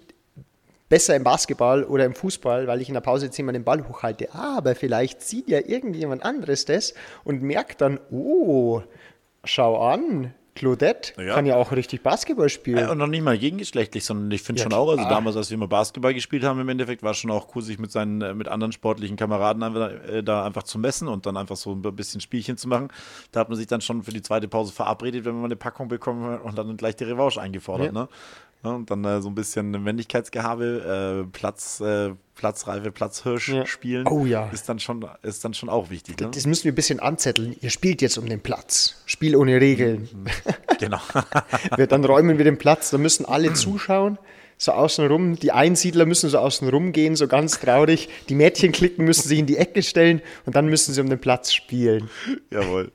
besser 0.89 1.15
im 1.15 1.23
Basketball 1.23 1.84
oder 1.84 2.05
im 2.05 2.15
Fußball, 2.15 2.65
weil 2.65 2.81
ich 2.81 2.88
in 2.89 2.95
der 2.95 3.01
Pause 3.01 3.29
zehnmal 3.29 3.53
den 3.53 3.63
Ball 3.63 3.88
hochhalte. 3.88 4.34
Aber 4.34 4.73
vielleicht 4.73 5.21
sieht 5.21 5.47
ja 5.47 5.60
irgendjemand 5.60 6.23
anderes 6.23 6.65
das 6.65 6.95
und 7.23 7.43
merkt 7.43 7.81
dann, 7.81 7.99
oh, 8.12 8.81
schau 9.45 9.77
an, 9.79 10.34
Claudette 10.53 11.13
Ja. 11.21 11.35
kann 11.35 11.45
ja 11.45 11.55
auch 11.55 11.71
richtig 11.71 12.03
Basketball 12.03 12.49
spielen. 12.49 12.89
Und 12.89 12.97
noch 12.97 13.07
nicht 13.07 13.23
mal 13.23 13.37
gegengeschlechtlich, 13.37 14.03
sondern 14.03 14.29
ich 14.31 14.41
finde 14.41 14.59
Ja, 14.59 14.63
schon 14.63 14.73
auch, 14.73 14.89
also 14.89 14.97
klar. 15.03 15.09
damals, 15.09 15.37
als 15.37 15.49
wir 15.49 15.55
immer 15.55 15.67
Basketball 15.67 16.13
gespielt 16.13 16.43
haben, 16.43 16.59
im 16.59 16.67
Endeffekt 16.69 17.03
war 17.03 17.11
es 17.11 17.17
schon 17.17 17.31
auch 17.31 17.55
cool, 17.55 17.61
sich 17.61 17.79
mit 17.79 17.91
seinen, 17.91 18.21
äh, 18.21 18.33
mit 18.33 18.47
anderen 18.47 18.71
sportlichen 18.71 19.15
Kameraden 19.15 19.63
einfach, 19.63 19.91
äh, 20.09 20.21
da 20.23 20.45
einfach 20.45 20.63
zu 20.63 20.77
messen 20.77 21.07
und 21.07 21.25
dann 21.25 21.37
einfach 21.37 21.55
so 21.55 21.71
ein 21.73 21.81
bisschen 21.95 22.19
Spielchen 22.21 22.57
zu 22.57 22.67
machen. 22.67 22.89
Da 23.31 23.39
hat 23.39 23.49
man 23.49 23.57
sich 23.57 23.67
dann 23.67 23.81
schon 23.81 24.03
für 24.03 24.11
die 24.11 24.21
zweite 24.21 24.47
Pause 24.47 24.73
verabredet, 24.73 25.23
wenn 25.25 25.33
man 25.33 25.41
mal 25.43 25.47
eine 25.47 25.55
Packung 25.55 25.87
bekommen 25.87 26.29
hat 26.29 26.43
und 26.43 26.57
dann 26.57 26.75
gleich 26.77 26.95
die 26.95 27.05
Revanche 27.05 27.39
eingefordert. 27.41 27.93
Ja. 27.93 28.01
Ne? 28.01 28.07
Und 28.63 28.91
dann 28.91 29.03
äh, 29.05 29.21
so 29.21 29.29
ein 29.29 29.35
bisschen 29.35 29.71
Männlichkeitsgehabe, 29.71 31.23
äh, 31.25 31.29
Platz, 31.31 31.79
äh, 31.79 32.11
Platzreife, 32.41 32.91
Platzhirsch 32.91 33.49
Ja. 33.49 33.67
spielen. 33.67 34.08
Oh 34.08 34.25
ja. 34.25 34.49
Ist 34.51 34.67
dann 34.67 34.80
schon, 34.80 35.08
ist 35.21 35.45
dann 35.45 35.54
schon 35.54 35.69
auch 35.69 35.91
wichtig. 35.91 36.19
Ne? 36.19 36.32
das 36.34 36.47
müssen 36.47 36.63
wir 36.63 36.71
ein 36.71 36.75
bisschen 36.75 36.99
anzetteln. 36.99 37.56
Ihr 37.62 37.69
spielt 37.69 38.01
jetzt 38.01 38.17
um 38.17 38.25
den 38.27 38.39
Platz. 38.41 38.95
Spiel 39.06 39.36
ohne 39.36 39.62
Regeln. 39.62 40.10
genau. 40.80 40.97
wir, 41.77 41.86
dann 41.86 42.04
räumen 42.04 42.39
wir 42.39 42.43
den 42.45 42.58
Platz, 42.58 42.89
da 42.89 42.97
müssen 42.97 43.25
alle 43.25 43.54
zuschauen. 43.54 44.17
So 44.58 44.71
außenrum, 44.71 45.36
die 45.36 45.51
Einsiedler 45.51 46.08
müssen 46.08 46.32
so 46.32 46.39
außenrum 46.39 46.93
gehen, 46.93 47.15
so 47.15 47.27
ganz 47.27 47.60
traurig. 47.60 48.10
Die 48.27 48.34
Mädchen 48.36 48.71
klicken, 48.71 49.06
müssen 49.06 49.27
sich 49.27 49.38
in 49.38 49.45
die 49.45 49.58
Ecke 49.58 49.84
stellen 49.84 50.19
und 50.47 50.56
dann 50.56 50.65
müssen 50.65 50.95
sie 50.95 51.01
um 51.01 51.10
den 51.10 51.19
Platz 51.19 51.54
spielen. 51.54 52.10
Jawohl. 52.49 52.91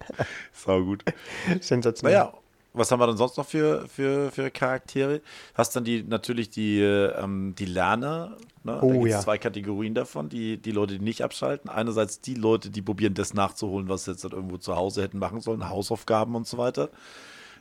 Sau 0.53 0.83
gut. 0.83 1.05
Sensationell. 1.61 2.19
Naja, 2.19 2.35
was 2.77 2.91
haben 2.91 3.01
wir 3.01 3.07
denn 3.07 3.17
sonst 3.17 3.37
noch 3.37 3.47
für, 3.47 3.89
für, 3.89 4.31
für 4.31 4.51
Charaktere? 4.51 5.21
Hast 5.55 5.75
dann 5.75 5.85
die 5.85 6.03
natürlich 6.03 6.51
die, 6.51 6.81
äh, 6.81 7.13
ähm, 7.23 7.55
die 7.59 7.65
Lerner. 7.65 8.37
Ne? 8.65 8.79
Oh, 8.83 8.89
da 8.89 8.93
gibt's 8.95 9.11
ja. 9.11 9.21
zwei 9.21 9.39
Kategorien 9.39 9.95
davon, 9.95 10.29
die, 10.29 10.59
die 10.59 10.73
Leute, 10.73 10.99
die 10.99 11.05
nicht 11.05 11.23
abschalten. 11.23 11.71
Einerseits 11.71 12.21
die 12.21 12.35
Leute, 12.35 12.71
die 12.71 12.83
probieren, 12.83 13.15
das 13.15 13.35
nachzuholen, 13.35 13.89
was 13.89 14.05
sie 14.05 14.13
jetzt 14.13 14.25
halt 14.25 14.35
irgendwo 14.35 14.59
zu 14.59 14.77
Hause 14.77 15.03
hätten 15.03 15.19
machen 15.19 15.41
sollen, 15.41 15.69
Hausaufgaben 15.69 16.35
und 16.35 16.47
so 16.47 16.59
weiter. 16.59 16.91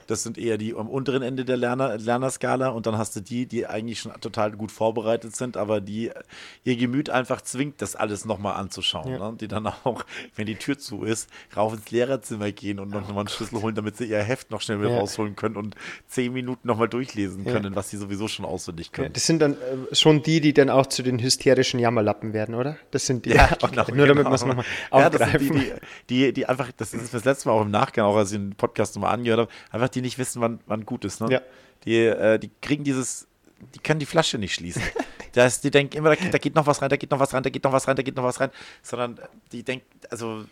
Das 0.08 0.24
sind 0.24 0.38
eher 0.38 0.58
die 0.58 0.74
am 0.76 0.88
unteren 0.90 1.22
Ende 1.24 1.46
der 1.46 1.58
Lerner, 1.58 1.98
Lernerskala 1.98 2.70
und 2.70 2.86
dann 2.86 2.98
hast 2.98 3.16
du 3.16 3.22
die, 3.22 3.46
die 3.46 3.66
eigentlich 3.68 4.00
schon 4.00 4.14
total 4.22 4.52
gut 4.52 4.72
vorbereitet 4.72 5.36
sind, 5.36 5.58
aber 5.58 5.82
die 5.82 6.12
ihr 6.64 6.76
Gemüt 6.76 7.10
einfach 7.10 7.42
zwingt, 7.42 7.82
das 7.82 7.96
alles 7.96 8.26
nochmal 8.26 8.56
anzuschauen. 8.56 9.12
Ja. 9.12 9.32
Ne? 9.32 9.38
Die 9.40 9.48
dann 9.48 9.68
auch, 9.68 10.06
wenn 10.36 10.46
die 10.46 10.56
Tür 10.56 10.78
zu 10.78 11.04
ist, 11.04 11.30
rauf 11.56 11.74
ins 11.74 11.92
Lehrerzimmer 11.92 12.52
gehen 12.52 12.80
und 12.80 12.90
noch 12.90 13.08
mal 13.14 13.20
einen 13.22 13.28
Schlüssel 13.30 13.62
holen, 13.62 13.76
damit 13.76 13.98
sie 13.98 14.06
ihr 14.06 14.22
Heft 14.22 14.52
noch 14.52 14.62
schnell 14.62 14.80
wieder 14.80 14.92
Ja. 14.92 15.00
rausholen 15.00 15.36
können 15.36 15.56
und 15.56 15.76
zehn 16.08 16.32
Minuten 16.34 16.68
nochmal 16.68 16.88
durchlesen 16.90 17.46
können, 17.46 17.76
was 17.76 17.90
sie 17.90 17.98
sowieso 17.98 18.28
schon 18.28 18.46
auswendig 18.46 18.88
Ja, 18.88 18.94
können. 18.94 19.14
das 19.14 19.26
sind 19.26 19.40
dann 19.40 19.54
äh, 19.54 19.96
schon 19.96 20.22
die, 20.24 20.42
die 20.42 20.54
dann 20.54 20.70
auch 20.70 20.86
zu 20.86 21.04
den 21.04 21.20
hysterischen 21.20 21.80
Jammerlappen 21.80 22.34
werden, 22.34 22.56
oder? 22.56 22.78
Das 22.92 23.06
sind 23.06 23.26
die. 23.26 23.32
Ja, 23.32 23.50
okay. 23.62 23.68
genau, 23.72 23.86
Nur 23.96 24.08
damit 24.08 24.26
genau. 24.26 24.32
wir 24.32 24.36
es 24.36 24.46
nochmal 24.46 24.66
Ja, 24.92 25.10
das 25.10 25.20
sind 25.20 25.36
aufgreifen. 25.36 25.54
die, 25.60 25.60
die, 26.10 26.26
die, 26.28 26.34
die 26.34 26.46
einfach, 26.46 26.72
das 26.78 26.94
ist 26.94 27.14
das 27.14 27.26
letzte 27.26 27.50
Mal 27.50 27.56
auch 27.56 27.62
im 27.64 27.72
Nachgang, 27.72 28.06
auch 28.06 28.16
als 28.16 28.32
ich 28.32 28.38
den 28.38 28.56
Podcast 28.56 28.96
nochmal 28.96 29.14
angehört 29.14 29.40
habe, 29.42 29.52
einfach 29.72 29.90
die 29.96 30.02
nicht 30.02 30.18
wissen, 30.18 30.42
wann, 30.42 30.60
wann 30.68 30.86
gut 30.86 31.06
ist. 31.06 31.22
Ne? 31.22 31.28
Ja. 31.32 31.42
Die, 31.86 31.98
äh, 31.98 32.40
die 32.40 32.52
kriegen 32.62 32.84
dieses, 32.84 33.28
die 33.74 33.80
können 33.80 34.00
die 34.00 34.06
Flasche 34.06 34.38
nicht 34.38 34.54
schließen. 34.54 34.82
das, 35.34 35.62
die 35.62 35.72
denken 35.72 35.98
immer, 35.98 36.10
da 36.10 36.16
geht, 36.16 36.34
da 36.34 36.38
geht 36.38 36.56
noch 36.56 36.68
was 36.68 36.82
rein, 36.82 36.90
da 36.90 36.98
geht 36.98 37.12
noch 37.12 37.20
was 37.20 37.34
rein, 37.34 37.44
da 37.44 37.50
geht 37.50 37.64
noch 37.64 37.72
was 37.72 37.88
rein, 37.88 37.96
da 37.96 38.04
geht 38.04 38.16
noch 38.16 38.24
was 38.24 38.40
rein, 38.40 38.52
sondern 38.82 39.20
die 39.52 39.64
denken, 39.64 39.86
also 40.10 40.46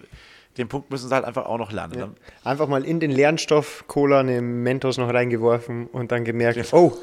den 0.57 0.67
Punkt 0.67 0.91
müssen 0.91 1.09
sie 1.09 1.15
halt 1.15 1.25
einfach 1.25 1.45
auch 1.45 1.57
noch 1.57 1.71
lernen. 1.71 1.99
Ne? 1.99 2.09
Einfach 2.43 2.67
mal 2.67 2.83
in 2.85 2.99
den 2.99 3.11
Lernstoff 3.11 3.85
Cola 3.87 4.19
eine 4.19 4.41
Mentos 4.41 4.97
noch 4.97 5.11
reingeworfen 5.11 5.87
und 5.87 6.11
dann 6.11 6.23
gemerkt, 6.25 6.73
oh, 6.73 6.95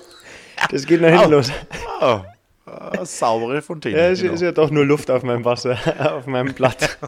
das 0.71 0.87
geht 0.87 1.01
nach 1.01 1.09
hinten 1.09 1.27
Au. 1.27 1.31
los. 1.31 1.53
Oh, 2.01 2.21
äh, 2.67 3.05
saubere 3.05 3.63
Fontäne. 3.63 3.97
Ja, 3.97 4.09
es 4.11 4.21
genau. 4.21 4.35
ist 4.35 4.41
ja 4.43 4.53
doch 4.53 4.71
nur 4.71 4.85
Luft 4.85 5.11
auf 5.11 5.23
meinem 5.23 5.45
Wasser, 5.45 5.79
auf 6.17 6.27
meinem 6.27 6.55
Blatt. 6.55 6.99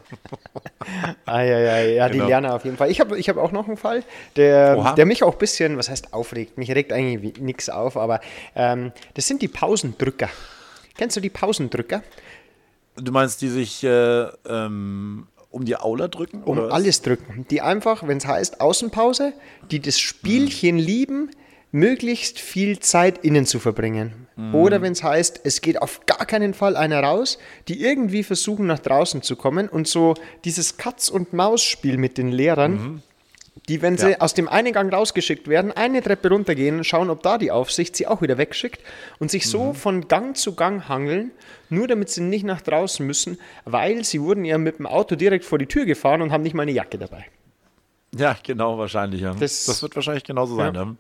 ah, 1.27 1.43
ja, 1.43 1.59
ja, 1.59 1.79
ja, 1.81 2.09
die 2.09 2.15
Genau. 2.15 2.27
Lerner 2.29 2.55
auf 2.55 2.65
jeden 2.65 2.77
Fall. 2.77 2.91
Ich 2.91 3.01
habe 3.01 3.19
ich 3.19 3.29
hab 3.29 3.37
auch 3.37 3.53
noch 3.53 3.67
einen 3.69 3.77
Fall, 3.77 4.03
der, 4.37 4.77
Oha. 4.79 4.95
der 4.95 5.07
mich 5.07 5.23
auch 5.23 5.33
ein 5.33 5.39
bisschen, 5.39 5.77
was 5.77 5.89
heißt 5.89 6.13
aufregt? 6.15 6.59
Mich 6.59 6.71
regt 6.71 6.93
eigentlich 6.93 7.41
nichts 7.41 7.69
auf, 7.69 7.97
aber 7.97 8.21
ähm, 8.55 8.93
das 9.15 9.27
sind 9.27 9.43
die 9.43 9.49
Pausendrücker. 9.49 10.29
Kennst 10.97 11.17
du 11.17 11.21
die 11.21 11.31
Pausendrücker? 11.31 12.03
Du 12.97 13.13
meinst, 13.13 13.41
die 13.41 13.49
sich 13.49 13.83
äh, 13.85 13.89
ähm, 14.49 15.27
um 15.51 15.65
die 15.65 15.77
Aula 15.77 16.09
drücken? 16.09 16.43
um 16.45 16.59
was? 16.59 16.73
alles 16.73 17.03
drücken. 17.03 17.47
Die 17.51 17.61
einfach, 17.61 18.07
wenn 18.07 18.19
es 18.19 18.27
heißt 18.27 18.61
Außenpause, 18.61 19.33
die 19.71 19.81
das 19.81 19.99
Spielchen 19.99 20.79
lieben, 20.79 21.31
möglichst 21.71 22.39
viel 22.39 22.79
Zeit 22.81 23.25
innen 23.25 23.47
zu 23.47 23.59
verbringen. 23.59 24.22
Oder 24.53 24.81
wenn 24.81 24.93
es 24.93 25.03
heißt, 25.03 25.41
es 25.45 25.61
geht 25.61 25.81
auf 25.83 26.07
gar 26.07 26.25
keinen 26.25 26.55
Fall 26.55 26.75
einer 26.77 27.01
raus, 27.03 27.39
die 27.69 27.83
irgendwie 27.83 28.23
versuchen 28.23 28.67
nach 28.67 28.79
draußen 28.79 29.21
zu 29.23 29.37
kommen 29.37 29.69
und 29.69 29.87
so 29.87 30.15
dieses 30.45 30.79
Katz-und-Maus-Spiel 30.79 31.99
mit 31.99 32.17
den 32.17 32.31
Lehrern, 32.33 33.03
die, 33.69 33.83
wenn 33.83 33.99
sie 33.99 34.13
Ja. 34.13 34.21
aus 34.21 34.33
dem 34.33 34.49
einen 34.49 34.73
Gang 34.73 34.91
rausgeschickt 34.93 35.49
werden, 35.49 35.71
eine 35.73 36.03
Treppe 36.03 36.31
runtergehen, 36.31 36.83
schauen, 36.83 37.11
ob 37.11 37.23
da 37.23 37.37
die 37.37 37.51
Aufsicht 37.51 37.95
sie 37.95 38.07
auch 38.07 38.23
wieder 38.23 38.39
wegschickt 38.39 38.81
und 39.19 39.31
sich 39.31 39.49
so 39.49 39.75
von 39.75 40.09
Gang 40.09 40.35
zu 40.37 40.55
Gang 40.55 40.89
hangeln, 40.89 41.31
nur 41.69 41.87
damit 41.87 42.09
sie 42.09 42.23
nicht 42.23 42.45
nach 42.45 42.63
draußen 42.63 43.07
müssen, 43.07 43.39
weil 43.67 44.03
sie 44.05 44.21
wurden 44.23 44.47
ja 44.47 44.57
mit 44.57 44.79
dem 44.79 44.87
Auto 44.87 45.15
direkt 45.15 45.45
vor 45.45 45.59
die 45.59 45.67
Tür 45.67 45.85
gefahren 45.85 46.23
und 46.23 46.33
haben 46.33 46.43
nicht 46.43 46.55
mal 46.55 46.63
eine 46.63 46.73
Jacke 46.73 46.97
dabei. 46.99 47.27
Ja, 48.17 48.37
genau, 48.43 48.79
wahrscheinlich. 48.79 49.21
Ja. 49.21 49.35
Das- 49.35 49.67
Das, 49.67 49.83
wird 49.83 49.95
wahrscheinlich 49.95 50.25
genauso 50.25 50.57
sein. 50.57 50.75
Ja. 50.75 50.95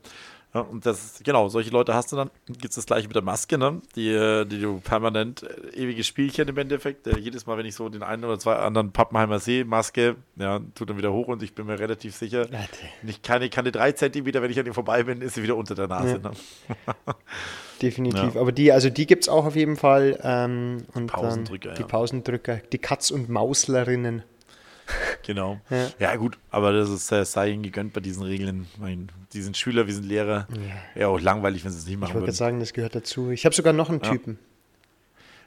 Ja. 0.55 0.61
Und 0.61 0.85
das, 0.85 1.21
genau, 1.25 1.49
solche 1.49 1.71
Leute 1.71 1.95
hast 1.95 2.13
du 2.13 2.17
dann. 2.17 2.31
Gibt 2.47 2.67
es 2.71 2.75
das 2.75 2.87
gleiche 2.87 3.09
mit 3.09 3.15
der 3.15 3.23
Maske, 3.23 3.57
ne? 3.57 3.81
die, 3.97 4.11
äh, 4.11 4.45
die 4.45 4.61
du 4.61 4.81
permanent, 4.81 5.43
äh, 5.43 5.75
ewiges 5.75 6.07
Spielchen 6.07 6.47
im 6.49 6.59
Endeffekt. 6.59 7.07
Äh, 7.07 7.19
jedes 7.19 7.47
Mal, 7.47 7.57
wenn 7.57 7.65
ich 7.65 7.75
so 7.75 7.89
den 7.89 8.03
einen 8.03 8.25
oder 8.25 8.39
zwei 8.39 8.57
anderen 8.57 8.93
Pappenheimer 8.93 9.39
sehe, 9.39 9.65
Maske, 9.65 10.17
ja, 10.37 10.61
tut 10.75 10.91
dann 10.91 10.99
wieder 10.99 11.13
hoch 11.13 11.29
und 11.29 11.43
ich 11.43 11.55
bin 11.55 11.67
mir 11.67 11.79
relativ 11.79 12.15
sicher, 12.15 12.51
Ja, 12.53 12.61
nicht 13.03 13.23
keine, 13.23 13.49
keine 13.49 13.73
drei 13.73 13.93
Zentimeter, 13.93 14.43
wenn 14.43 14.51
ich 14.51 14.61
an 14.61 14.67
ihm 14.67 14.75
vorbei 14.75 15.05
bin, 15.05 15.23
ist 15.23 15.35
sie 15.35 15.43
wieder 15.43 15.57
unter 15.57 15.75
der 15.75 15.89
Nase. 15.89 16.21
Ja. 16.23 16.31
Ne? 16.31 16.37
Definitiv. 17.83 18.35
Ja. 18.35 18.41
Aber 18.41 18.53
die, 18.53 18.73
also 18.73 18.91
die 18.91 19.07
gibt 19.07 19.25
es 19.25 19.29
auch 19.29 19.47
auf 19.47 19.57
jeden 19.57 19.77
Fall. 19.77 20.19
Ähm, 20.23 20.85
und 20.95 21.07
Pausendrücker, 21.07 21.69
dann 21.69 21.77
die 21.77 21.83
ja. 21.83 21.89
Pausendrücker, 21.89 22.61
die 22.73 22.79
Katz- 22.79 23.11
und 23.11 23.29
Mauslerinnen. 23.29 24.23
Genau. 25.25 25.61
Ja. 25.71 25.89
Ja. 25.99 26.17
gut, 26.17 26.39
aber 26.51 26.73
das 26.73 26.91
ist, 26.91 27.11
äh, 27.13 27.25
sei 27.25 27.51
ihnen 27.51 27.63
gegönnt 27.63 27.93
bei 27.93 28.01
diesen 28.01 28.23
Regeln. 28.25 28.67
Ich 28.73 28.79
meine, 28.81 29.07
die 29.33 29.43
sind 29.43 29.57
Schüler, 29.57 29.87
wir 29.87 29.95
sind 29.95 30.05
Lehrer. 30.05 30.49
Ja, 30.97 31.09
auch 31.09 31.21
langweilig, 31.21 31.65
wenn 31.65 31.71
sie 31.71 31.79
es 31.79 31.85
nicht 31.85 31.95
Ich 31.95 31.99
machen 32.01 32.15
wollte 32.15 32.27
gerade 32.27 32.33
würden. 32.33 32.37
sagen, 32.37 32.61
das 32.61 32.73
gehört 32.73 32.95
dazu. 32.95 33.31
Ich 33.31 33.45
habe 33.45 33.55
sogar 33.55 33.73
noch 33.73 33.89
einen 33.89 34.03
Typen. 34.03 34.39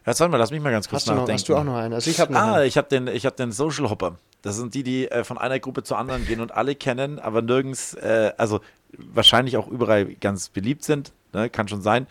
Jetzt 0.05 0.19
warte 0.19 0.31
mal, 0.31 0.37
lass 0.37 0.51
mich 0.51 0.61
mal 0.61 0.71
ganz 0.71 0.87
kurz 0.87 1.01
Hast 1.01 1.07
du, 1.07 1.11
noch, 1.11 1.17
nachdenken. 1.21 1.39
hast 1.39 1.49
du 1.49 1.55
auch 1.55 1.63
noch 1.63 1.75
einen? 1.77 1.93
Also 1.93 2.11
ich 2.11 2.19
habe 2.19 2.31
noch 2.31 2.39
Ah, 2.39 2.53
einen. 2.55 2.67
ich 2.67 2.77
habe 2.77 2.87
den, 2.87 3.07
ich 3.07 3.25
hab 3.25 3.35
den 3.37 3.51
Social 3.51 3.89
Hopper. 3.89 4.17
Das 4.43 4.55
sind 4.55 4.75
die, 4.75 4.83
die 4.83 5.09
äh, 5.09 5.23
von 5.23 5.37
einer 5.39 5.59
Gruppe 5.59 5.81
zur 5.83 5.97
anderen 5.97 6.25
gehen 6.27 6.41
und 6.41 6.51
alle 6.51 6.75
kennen, 6.75 7.17
aber 7.19 7.41
nirgends, 7.41 7.95
äh, 7.95 8.31
also 8.37 8.61
wahrscheinlich 8.97 9.57
auch 9.57 9.67
überall 9.67 10.05
ganz 10.05 10.49
beliebt 10.49 10.83
sind, 10.83 11.11
ne? 11.33 11.49
kann 11.49 11.67
schon 11.67 11.81
sein. 11.81 12.05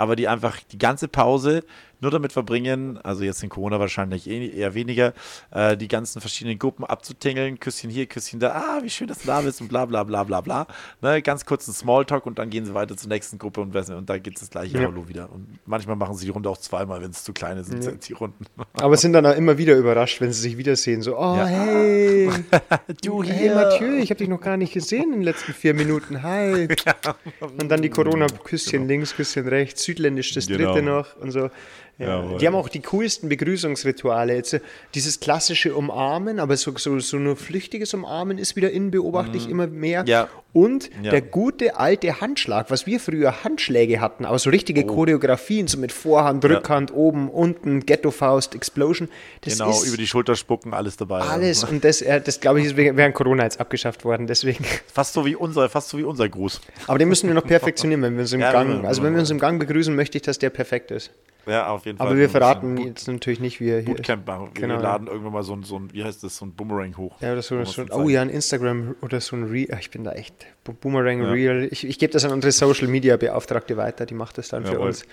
Aber 0.00 0.16
die 0.16 0.26
einfach 0.28 0.58
die 0.72 0.78
ganze 0.78 1.08
Pause 1.08 1.62
nur 2.02 2.10
damit 2.10 2.32
verbringen, 2.32 2.96
also 3.02 3.24
jetzt 3.24 3.42
in 3.42 3.50
Corona 3.50 3.78
wahrscheinlich 3.78 4.26
eh, 4.26 4.46
eher 4.48 4.72
weniger, 4.72 5.12
äh, 5.50 5.76
die 5.76 5.86
ganzen 5.86 6.22
verschiedenen 6.22 6.58
Gruppen 6.58 6.82
abzutingeln, 6.84 7.60
Küsschen 7.60 7.90
hier, 7.90 8.06
Küsschen 8.06 8.40
da, 8.40 8.52
ah, 8.52 8.80
wie 8.82 8.88
schön, 8.88 9.06
dass 9.06 9.18
du 9.18 9.26
da 9.26 9.42
bist 9.42 9.60
und 9.60 9.68
bla 9.68 9.84
bla 9.84 10.02
bla 10.04 10.24
bla 10.24 10.40
bla. 10.40 10.66
Ne, 11.02 11.20
ganz 11.20 11.44
kurzen 11.44 11.74
Smalltalk 11.74 12.24
und 12.24 12.38
dann 12.38 12.48
gehen 12.48 12.64
sie 12.64 12.72
weiter 12.72 12.96
zur 12.96 13.10
nächsten 13.10 13.36
Gruppe 13.38 13.60
und, 13.60 13.76
und 13.76 14.08
da 14.08 14.16
geht 14.16 14.36
es 14.36 14.40
das 14.40 14.48
gleiche 14.50 14.78
Ja. 14.78 14.86
Hallo 14.88 15.08
wieder. 15.08 15.30
Und 15.30 15.58
manchmal 15.66 15.96
machen 15.96 16.14
sie 16.16 16.24
die 16.24 16.30
Runde 16.30 16.48
auch 16.48 16.56
zweimal, 16.56 17.02
wenn 17.02 17.10
es 17.10 17.22
zu 17.22 17.34
kleine 17.34 17.64
sind, 17.64 17.84
Ja. 17.84 17.90
die 17.92 18.14
Runden. 18.14 18.46
Aber 18.80 18.96
sind 18.96 19.12
dann 19.12 19.26
auch 19.26 19.36
immer 19.36 19.58
wieder 19.58 19.76
überrascht, 19.76 20.22
wenn 20.22 20.32
sie 20.32 20.40
sich 20.40 20.56
wiedersehen. 20.56 21.02
So, 21.02 21.18
oh, 21.18 21.36
Ja. 21.36 21.44
hey, 21.44 22.30
Du 23.04 23.22
hey 23.22 23.54
Mathieu, 23.54 23.98
ich 23.98 24.08
habe 24.08 24.16
dich 24.18 24.28
noch 24.28 24.40
gar 24.40 24.56
nicht 24.56 24.72
gesehen 24.72 25.04
in 25.04 25.12
den 25.12 25.22
letzten 25.22 25.52
vier 25.52 25.74
Minuten. 25.74 26.22
Hi. 26.22 26.66
Und 27.40 27.68
dann 27.70 27.82
die 27.82 27.90
Corona-Küsschen 27.90 28.88
links, 28.88 29.14
Küsschen 29.14 29.46
rechts, 29.46 29.84
südländisch 29.90 30.32
das 30.34 30.46
Genau. 30.46 30.72
dritte 30.72 30.82
noch 30.84 31.16
und 31.20 31.30
so. 31.32 31.50
Ja. 31.98 32.38
Die 32.38 32.46
haben 32.46 32.54
auch 32.54 32.70
die 32.70 32.80
coolsten 32.80 33.28
Begrüßungsrituale. 33.28 34.34
Jetzt, 34.34 34.54
äh, 34.54 34.60
dieses 34.94 35.20
klassische 35.20 35.74
Umarmen, 35.74 36.38
aber 36.40 36.56
so, 36.56 36.72
so, 36.78 36.98
so 36.98 37.18
nur 37.18 37.36
flüchtiges 37.36 37.92
Umarmen 37.92 38.38
ist 38.38 38.56
wieder 38.56 38.70
in, 38.70 38.90
beobachte 38.90 39.36
ich 39.36 39.48
immer 39.50 39.66
mehr. 39.66 40.02
Mhm. 40.02 40.08
Ja. 40.08 40.28
Und 40.52 40.90
Ja. 41.02 41.12
der 41.12 41.20
gute 41.22 41.76
alte 41.78 42.20
Handschlag, 42.20 42.70
was 42.70 42.84
wir 42.86 42.98
früher 42.98 43.44
Handschläge 43.44 44.00
hatten, 44.00 44.24
aber 44.24 44.38
so 44.38 44.50
richtige 44.50 44.84
Choreografien, 44.84 45.68
so 45.68 45.78
mit 45.78 45.92
Vorhand, 45.92 46.44
Oh. 46.44 46.48
Ja. 46.48 46.56
Rückhand, 46.56 46.92
oben, 46.92 47.28
unten, 47.30 47.86
Ghetto-Faust, 47.86 48.54
Explosion. 48.56 49.08
Genau, 49.42 49.82
über 49.84 49.96
die 49.96 50.06
Schulter 50.08 50.34
spucken, 50.34 50.74
alles 50.74 50.96
dabei. 50.96 51.20
alles. 51.20 51.62
Und 51.62 51.84
das, 51.84 52.02
äh, 52.02 52.20
das 52.20 52.40
glaube 52.40 52.60
ich, 52.60 52.66
ist 52.66 52.76
während 52.76 53.14
Corona 53.14 53.44
jetzt 53.44 53.60
abgeschafft 53.60 54.04
worden. 54.04 54.26
Deswegen. 54.26 54.64
Fast 54.92 55.12
so 55.12 55.24
wie 55.24 55.36
unser, 55.36 55.68
fast 55.68 55.88
so 55.90 55.98
wie 55.98 56.04
unser 56.04 56.28
Gruß. 56.28 56.60
Aber 56.88 56.98
den 56.98 57.08
müssen 57.08 57.28
wir 57.28 57.34
noch 57.34 57.46
perfektionieren, 57.46 58.02
wenn 58.02 58.14
wir 58.14 58.22
uns 58.22 58.32
im 58.32 58.40
Ja, 58.40 58.50
Gang. 58.52 58.82
wir- 58.82 58.88
Also 58.88 59.02
wenn 59.04 59.12
wir 59.12 59.20
uns 59.20 59.30
im 59.30 59.38
Gang 59.38 59.60
begrüßen, 59.60 59.94
möchte 59.94 60.18
ich, 60.18 60.22
dass 60.22 60.38
der 60.38 60.50
perfekt 60.50 60.90
ist. 60.90 61.10
Ja, 61.46 61.68
auf 61.68 61.86
jeden 61.86 61.96
Fall. 61.98 62.06
Aber 62.08 62.16
wir 62.18 62.28
verraten 62.28 62.74
Boot- 62.74 62.86
jetzt 62.86 63.08
natürlich 63.08 63.40
nicht, 63.40 63.60
wie 63.60 63.70
er 63.70 63.78
hier. 63.80 63.94
Bootcamp 63.94 64.26
machen. 64.26 64.50
Wir 64.52 64.60
Genau, 64.60 64.74
ja. 64.74 64.80
laden 64.80 65.06
irgendwann 65.06 65.32
mal 65.32 65.42
so 65.42 65.54
ein, 65.54 65.62
so 65.62 65.78
ein, 65.78 65.88
wie 65.92 66.04
heißt 66.04 66.22
das, 66.22 66.36
so 66.36 66.44
ein 66.44 66.52
Boomerang 66.52 66.96
hoch. 66.98 67.16
Ja, 67.20 67.32
oder 67.32 67.40
so, 67.42 67.64
so 67.64 67.84
oh 67.92 68.08
ja, 68.10 68.20
ein 68.20 68.28
Instagram 68.28 68.94
oder 69.00 69.20
so 69.22 69.36
ein 69.36 69.44
Reel. 69.44 69.68
Ach, 69.72 69.78
Ich 69.80 69.90
bin 69.90 70.04
da 70.04 70.12
echt 70.12 70.39
Boomerang 70.82 71.22
Ja. 71.22 71.30
Reel. 71.32 71.68
Ich, 71.72 71.84
ich 71.86 71.98
gebe 71.98 72.12
das 72.12 72.24
an 72.24 72.30
unsere 72.32 72.52
Social 72.52 72.86
Media 72.86 73.16
Beauftragte 73.16 73.76
weiter, 73.76 74.06
die 74.06 74.14
macht 74.14 74.38
das 74.38 74.48
dann 74.48 74.64
für 74.64 74.74
Jawohl. 74.74 74.88
uns. 74.88 75.04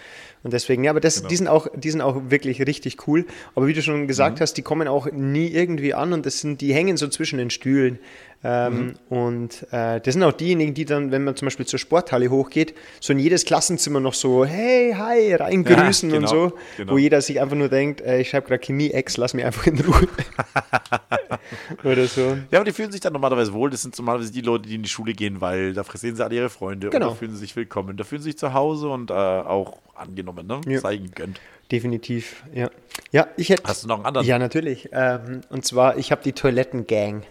Und 0.43 0.53
deswegen, 0.53 0.83
ja, 0.83 0.91
aber 0.91 0.99
das, 0.99 1.17
Genau. 1.17 1.29
die, 1.29 1.35
sind 1.35 1.47
auch, 1.47 1.67
die 1.75 1.89
sind 1.89 2.01
auch 2.01 2.21
wirklich 2.29 2.61
richtig 2.67 3.07
cool. 3.07 3.25
Aber 3.55 3.65
wie 3.67 3.73
du 3.73 3.81
schon 3.81 4.01
Mhm. 4.03 4.07
gesagt 4.07 4.39
hast, 4.41 4.53
die 4.53 4.61
kommen 4.61 4.87
auch 4.87 5.11
nie 5.11 5.47
irgendwie 5.47 5.93
an 5.95 6.13
und 6.13 6.25
das 6.25 6.41
sind, 6.41 6.61
die 6.61 6.73
hängen 6.73 6.97
so 6.97 7.07
zwischen 7.07 7.39
den 7.39 7.49
Stühlen. 7.49 7.97
Ähm, 8.43 8.95
Mhm. 9.09 9.17
Und 9.17 9.67
äh, 9.71 9.99
das 9.99 10.13
sind 10.13 10.23
auch 10.23 10.31
diejenigen, 10.31 10.73
die 10.73 10.85
dann, 10.85 11.11
wenn 11.11 11.23
man 11.23 11.35
zum 11.35 11.47
Beispiel 11.47 11.65
zur 11.65 11.79
Sporthalle 11.79 12.29
hochgeht, 12.29 12.75
so 12.99 13.11
in 13.13 13.19
jedes 13.19 13.45
Klassenzimmer 13.45 13.99
noch 13.99 14.13
so, 14.13 14.45
hey, 14.45 14.93
hi, 14.95 15.33
reingrüßen 15.33 16.09
Ja, 16.11 16.15
und 16.17 16.21
genau, 16.25 16.49
so, 16.49 16.53
genau. 16.77 16.93
wo 16.93 16.97
jeder 16.97 17.19
sich 17.21 17.41
einfach 17.41 17.55
nur 17.55 17.69
denkt, 17.69 18.01
äh, 18.01 18.19
ich 18.21 18.29
schreibe 18.29 18.47
gerade 18.47 18.59
Chemie-Ex, 18.63 19.17
lass 19.17 19.33
mich 19.33 19.43
einfach 19.43 19.65
in 19.67 19.79
Ruhe. 19.79 20.07
Oder 21.83 22.05
so. 22.07 22.37
Ja, 22.51 22.59
aber 22.59 22.65
die 22.65 22.71
fühlen 22.71 22.91
sich 22.91 23.01
dann 23.01 23.13
normalerweise 23.13 23.53
wohl. 23.53 23.69
Das 23.69 23.81
sind 23.81 23.97
normalerweise 23.97 24.31
die 24.31 24.41
Leute, 24.41 24.67
die 24.69 24.75
in 24.75 24.83
die 24.83 24.89
Schule 24.89 25.13
gehen, 25.13 25.41
weil 25.41 25.73
da 25.73 25.83
sehen 25.93 26.15
sie 26.15 26.23
alle 26.23 26.35
ihre 26.35 26.49
Freunde 26.49 26.89
Genau. 26.89 27.07
und 27.07 27.11
da 27.13 27.17
fühlen 27.17 27.31
sie 27.33 27.39
sich 27.39 27.55
willkommen. 27.55 27.97
Da 27.97 28.03
fühlen 28.03 28.21
sie 28.21 28.29
sich 28.31 28.37
zu 28.37 28.53
Hause 28.53 28.89
und 28.89 29.09
äh, 29.11 29.13
auch 29.13 29.79
angenommen, 29.95 30.45
ne? 30.47 30.61
Ja. 30.67 30.79
Sei 30.79 30.93
ihnen 30.93 31.05
gegönnt. 31.07 31.39
Definitiv, 31.71 32.43
ja. 32.53 32.69
Ja, 33.11 33.27
ich 33.35 33.49
hätte. 33.49 33.63
Hast 33.65 33.83
du 33.83 33.87
noch 33.87 33.97
einen 33.97 34.05
anderen? 34.05 34.25
Ja, 34.27 34.39
natürlich. 34.39 34.89
Ähm, 34.93 35.41
und 35.49 35.65
zwar, 35.65 35.97
ich 35.97 36.11
habe 36.11 36.21
die 36.23 36.33
Toilettengang. 36.33 37.23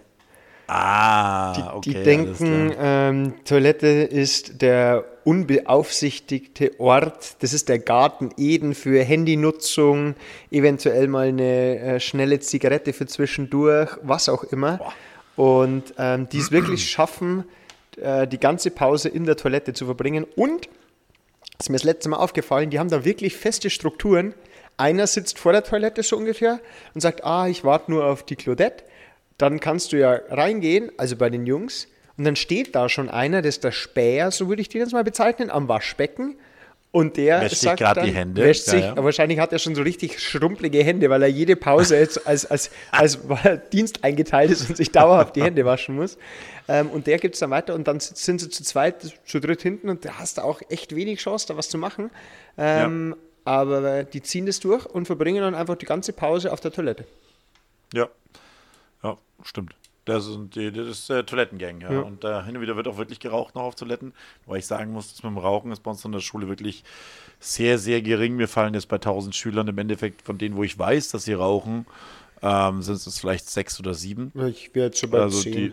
Ah, 0.68 1.52
Die, 1.52 1.62
okay. 1.62 1.90
die 1.90 2.02
denken, 2.02 2.74
ähm, 2.78 3.34
Toilette 3.44 3.86
ist 3.86 4.62
der 4.62 5.04
unbeaufsichtigte 5.24 6.78
Ort. 6.80 7.36
Das 7.40 7.52
ist 7.52 7.68
der 7.68 7.78
Garten 7.78 8.30
Eden 8.36 8.74
für 8.74 9.02
Handynutzung, 9.02 10.14
eventuell 10.50 11.06
mal 11.08 11.28
eine 11.28 11.78
äh, 11.78 12.00
schnelle 12.00 12.40
Zigarette 12.40 12.92
für 12.92 13.06
zwischendurch, 13.06 13.96
was 14.02 14.28
auch 14.28 14.44
immer. 14.44 14.80
Und 15.36 15.94
ähm, 15.98 16.28
die 16.28 16.38
es 16.38 16.50
wirklich 16.50 16.90
schaffen, 16.90 17.44
äh, 18.00 18.26
die 18.26 18.38
ganze 18.38 18.70
Pause 18.70 19.08
in 19.08 19.24
der 19.24 19.36
Toilette 19.36 19.72
zu 19.72 19.84
verbringen. 19.86 20.26
Und, 20.34 20.68
ist 21.58 21.70
mir 21.70 21.76
das 21.76 21.84
letzte 21.84 22.08
Mal 22.08 22.18
aufgefallen, 22.18 22.70
die 22.70 22.78
haben 22.78 22.90
da 22.90 23.04
wirklich 23.04 23.36
feste 23.36 23.70
Strukturen. 23.70 24.34
Einer 24.76 25.06
sitzt 25.06 25.38
vor 25.38 25.52
der 25.52 25.64
Toilette 25.64 26.02
so 26.02 26.16
ungefähr 26.16 26.60
und 26.94 27.00
sagt, 27.00 27.24
ah, 27.24 27.46
ich 27.48 27.64
warte 27.64 27.90
nur 27.90 28.04
auf 28.04 28.24
die 28.24 28.36
Claudette. 28.36 28.84
Dann 29.38 29.60
kannst 29.60 29.92
du 29.92 29.98
ja 29.98 30.18
reingehen, 30.28 30.90
also 30.96 31.16
bei 31.16 31.30
den 31.30 31.46
Jungs, 31.46 31.88
und 32.16 32.24
dann 32.24 32.36
steht 32.36 32.74
da 32.74 32.88
schon 32.88 33.10
einer, 33.10 33.42
das 33.42 33.56
ist 33.56 33.64
der 33.64 33.72
Späher, 33.72 34.30
so 34.30 34.48
würde 34.48 34.62
ich 34.62 34.68
den 34.68 34.80
jetzt 34.80 34.92
mal 34.92 35.04
bezeichnen, 35.04 35.50
am 35.50 35.68
Waschbecken. 35.68 36.36
Und 36.92 37.18
der 37.18 37.42
Wäscht 37.42 37.56
sich 37.56 37.60
sagt 37.60 37.80
grad 37.80 37.98
dann, 37.98 38.06
die 38.06 38.12
Hände. 38.12 38.42
wäscht 38.42 38.68
Ja, 38.68 38.72
sich, 38.72 38.82
ja. 38.82 39.04
wahrscheinlich 39.04 39.38
hat 39.38 39.52
er 39.52 39.58
schon 39.58 39.74
so 39.74 39.82
richtig 39.82 40.18
schrumpelige 40.18 40.82
Hände, 40.82 41.10
weil 41.10 41.20
er 41.22 41.28
jede 41.28 41.54
Pause 41.54 41.96
jetzt 41.98 42.26
als, 42.26 42.46
als, 42.46 42.70
als, 42.90 43.18
Dienst 43.70 44.02
eingeteilt 44.02 44.50
ist 44.50 44.70
und 44.70 44.78
sich 44.78 44.92
dauerhaft 44.92 45.36
die 45.36 45.42
Hände 45.42 45.66
waschen 45.66 45.94
muss. 45.94 46.16
Ähm, 46.68 46.88
und 46.88 47.06
der 47.06 47.18
gibt 47.18 47.34
es 47.34 47.40
dann 47.40 47.50
weiter 47.50 47.74
und 47.74 47.86
dann 47.86 48.00
sind 48.00 48.40
sie 48.40 48.48
zu 48.48 48.62
zweit, 48.62 49.14
zu 49.26 49.40
dritt 49.40 49.60
hinten 49.60 49.90
und 49.90 50.06
da 50.06 50.14
hast 50.18 50.38
du 50.38 50.42
auch 50.42 50.62
echt 50.70 50.96
wenig 50.96 51.20
Chance, 51.20 51.46
da 51.48 51.56
was 51.58 51.68
zu 51.68 51.76
machen. 51.76 52.10
Ähm, 52.56 53.14
Aber 53.44 54.04
die 54.04 54.22
ziehen 54.22 54.46
das 54.46 54.60
durch 54.60 54.86
und 54.86 55.04
verbringen 55.04 55.42
dann 55.42 55.54
einfach 55.54 55.76
die 55.76 55.86
ganze 55.86 56.14
Pause 56.14 56.50
auf 56.50 56.60
der 56.60 56.72
Toilette. 56.72 57.04
Ja. 57.92 58.08
Ja, 59.10 59.16
stimmt. 59.44 59.74
Das 60.04 60.26
ist, 60.26 60.38
die, 60.54 60.70
das 60.70 60.86
ist 60.86 61.10
äh, 61.10 61.24
Toilettengang, 61.24 61.80
ja. 61.80 61.92
Ja. 61.92 62.00
Und 62.02 62.22
äh, 62.22 62.42
hin 62.44 62.56
und 62.56 62.62
wieder 62.62 62.76
wird 62.76 62.86
auch 62.86 62.96
wirklich 62.96 63.18
geraucht 63.18 63.56
noch 63.56 63.62
auf 63.62 63.74
Toiletten. 63.74 64.12
Wobei 64.44 64.58
ich 64.58 64.66
sagen 64.66 64.92
muss, 64.92 65.08
das 65.12 65.22
mit 65.24 65.32
dem 65.32 65.38
Rauchen 65.38 65.72
ist 65.72 65.82
bei 65.82 65.90
uns 65.90 66.04
in 66.04 66.12
der 66.12 66.20
Schule 66.20 66.48
wirklich 66.48 66.84
sehr, 67.40 67.76
sehr 67.78 68.00
gering. 68.02 68.38
Wir 68.38 68.46
fallen 68.46 68.74
jetzt 68.74 68.86
bei 68.88 68.96
1000 68.96 69.34
Schülern 69.34 69.66
im 69.66 69.76
Endeffekt, 69.78 70.22
von 70.22 70.38
denen, 70.38 70.56
wo 70.56 70.62
ich 70.62 70.78
weiß, 70.78 71.10
dass 71.10 71.24
sie 71.24 71.32
rauchen, 71.32 71.86
ähm, 72.40 72.82
sind 72.82 72.94
es 72.94 73.18
vielleicht 73.18 73.50
sechs 73.50 73.80
oder 73.80 73.94
sieben. 73.94 74.30
Ich 74.46 74.72
wäre 74.74 74.86
jetzt 74.86 74.98
schon 75.00 75.10
bei 75.10 75.20
Also 75.22 75.42
zehn. 75.42 75.52
die, 75.52 75.72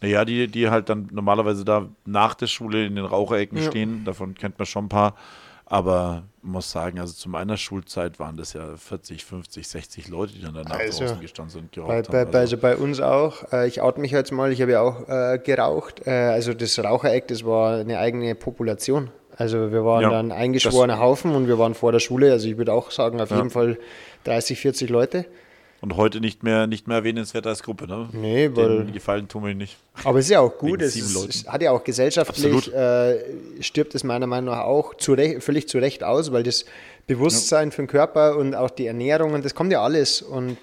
naja, 0.00 0.24
die, 0.24 0.46
die 0.46 0.68
halt 0.70 0.88
dann 0.88 1.08
normalerweise 1.10 1.64
da 1.64 1.88
nach 2.04 2.34
der 2.34 2.46
Schule 2.46 2.86
in 2.86 2.94
den 2.94 3.04
Raucherecken 3.04 3.58
Ja. 3.58 3.64
stehen, 3.68 4.04
davon 4.04 4.34
kennt 4.34 4.58
man 4.58 4.66
schon 4.66 4.84
ein 4.86 4.88
paar. 4.90 5.16
Aber 5.74 6.22
muss 6.40 6.70
sagen, 6.70 7.00
also 7.00 7.12
zu 7.12 7.28
meiner 7.28 7.56
Schulzeit 7.56 8.20
waren 8.20 8.36
das 8.36 8.52
ja 8.52 8.76
40, 8.76 9.24
50, 9.24 9.66
60 9.66 10.08
Leute, 10.08 10.32
die 10.34 10.40
dann 10.42 10.54
danach 10.54 10.78
Also, 10.78 11.00
draußen 11.04 11.20
gestanden 11.20 11.50
sind 11.52 11.72
geraucht 11.72 11.88
Bei, 11.88 11.96
haben. 11.96 12.12
bei, 12.12 12.18
Also, 12.20 12.38
also 12.38 12.56
bei 12.58 12.76
uns 12.76 13.00
auch. 13.00 13.52
Äh, 13.52 13.66
ich 13.66 13.80
oute 13.82 14.00
mich 14.00 14.12
jetzt 14.12 14.30
mal, 14.30 14.52
ich 14.52 14.62
habe 14.62 14.70
ja 14.70 14.82
auch 14.82 15.08
äh, 15.08 15.38
geraucht. 15.42 16.06
Äh, 16.06 16.10
also 16.12 16.54
das 16.54 16.78
Rauchereck, 16.78 17.26
das 17.26 17.44
war 17.44 17.78
eine 17.78 17.98
eigene 17.98 18.36
Population. 18.36 19.10
Also 19.36 19.72
wir 19.72 19.84
waren 19.84 20.02
Ja, 20.02 20.10
dann 20.10 20.30
ein 20.30 20.38
eingeschworener 20.38 21.00
Haufen 21.00 21.34
und 21.34 21.48
wir 21.48 21.58
waren 21.58 21.74
vor 21.74 21.90
der 21.90 21.98
Schule. 21.98 22.30
Also 22.30 22.46
ich 22.46 22.56
würde 22.56 22.72
auch 22.72 22.92
sagen, 22.92 23.20
auf 23.20 23.30
Ja. 23.32 23.38
jeden 23.38 23.50
Fall 23.50 23.76
30, 24.22 24.60
40 24.60 24.90
Leute. 24.90 25.26
Und 25.84 25.96
heute 25.96 26.20
nicht 26.20 26.42
mehr, 26.42 26.66
nicht 26.66 26.88
mehr 26.88 26.96
erwähnenswert 26.96 27.46
als 27.46 27.62
Gruppe, 27.62 27.86
ne? 27.86 28.08
Nee, 28.12 28.50
weil- 28.54 28.84
Den 28.84 28.92
gefallen 28.92 29.28
tun 29.28 29.44
wir 29.44 29.54
nicht. 29.54 29.76
Aber 30.02 30.18
es 30.18 30.24
ist 30.24 30.30
ja 30.32 30.40
auch 30.40 30.56
gut, 30.58 30.80
es, 30.82 30.96
ist, 30.96 31.46
hat 31.46 31.62
ja 31.62 31.70
auch 31.72 31.84
gesellschaftlich, 31.84 32.72
äh, 32.74 33.18
stirbt 33.60 33.94
es 33.94 34.02
meiner 34.02 34.26
Meinung 34.26 34.54
nach 34.54 34.64
auch 34.64 34.94
zu 34.94 35.12
Recht, 35.12 35.42
völlig 35.42 35.68
zu 35.68 35.78
Recht 35.78 36.02
aus, 36.02 36.32
weil 36.32 36.42
das 36.42 36.64
Bewusstsein 37.06 37.70
für 37.70 37.82
den 37.82 37.88
Körper 37.88 38.36
und 38.36 38.54
auch 38.54 38.70
die 38.70 38.86
Ernährung 38.86 39.34
und 39.34 39.44
das 39.44 39.54
kommt 39.54 39.70
ja 39.72 39.82
alles 39.82 40.22
und 40.22 40.56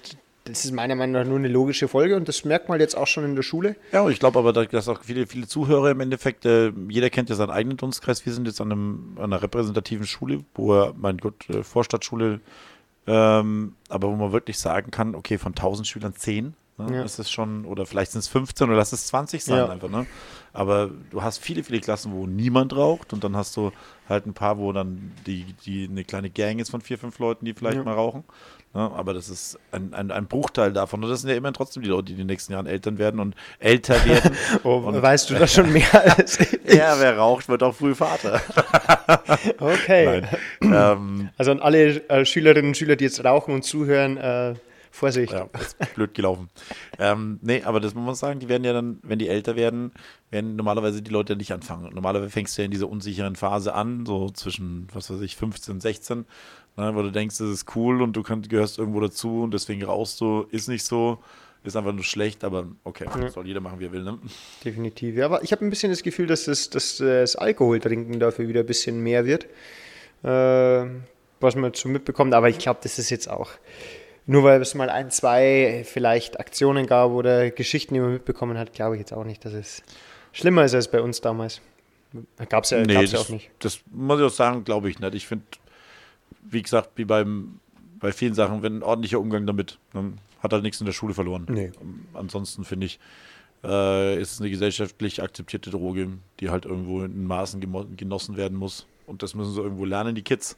das 0.44 0.64
ist 0.64 0.72
meiner 0.72 0.96
Meinung 0.96 1.12
nach 1.22 1.24
nur 1.24 1.38
eine 1.38 1.46
logische 1.46 1.86
Folge 1.86 2.16
und 2.16 2.26
das 2.26 2.44
merkt 2.44 2.68
man 2.68 2.80
jetzt 2.80 2.96
auch 2.96 3.06
schon 3.06 3.24
in 3.24 3.36
der 3.36 3.44
Schule. 3.44 3.76
Ja, 3.92 4.00
und 4.02 4.10
ich 4.10 4.18
glaube 4.18 4.40
aber, 4.40 4.52
da- 4.52 4.64
dass 4.64 4.88
auch 4.88 5.00
viele, 5.04 5.28
viele 5.28 5.46
Zuhörer 5.46 5.92
im 5.92 6.00
Endeffekt, 6.00 6.44
äh, 6.46 6.72
jeder 6.88 7.10
kennt 7.10 7.30
ja 7.30 7.36
seinen 7.36 7.50
eigenen 7.50 7.76
Dunstkreis. 7.76 8.26
Wir 8.26 8.32
sind 8.32 8.48
jetzt 8.48 8.60
an, 8.60 8.72
einem, 8.72 9.12
an 9.18 9.24
einer 9.32 9.40
repräsentativen 9.40 10.04
Schule, 10.04 10.40
wo 10.56 10.74
er, 10.74 10.94
mein 10.96 11.18
Gott, 11.18 11.48
äh, 11.48 11.62
Vorstadtschule, 11.62 12.40
ähm, 13.06 13.74
aber 13.88 14.08
wo 14.08 14.16
man 14.16 14.32
wirklich 14.32 14.58
sagen 14.58 14.90
kann, 14.90 15.14
okay, 15.14 15.38
von 15.38 15.52
1000 15.52 15.86
Schülern 15.86 16.14
10, 16.14 16.54
ne, 16.78 16.96
Ja. 16.96 17.02
ist 17.02 17.18
es 17.18 17.30
schon, 17.30 17.64
oder 17.64 17.86
vielleicht 17.86 18.12
sind 18.12 18.20
es 18.20 18.28
15 18.28 18.68
oder 18.68 18.76
lass 18.76 18.92
es 18.92 19.06
20 19.06 19.44
sein 19.44 19.58
Ja. 19.58 19.68
einfach, 19.68 19.88
ne? 19.90 20.06
Aber 20.54 20.90
du 21.10 21.22
hast 21.22 21.38
viele, 21.38 21.64
viele 21.64 21.80
Klassen, 21.80 22.12
wo 22.12 22.26
niemand 22.26 22.76
raucht 22.76 23.12
und 23.14 23.24
dann 23.24 23.36
hast 23.36 23.56
du 23.56 23.72
halt 24.08 24.26
ein 24.26 24.34
paar, 24.34 24.58
wo 24.58 24.72
dann 24.72 25.12
die, 25.26 25.54
die 25.64 25.88
eine 25.90 26.04
kleine 26.04 26.28
Gang 26.28 26.60
ist 26.60 26.70
von 26.70 26.82
vier, 26.82 26.98
fünf 26.98 27.18
Leuten, 27.18 27.44
die 27.46 27.54
vielleicht 27.54 27.78
Ja. 27.78 27.84
mal 27.84 27.94
rauchen. 27.94 28.24
Ne? 28.74 28.80
Aber 28.94 29.14
das 29.14 29.28
ist 29.30 29.58
ein, 29.70 29.94
ein, 29.94 30.10
ein 30.10 30.26
Bruchteil 30.26 30.72
davon. 30.72 31.02
Und 31.04 31.08
das 31.10 31.22
sind 31.22 31.30
ja 31.30 31.36
immer 31.36 31.52
trotzdem 31.54 31.82
die 31.82 31.88
Leute, 31.88 32.06
die 32.06 32.12
in 32.12 32.18
den 32.18 32.26
nächsten 32.26 32.52
Jahren 32.52 32.66
Eltern 32.66 32.98
werden 32.98 33.20
und 33.20 33.34
älter 33.58 34.04
werden. 34.04 34.36
Oh, 34.64 34.76
und, 34.76 35.00
weißt 35.00 35.30
du 35.30 35.34
das 35.34 35.52
schon 35.54 35.72
mehr 35.72 36.16
als 36.18 36.38
ich? 36.40 36.58
ja, 36.74 36.98
wer 37.00 37.16
raucht, 37.16 37.48
wird 37.48 37.62
auch 37.62 37.74
früh 37.74 37.94
Vater. 37.94 38.40
Okay. 39.58 40.22
Ähm, 40.60 41.30
Also 41.38 41.50
an 41.50 41.60
alle 41.60 42.08
äh, 42.08 42.24
Schülerinnen 42.24 42.68
und 42.70 42.76
Schüler, 42.76 42.96
die 42.96 43.04
jetzt 43.04 43.24
rauchen 43.24 43.54
und 43.54 43.62
zuhören, 43.62 44.16
äh, 44.16 44.54
Vorsicht. 44.94 45.32
ja, 45.32 45.48
ist 45.58 45.76
blöd 45.94 46.14
gelaufen. 46.14 46.50
ähm, 46.98 47.38
nee, 47.42 47.62
aber 47.62 47.80
das 47.80 47.94
muss 47.94 48.04
man 48.04 48.14
sagen, 48.14 48.40
die 48.40 48.48
werden 48.48 48.62
ja 48.62 48.74
dann, 48.74 48.98
wenn 49.02 49.18
die 49.18 49.28
älter 49.28 49.56
werden, 49.56 49.90
werden 50.30 50.54
normalerweise 50.54 51.02
die 51.02 51.10
Leute 51.10 51.32
ja 51.32 51.36
nicht 51.38 51.52
anfangen. 51.52 51.92
Normalerweise 51.94 52.30
fängst 52.30 52.56
du 52.56 52.62
ja 52.62 52.66
in 52.66 52.70
dieser 52.70 52.88
unsicheren 52.88 53.34
Phase 53.34 53.74
an, 53.74 54.06
so 54.06 54.30
zwischen, 54.30 54.86
was 54.92 55.10
weiß 55.10 55.20
ich, 55.22 55.36
15, 55.36 55.80
16, 55.80 56.26
ne, 56.76 56.94
wo 56.94 57.02
du 57.02 57.10
denkst, 57.10 57.38
das 57.38 57.48
ist 57.48 57.74
cool 57.74 58.02
und 58.02 58.14
du 58.14 58.22
kann, 58.22 58.42
gehörst 58.42 58.78
irgendwo 58.78 59.00
dazu 59.00 59.42
und 59.42 59.54
deswegen 59.54 59.82
rauchst 59.82 60.20
du, 60.20 60.46
ist 60.50 60.68
nicht 60.68 60.84
so, 60.84 61.18
ist 61.64 61.74
einfach 61.76 61.92
nur 61.92 62.04
schlecht, 62.04 62.44
aber 62.44 62.66
okay, 62.84 63.06
soll 63.30 63.46
jeder 63.46 63.60
machen, 63.60 63.80
wie 63.80 63.86
er 63.86 63.92
will, 63.92 64.02
ne? 64.02 64.18
Definitiv. 64.64 65.16
Ja, 65.16 65.24
aber 65.24 65.42
ich 65.42 65.52
habe 65.52 65.64
ein 65.64 65.70
bisschen 65.70 65.90
das 65.90 66.02
Gefühl, 66.02 66.26
dass 66.26 66.44
das, 66.44 66.68
dass 66.70 66.98
das 66.98 67.34
Alkoholtrinken 67.36 68.20
dafür 68.20 68.46
wieder 68.46 68.60
ein 68.60 68.66
bisschen 68.66 69.02
mehr 69.02 69.24
wird. 69.24 69.46
äh, 70.22 70.86
was 71.40 71.56
man 71.56 71.74
so 71.74 71.88
mitbekommt. 71.88 72.34
Aber 72.34 72.48
ich 72.48 72.58
glaube, 72.58 72.80
das 72.82 72.98
ist 72.98 73.10
jetzt 73.10 73.28
auch 73.28 73.50
nur 74.26 74.44
weil 74.44 74.60
es 74.60 74.74
mal 74.74 74.88
ein, 74.90 75.10
zwei 75.10 75.82
vielleicht 75.84 76.38
Aktionen 76.38 76.86
gab 76.86 77.10
oder 77.12 77.50
Geschichten, 77.50 77.94
die 77.94 78.00
man 78.00 78.12
mitbekommen 78.12 78.56
hat, 78.58 78.72
glaube 78.72 78.96
ich 78.96 79.00
jetzt 79.00 79.12
auch 79.12 79.24
nicht, 79.24 79.44
dass 79.44 79.52
es 79.52 79.82
schlimmer 80.32 80.64
ist 80.64 80.74
als 80.74 80.90
bei 80.90 81.00
uns 81.00 81.20
damals. 81.20 81.60
Gab 82.48 82.64
es 82.64 82.70
ja, 82.70 82.82
Nee, 82.82 83.02
ja 83.04 83.18
auch 83.18 83.28
nicht. 83.30 83.50
das 83.60 83.80
muss 83.90 84.20
ich 84.20 84.26
auch 84.26 84.30
sagen, 84.30 84.64
glaube 84.64 84.90
ich 84.90 84.98
nicht. 84.98 85.14
Ich 85.14 85.26
finde, 85.26 85.44
wie 86.42 86.62
gesagt, 86.62 86.90
wie 86.96 87.04
beim, 87.04 87.58
bei 87.98 88.12
vielen 88.12 88.34
Sachen, 88.34 88.62
wenn 88.62 88.78
ein 88.78 88.82
ordentlicher 88.82 89.18
Umgang 89.18 89.46
damit, 89.46 89.78
dann 89.92 90.18
hat 90.42 90.52
halt 90.52 90.62
nichts 90.62 90.80
in 90.80 90.86
der 90.86 90.92
Schule 90.92 91.14
verloren. 91.14 91.46
Nee. 91.48 91.72
Ansonsten 92.12 92.64
finde 92.64 92.86
ich, 92.86 92.98
äh, 93.64 94.20
ist 94.20 94.32
es 94.32 94.40
eine 94.40 94.50
gesellschaftlich 94.50 95.22
akzeptierte 95.22 95.70
Droge, 95.70 96.08
die 96.40 96.50
halt 96.50 96.64
irgendwo 96.66 97.02
in 97.02 97.24
Maßen 97.26 97.60
genossen 97.96 98.36
werden 98.36 98.58
muss. 98.58 98.86
Und 99.06 99.22
das 99.22 99.34
müssen 99.34 99.54
sie 99.54 99.60
irgendwo 99.60 99.84
lernen, 99.84 100.14
die 100.14 100.22
Kids. 100.22 100.56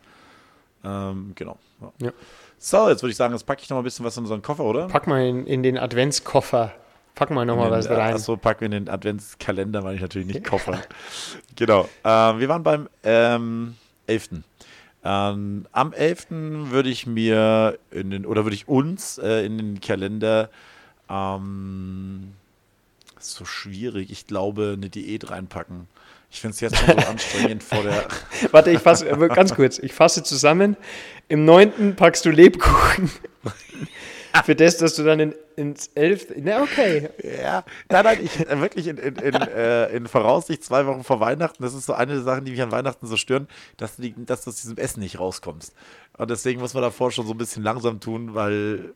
Ähm, 0.85 1.32
genau. 1.35 1.59
Ja. 1.99 2.12
So, 2.59 2.89
jetzt 2.89 3.03
würde 3.03 3.11
ich 3.11 3.16
sagen, 3.16 3.32
jetzt 3.35 3.45
packe 3.45 3.62
ich 3.62 3.68
noch 3.68 3.76
mal 3.76 3.80
ein 3.82 3.85
bisschen 3.85 4.05
was 4.05 4.16
in 4.16 4.22
unseren 4.22 4.43
Koffer, 4.43 4.64
oder? 4.64 4.87
Pack 4.89 5.07
mal 5.07 5.24
in, 5.24 5.47
in 5.47 5.62
den 5.62 5.78
Adventskoffer. 5.78 6.72
Pack 7.14 7.30
mal 7.30 7.45
nochmal 7.45 7.70
was 7.70 7.89
rein. 7.89 8.14
Achso, 8.14 8.37
packen 8.37 8.61
wir 8.62 8.66
in 8.66 8.72
den 8.72 8.89
Adventskalender, 8.89 9.82
meine 9.82 9.97
ich 9.97 10.03
natürlich 10.03 10.26
nicht 10.26 10.45
Koffer. 10.49 10.80
genau. 11.55 11.89
Ähm, 12.03 12.41
wir 12.41 12.49
waren 12.49 12.62
beim 12.62 12.89
ähm, 13.05 13.76
11. 14.07 14.30
Ähm, 15.05 15.66
am 15.70 15.93
11. 15.93 16.26
würde 16.30 16.89
ich 16.89 17.07
mir 17.07 17.78
in 17.91 18.11
den, 18.11 18.26
oder 18.26 18.45
würde 18.45 18.57
ich 18.57 18.66
uns 18.66 19.18
äh, 19.18 19.45
in 19.45 19.59
den 19.59 19.80
Kalender 19.80 20.51
ähm, 21.09 22.32
so 23.18 23.45
schwierig, 23.45 24.11
ich 24.11 24.26
glaube, 24.26 24.74
eine 24.76 24.89
Diät 24.91 25.30
reinpacken. 25.30 25.87
Ich 26.35 26.41
finde 26.41 26.55
es 26.55 26.61
jetzt 26.61 26.76
schon 26.76 26.99
so 26.99 27.07
anstrengend 27.07 27.62
vor 27.62 27.85
der. 27.85 28.09
Warte, 28.51 28.72
ich 28.72 28.80
fasse, 28.80 29.09
äh, 29.09 29.28
ganz 29.28 29.55
kurz, 29.55 29.78
ich 29.78 29.93
fasse 29.93 30.24
zusammen. 30.24 30.76
Im 31.28 31.45
9. 31.45 31.95
packst 31.95 32.24
du 32.24 32.30
Lebkuchen. 32.30 33.09
Für 34.45 34.57
das, 34.57 34.78
dass 34.78 34.97
du 34.97 35.05
dann 35.05 35.20
in, 35.20 35.35
ins 35.55 35.91
11. 35.95 36.32
Na, 36.39 36.62
okay. 36.62 37.09
Ja, 37.22 37.62
nein, 37.89 38.05
nein, 38.05 38.18
ich 38.20 38.41
äh, 38.41 38.61
wirklich 38.61 38.89
in, 38.89 38.99
in, 38.99 39.14
in, 39.14 39.35
äh, 39.35 39.87
in 39.95 40.09
Voraussicht 40.09 40.64
zwei 40.64 40.87
Wochen 40.87 41.05
vor 41.05 41.20
Weihnachten, 41.20 41.62
das 41.62 41.72
ist 41.72 41.87
so 41.87 41.93
eine 41.93 42.14
der 42.14 42.22
Sachen, 42.22 42.45
die 42.45 42.51
mich 42.51 42.62
an 42.62 42.72
Weihnachten 42.72 43.07
so 43.07 43.16
stören, 43.16 43.47
dass 43.76 43.95
du, 43.95 44.03
die, 44.03 44.14
dass 44.26 44.43
du 44.43 44.51
aus 44.51 44.57
diesem 44.57 44.76
Essen 44.76 44.99
nicht 44.99 45.20
rauskommst. 45.20 45.72
Und 46.18 46.30
deswegen 46.32 46.61
muss 46.61 46.74
man 46.74 46.82
davor 46.82 47.12
schon 47.12 47.28
so 47.28 47.32
ein 47.32 47.39
bisschen 47.39 47.62
langsam 47.62 48.01
tun, 48.01 48.35
weil 48.35 48.93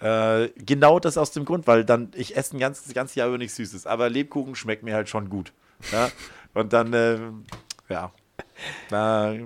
äh, 0.00 0.48
genau 0.56 1.00
das 1.00 1.18
aus 1.18 1.32
dem 1.32 1.44
Grund, 1.44 1.66
weil 1.66 1.84
dann 1.84 2.12
ich 2.14 2.34
esse 2.34 2.56
ein 2.56 2.60
ganzes, 2.60 2.84
das 2.84 2.94
ganze 2.94 3.18
Jahr 3.18 3.28
über 3.28 3.36
nichts 3.36 3.56
Süßes, 3.56 3.86
aber 3.86 4.08
Lebkuchen 4.08 4.54
schmeckt 4.54 4.84
mir 4.84 4.94
halt 4.94 5.10
schon 5.10 5.28
gut. 5.28 5.52
Ja? 5.92 6.10
Und 6.56 6.72
dann, 6.72 6.92
äh, 6.94 7.18
ja, 7.90 8.10
äh, 8.90 9.44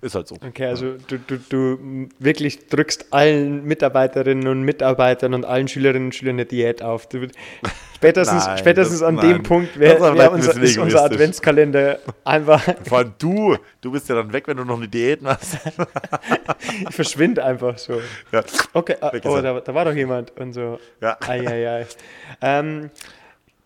ist 0.00 0.16
halt 0.16 0.26
so. 0.26 0.34
Okay, 0.34 0.66
also 0.66 0.96
du, 1.06 1.18
du, 1.18 1.38
du 1.38 2.08
wirklich 2.18 2.66
drückst 2.66 3.06
allen 3.12 3.64
Mitarbeiterinnen 3.64 4.48
und 4.48 4.62
Mitarbeitern 4.64 5.32
und 5.32 5.44
allen 5.46 5.68
Schülerinnen 5.68 6.08
und 6.08 6.14
Schülern 6.14 6.34
eine 6.34 6.44
Diät 6.44 6.82
auf. 6.82 7.08
Du, 7.08 7.28
spätestens 7.94 8.46
Nein, 8.46 8.58
spätestens 8.58 8.98
das- 8.98 9.08
an 9.08 9.14
nein. 9.14 9.28
dem 9.28 9.42
Punkt 9.44 9.78
wäre 9.78 10.14
wär 10.18 10.32
unser, 10.32 10.60
ist 10.60 10.76
unser. 10.76 11.04
Adventskalender 11.04 12.00
einfach, 12.24 12.62
Vor 12.84 12.98
allem 12.98 13.14
du, 13.18 13.56
du 13.80 13.92
bist 13.92 14.08
ja 14.08 14.16
dann 14.16 14.32
weg, 14.32 14.48
wenn 14.48 14.56
du 14.56 14.64
noch 14.64 14.76
eine 14.76 14.88
Diät 14.88 15.22
machst. 15.22 15.56
ich 16.88 16.94
verschwinde 16.94 17.44
einfach 17.44 17.78
so. 17.78 18.00
ja. 18.32 18.42
Okay, 18.72 18.96
ah, 19.00 19.12
oh, 19.24 19.40
da, 19.40 19.60
da 19.60 19.74
war 19.74 19.84
doch 19.84 19.94
jemand 19.94 20.36
und 20.36 20.52
so. 20.52 20.80
Ja. 21.00 21.16
Eieiei. 21.26 21.86
Ähm, 22.42 22.90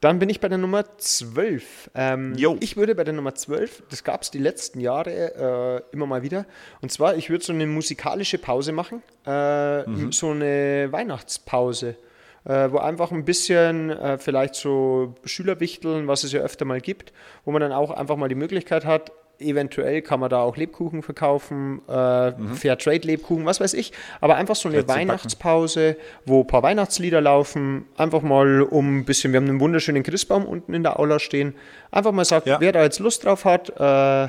dann 0.01 0.19
bin 0.21 0.29
ich 0.29 0.41
bei 0.41 0.49
der 0.49 0.59
Nummer 0.59 0.85
12. 0.99 1.91
Ähm, 1.95 2.35
ich 2.61 2.77
würde 2.77 2.95
bei 2.95 3.05
der 3.05 3.15
Nummer 3.15 3.35
12, 3.35 3.83
das 3.91 4.05
gab 4.05 4.23
es 4.23 4.31
die 4.31 4.39
letzten 4.39 4.81
Jahre 4.81 5.83
äh, 5.91 5.95
immer 5.95 6.07
mal 6.07 6.23
wieder, 6.23 6.47
und 6.81 6.93
zwar, 6.93 7.17
ich 7.17 7.31
würde 7.31 7.45
so 7.45 7.53
eine 7.53 7.67
musikalische 7.67 8.39
Pause 8.39 8.73
machen, 8.73 9.03
äh, 9.27 9.83
Mhm. 9.89 10.13
so 10.13 10.31
eine 10.31 10.89
Weihnachtspause, 10.93 11.97
äh, 12.45 12.71
wo 12.71 12.79
einfach 12.79 13.11
ein 13.11 13.25
bisschen 13.25 13.91
äh, 13.91 14.19
vielleicht 14.19 14.55
so 14.55 15.15
Schülerwichteln, 15.25 16.07
was 16.07 16.23
es 16.25 16.33
ja 16.33 16.41
öfter 16.41 16.65
mal 16.65 16.81
gibt, 16.81 17.13
wo 17.45 17.51
man 17.51 17.61
dann 17.61 17.73
auch 17.73 17.91
einfach 17.91 18.17
mal 18.17 18.29
die 18.29 18.35
Möglichkeit 18.37 18.85
hat, 18.85 19.11
eventuell 19.41 20.03
kann 20.03 20.21
man 20.21 20.31
da 20.31 20.41
auch 20.43 20.57
Lebkuchen 20.57 21.03
verkaufen, 21.03 21.81
äh, 21.89 22.33
Fairtrade-Lebkuchen, 22.55 23.45
was 23.47 23.61
weiß 23.61 23.75
ich, 23.75 23.93
aber 24.21 24.37
einfach 24.37 24.57
so 24.57 24.69
eine 24.69 24.83
backen. 24.83 25.01
Weihnachtspause, 25.01 25.97
wo 26.27 26.41
ein 26.41 26.47
paar 26.47 26.63
Weihnachtslieder 26.63 27.21
laufen, 27.21 27.85
einfach 27.97 28.23
mal 28.23 28.63
um 28.63 28.99
ein 28.99 29.05
bisschen, 29.05 29.33
wir 29.33 29.41
haben 29.41 29.49
einen 29.49 29.61
wunderschönen 29.61 30.03
Christbaum 30.03 30.45
unten 30.45 30.75
in 30.75 30.83
der 30.83 30.99
Aula 30.99 31.19
stehen, 31.19 31.55
einfach 31.91 32.13
mal 32.13 32.25
sagt, 32.25 32.47
Ja. 32.47 32.61
wer 32.61 32.73
da 32.73 32.83
jetzt 32.83 32.99
Lust 32.99 33.25
drauf 33.25 33.45
hat, 33.45 33.71
äh, 33.71 34.29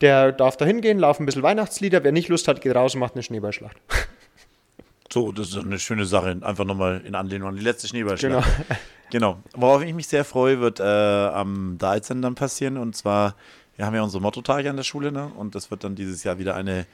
der 0.00 0.32
darf 0.32 0.56
da 0.56 0.64
hingehen, 0.64 0.98
laufen 0.98 1.22
ein 1.22 1.26
bisschen 1.26 1.42
Weihnachtslieder, 1.42 2.02
wer 2.04 2.12
nicht 2.12 2.28
Lust 2.28 2.46
hat, 2.48 2.60
geht 2.60 2.74
raus 2.74 2.94
und 2.94 3.00
macht 3.00 3.14
eine 3.14 3.22
Schneeballschlacht. 3.22 3.76
So, 5.10 5.32
das 5.32 5.48
ist 5.48 5.56
eine 5.56 5.78
schöne 5.78 6.04
Sache. 6.04 6.36
Einfach 6.42 6.66
nochmal 6.66 7.00
in 7.02 7.14
Anlehnung 7.14 7.48
an 7.48 7.56
die 7.56 7.62
letzte 7.62 7.88
Schneeballschlacht. 7.88 8.44
Genau. 8.46 8.78
Genau. 9.10 9.38
Worauf 9.56 9.82
ich 9.82 9.94
mich 9.94 10.06
sehr 10.06 10.22
freue, 10.22 10.60
wird 10.60 10.80
äh, 10.80 10.82
am 10.82 11.78
13. 11.78 12.20
dann 12.20 12.34
passieren. 12.34 12.76
Und 12.76 12.94
zwar, 12.94 13.36
wir 13.78 13.86
haben 13.86 13.94
ja 13.94 14.02
unsere 14.02 14.20
Mottotage 14.20 14.68
an 14.68 14.76
der 14.76 14.82
Schule, 14.82 15.10
ne? 15.10 15.30
Und 15.36 15.54
das 15.54 15.70
wird 15.70 15.84
dann 15.84 15.94
dieses 15.94 16.24
Jahr 16.24 16.38
wieder 16.38 16.54
eine 16.54 16.84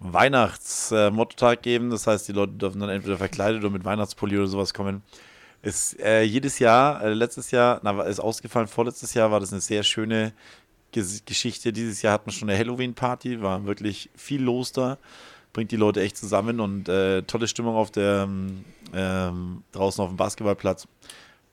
Weihnachts-Mottotag 0.00 1.62
geben. 1.62 1.90
Das 1.90 2.08
heißt, 2.08 2.26
die 2.26 2.32
Leute 2.32 2.54
dürfen 2.54 2.80
dann 2.80 2.90
entweder 2.90 3.18
verkleidet 3.18 3.60
oder 3.60 3.70
mit 3.70 3.84
Weihnachtspulli 3.84 4.36
oder 4.36 4.48
sowas 4.48 4.74
kommen. 4.74 5.02
Ist 5.62 6.00
äh, 6.00 6.22
jedes 6.22 6.58
Jahr, 6.58 7.02
äh, 7.04 7.12
letztes 7.12 7.52
Jahr, 7.52 7.80
na, 7.84 8.02
ist 8.02 8.18
ausgefallen, 8.18 8.66
vorletztes 8.66 9.14
Jahr 9.14 9.30
war 9.30 9.38
das 9.38 9.52
eine 9.52 9.60
sehr 9.60 9.84
schöne 9.84 10.32
Ges 10.90 11.24
Geschichte. 11.24 11.72
Dieses 11.72 12.02
Jahr 12.02 12.14
hatten 12.14 12.26
wir 12.26 12.32
schon 12.32 12.48
eine 12.48 12.58
Halloween-Party, 12.58 13.42
war 13.42 13.64
wirklich 13.66 14.10
viel 14.16 14.42
los 14.42 14.72
da 14.72 14.98
bringt 15.52 15.72
die 15.72 15.76
Leute 15.76 16.00
echt 16.00 16.16
zusammen 16.16 16.60
und 16.60 16.88
äh, 16.88 17.22
tolle 17.22 17.48
Stimmung 17.48 17.74
auf 17.74 17.90
der 17.90 18.22
ähm, 18.24 18.64
ähm, 18.94 19.62
draußen 19.72 20.02
auf 20.02 20.10
dem 20.10 20.16
Basketballplatz. 20.16 20.86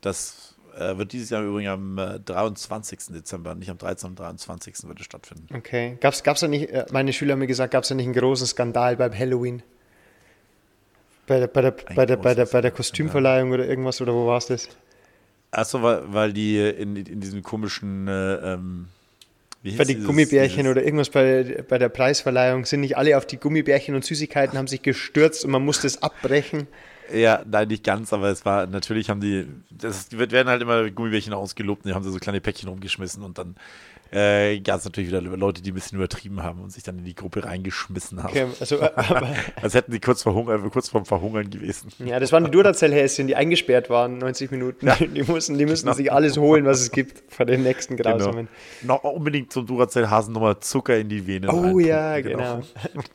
Das 0.01 0.55
äh, 0.77 0.97
wird 0.97 1.11
dieses 1.11 1.29
Jahr 1.29 1.43
übrigens 1.43 1.71
am 1.71 1.97
äh, 1.97 2.19
23. 2.19 2.99
Dezember, 3.09 3.55
nicht 3.55 3.69
am 3.69 3.77
13., 3.77 4.09
am 4.09 4.15
23. 4.15 4.87
wird 4.87 4.99
es 4.99 5.05
stattfinden. 5.05 5.47
Okay. 5.55 5.97
Gab's, 5.99 6.23
gab's 6.23 6.41
da 6.41 6.47
nicht, 6.47 6.69
äh, 6.69 6.85
meine 6.91 7.13
Schüler 7.13 7.33
haben 7.33 7.39
mir 7.39 7.47
gesagt, 7.47 7.71
gab 7.71 7.83
es 7.83 7.89
da 7.89 7.95
nicht 7.95 8.05
einen 8.05 8.13
großen 8.13 8.47
Skandal 8.47 8.95
beim 8.97 9.17
Halloween? 9.17 9.63
Bei 11.25 11.39
der, 11.39 11.47
bei 11.47 11.61
der, 11.61 11.71
bei 11.71 12.05
der, 12.05 12.17
bei 12.17 12.33
der, 12.35 12.45
bei 12.45 12.61
der 12.61 12.71
Kostümverleihung 12.71 13.51
oder 13.51 13.67
irgendwas, 13.67 13.99
oder 14.01 14.13
wo 14.13 14.27
war 14.27 14.37
es 14.37 14.47
das? 14.47 14.69
Achso, 15.51 15.81
weil, 15.81 16.01
weil 16.13 16.33
die 16.33 16.57
in, 16.57 16.95
in 16.95 17.19
diesem 17.19 17.43
komischen 17.43 18.07
äh, 18.07 18.53
ähm, 18.53 18.87
Bei 19.77 19.83
den 19.83 20.03
Gummibärchen 20.03 20.59
dieses- 20.59 20.71
oder 20.71 20.83
irgendwas 20.83 21.09
bei, 21.09 21.63
bei 21.67 21.77
der 21.77 21.89
Preisverleihung 21.89 22.65
sind 22.65 22.81
nicht 22.81 22.97
alle 22.97 23.17
auf 23.17 23.25
die 23.25 23.37
Gummibärchen 23.37 23.95
und 23.95 24.05
Süßigkeiten, 24.05 24.57
haben 24.57 24.67
sich 24.67 24.81
gestürzt 24.81 25.43
und 25.43 25.51
man 25.51 25.63
musste 25.63 25.87
es 25.87 26.01
abbrechen. 26.01 26.67
Ja, 27.13 27.43
nein, 27.45 27.69
nicht 27.69 27.83
ganz, 27.85 28.11
aber 28.11 28.29
es 28.29 28.43
war, 28.43 28.67
natürlich 28.67 29.09
haben 29.09 29.21
die, 29.21 29.47
das 29.69 30.11
wird, 30.11 30.31
werden 30.31 30.49
halt 30.49 30.61
immer 30.61 30.89
Gummibärchen 30.89 31.33
ausgelobt 31.33 31.85
und 31.85 31.89
die 31.89 31.95
haben 31.95 32.03
so 32.03 32.17
kleine 32.19 32.41
Päckchen 32.41 32.67
rumgeschmissen 32.69 33.23
und 33.23 33.37
dann 33.37 33.55
äh, 34.13 34.57
es 34.57 34.85
natürlich 34.85 35.09
wieder 35.09 35.21
Leute, 35.21 35.61
die 35.61 35.71
ein 35.71 35.73
bisschen 35.73 35.97
übertrieben 35.97 36.43
haben 36.43 36.61
und 36.61 36.71
sich 36.71 36.83
dann 36.83 36.97
in 36.99 37.05
die 37.05 37.15
Gruppe 37.15 37.43
reingeschmissen 37.43 38.23
haben. 38.23 38.29
Okay, 38.29 38.47
also, 38.59 38.77
äh, 38.77 38.91
Als 39.61 39.73
hätten 39.73 39.91
sie 39.91 39.99
kurz, 39.99 40.23
verhungern, 40.23 40.65
äh, 40.65 40.69
kurz 40.69 40.89
vorm 40.89 41.05
Verhungern 41.05 41.49
gewesen. 41.49 41.89
ja, 41.99 42.19
das 42.19 42.31
waren 42.31 42.45
die 42.45 42.51
Duracell-Häschen, 42.51 43.27
die 43.27 43.35
eingesperrt 43.35 43.89
waren, 43.89 44.17
90 44.17 44.51
Minuten. 44.51 44.89
Die 45.13 45.23
mussten, 45.23 45.57
die 45.57 45.65
mussten 45.65 45.91
sich 45.93 46.11
alles 46.11 46.37
holen, 46.37 46.65
was 46.65 46.81
es 46.81 46.91
gibt 46.91 47.23
vor 47.33 47.45
den 47.45 47.63
nächsten 47.63 47.97
Grausamen. 47.97 48.47
Noch 48.83 49.03
unbedingt 49.03 49.51
zum 49.51 49.65
Duracell-Hasen 49.65 50.33
nochmal 50.33 50.59
Zucker 50.59 50.97
in 50.97 51.09
die 51.09 51.25
Vene. 51.25 51.51
Oh 51.51 51.79
ja, 51.79 52.19
genau. 52.21 52.61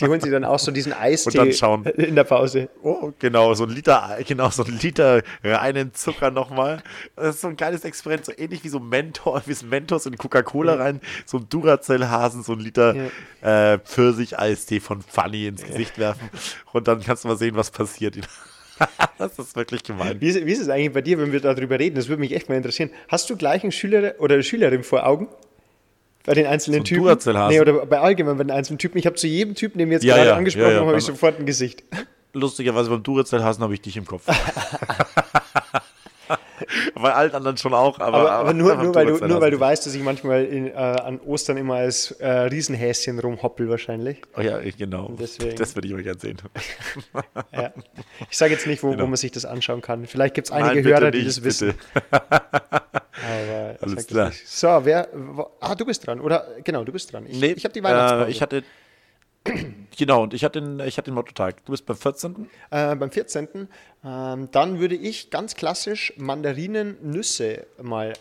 Die 0.01 0.07
holen 0.07 0.21
sich 0.21 0.31
dann 0.31 0.45
auch 0.45 0.59
so 0.59 0.71
diesen 0.71 0.93
Eistee 0.99 1.37
dann 1.37 1.53
schauen. 1.53 1.85
in 1.85 2.15
der 2.15 2.25
Pause. 2.25 2.69
Oh, 2.83 3.13
genau, 3.19 3.55
so 3.55 3.65
ein 3.65 3.71
Liter, 3.71 4.19
genau, 4.27 4.51
so 4.51 4.65
ein 4.65 4.79
Liter 4.81 5.23
reinen 5.45 5.95
Zucker 5.95 6.31
nochmal. 6.31 6.83
Das 7.17 7.37
ist 7.37 7.41
so 7.43 7.49
ein 7.49 7.57
geiles 7.57 7.85
Experiment, 7.85 8.25
so 8.25 8.33
ähnlich 8.37 8.65
wie 8.65 8.69
so 8.69 8.81
Mentor, 8.81 9.43
wie 9.47 9.53
so 9.53 9.67
Mentos 9.67 10.07
in 10.07 10.17
Coca-Cola 10.17 10.75
rein, 10.83 11.01
so 11.25 11.39
ein 11.39 11.49
Duracell-Hasen, 11.49 12.43
so 12.43 12.53
ein 12.53 12.61
Liter 12.61 12.95
äh, 13.41 13.79
Pfirsich-Eistee 13.79 14.81
von 14.81 15.03
Funny 15.03 15.47
ins 15.47 15.63
Gesicht 15.63 15.99
werfen 15.99 16.29
und 16.73 16.89
dann 16.89 17.01
kannst 17.03 17.25
du 17.25 17.29
mal 17.29 17.37
sehen, 17.37 17.57
was 17.57 17.71
passiert. 17.71 18.17
das 19.19 19.39
ist 19.39 19.57
wirklich 19.57 19.83
gemein. 19.83 20.21
Wie 20.21 20.29
ist, 20.29 20.45
wie 20.45 20.53
ist 20.53 20.61
es 20.61 20.69
eigentlich 20.69 20.93
bei 20.93 21.03
dir, 21.03 21.19
wenn 21.19 21.33
wir 21.33 21.41
darüber 21.41 21.79
reden? 21.79 21.97
Das 21.97 22.09
würde 22.09 22.21
mich 22.21 22.33
echt 22.35 22.49
mal 22.49 22.57
interessieren. 22.57 22.91
Hast 23.09 23.29
du 23.31 23.37
gleich 23.37 23.63
einen 23.63 23.73
Schüler 23.73 24.15
oder 24.19 24.35
eine 24.35 24.43
Schülerin 24.43 24.83
vor 24.83 25.07
Augen? 25.07 25.29
Bei 26.25 26.35
den 26.35 26.47
einzelnen 26.47 26.81
So 26.81 26.85
Typen? 26.85 27.49
Nee, 27.49 27.61
oder 27.61 27.85
bei 27.87 27.99
allgemein 27.99 28.37
bei 28.37 28.45
den 28.45 28.53
einzelnen 28.53 28.79
Typen. 28.79 28.99
Ich 28.99 29.07
habe 29.07 29.17
zu 29.17 29.27
jedem 29.27 29.55
Typen, 29.55 29.79
den 29.79 29.89
wir 29.89 29.95
jetzt 29.95 30.05
Ja, 30.05 30.15
gerade 30.17 30.29
ja, 30.29 30.37
angesprochen 30.37 30.67
ja, 30.67 30.73
ja. 30.75 30.81
haben, 30.81 30.89
habe 30.89 30.99
ich 30.99 31.05
sofort 31.05 31.39
ein 31.39 31.47
Gesicht. 31.47 31.83
Lustigerweise 32.33 32.91
beim 32.91 33.03
Duracell-Hasen 33.03 33.63
habe 33.63 33.75
ich 33.75 33.81
dich 33.83 33.97
im 33.97 34.07
Kopf. 34.07 34.27
Bei 36.95 37.13
allen 37.15 37.33
anderen 37.33 37.57
schon 37.57 37.75
auch, 37.75 37.99
aber, 37.99 38.19
Aber, 38.19 38.31
aber 38.33 38.53
nur, 38.55 38.75
nur, 38.77 38.95
weil 38.95 39.07
du, 39.07 39.27
nur 39.27 39.41
weil 39.41 39.51
du 39.51 39.59
weißt, 39.61 39.85
dass 39.87 39.95
ich 39.95 40.03
manchmal 40.03 40.45
in, 40.45 40.69
äh, 40.69 40.73
an 40.75 41.21
Ostern 41.21 41.57
immer 41.57 41.75
als 41.77 42.11
äh, 42.13 42.29
Riesenhäschen 42.29 43.19
rumhoppel 43.19 43.69
wahrscheinlich. 43.69 44.19
Oh 44.37 44.41
ja, 44.41 44.59
genau. 44.77 45.11
Deswegen. 45.19 45.57
Das 45.57 45.75
würde 45.75 45.89
ich 45.89 45.95
mal 45.95 46.03
gerne 46.03 46.19
sehen. 46.21 46.39
Ja. 47.53 47.73
Ich 48.31 48.37
sage 48.39 48.53
jetzt 48.53 48.67
nicht, 48.67 48.83
wo, 48.83 48.91
Genau. 48.91 49.05
wo 49.05 49.07
man 49.07 49.17
sich 49.17 49.31
das 49.33 49.45
anschauen 49.45 49.81
kann. 49.81 50.07
Vielleicht 50.07 50.35
gibt 50.35 50.49
es 50.49 50.53
einige 50.53 50.83
Nein, 50.83 50.85
Hörer, 50.85 51.11
die 51.11 51.19
nicht, 51.19 51.29
das 51.29 51.45
wissen. 51.45 51.75
Alles 53.81 54.07
klar. 54.07 54.33
So, 54.45 54.69
wer. 54.85 55.09
wo- 55.13 55.51
Ah, 55.61 55.75
du 55.75 55.85
bist 55.85 56.07
dran. 56.07 56.21
Oder 56.21 56.47
genau, 56.65 56.85
du 56.85 56.93
bist 56.93 57.13
dran. 57.13 57.27
Ich, 57.29 57.43
ich 57.43 57.65
habe 57.65 57.73
die 57.73 57.83
Weihnachtspause. 57.83 58.27
Äh, 58.27 58.31
ich 58.31 58.43
hatte 58.43 58.63
Genau, 59.99 60.23
und 60.23 60.33
ich 60.33 60.43
hatte 60.43 60.61
den, 60.63 60.81
ich 60.81 60.97
hatte 60.97 61.11
den 61.11 61.15
Motto-Tag. 61.15 61.65
Du 61.67 61.73
bist 61.73 61.85
beim 61.85 61.97
14. 61.97 62.49
Äh, 62.71 62.97
beim 62.97 63.11
14. 63.11 63.69
Ähm, 64.05 64.49
dann 64.51 64.81
würde 64.81 64.95
ich 64.95 65.31
ganz 65.31 65.55
klassisch 65.55 66.15
Mandarinen, 66.17 66.97
Nüsse 67.03 67.67
mal 67.81 68.15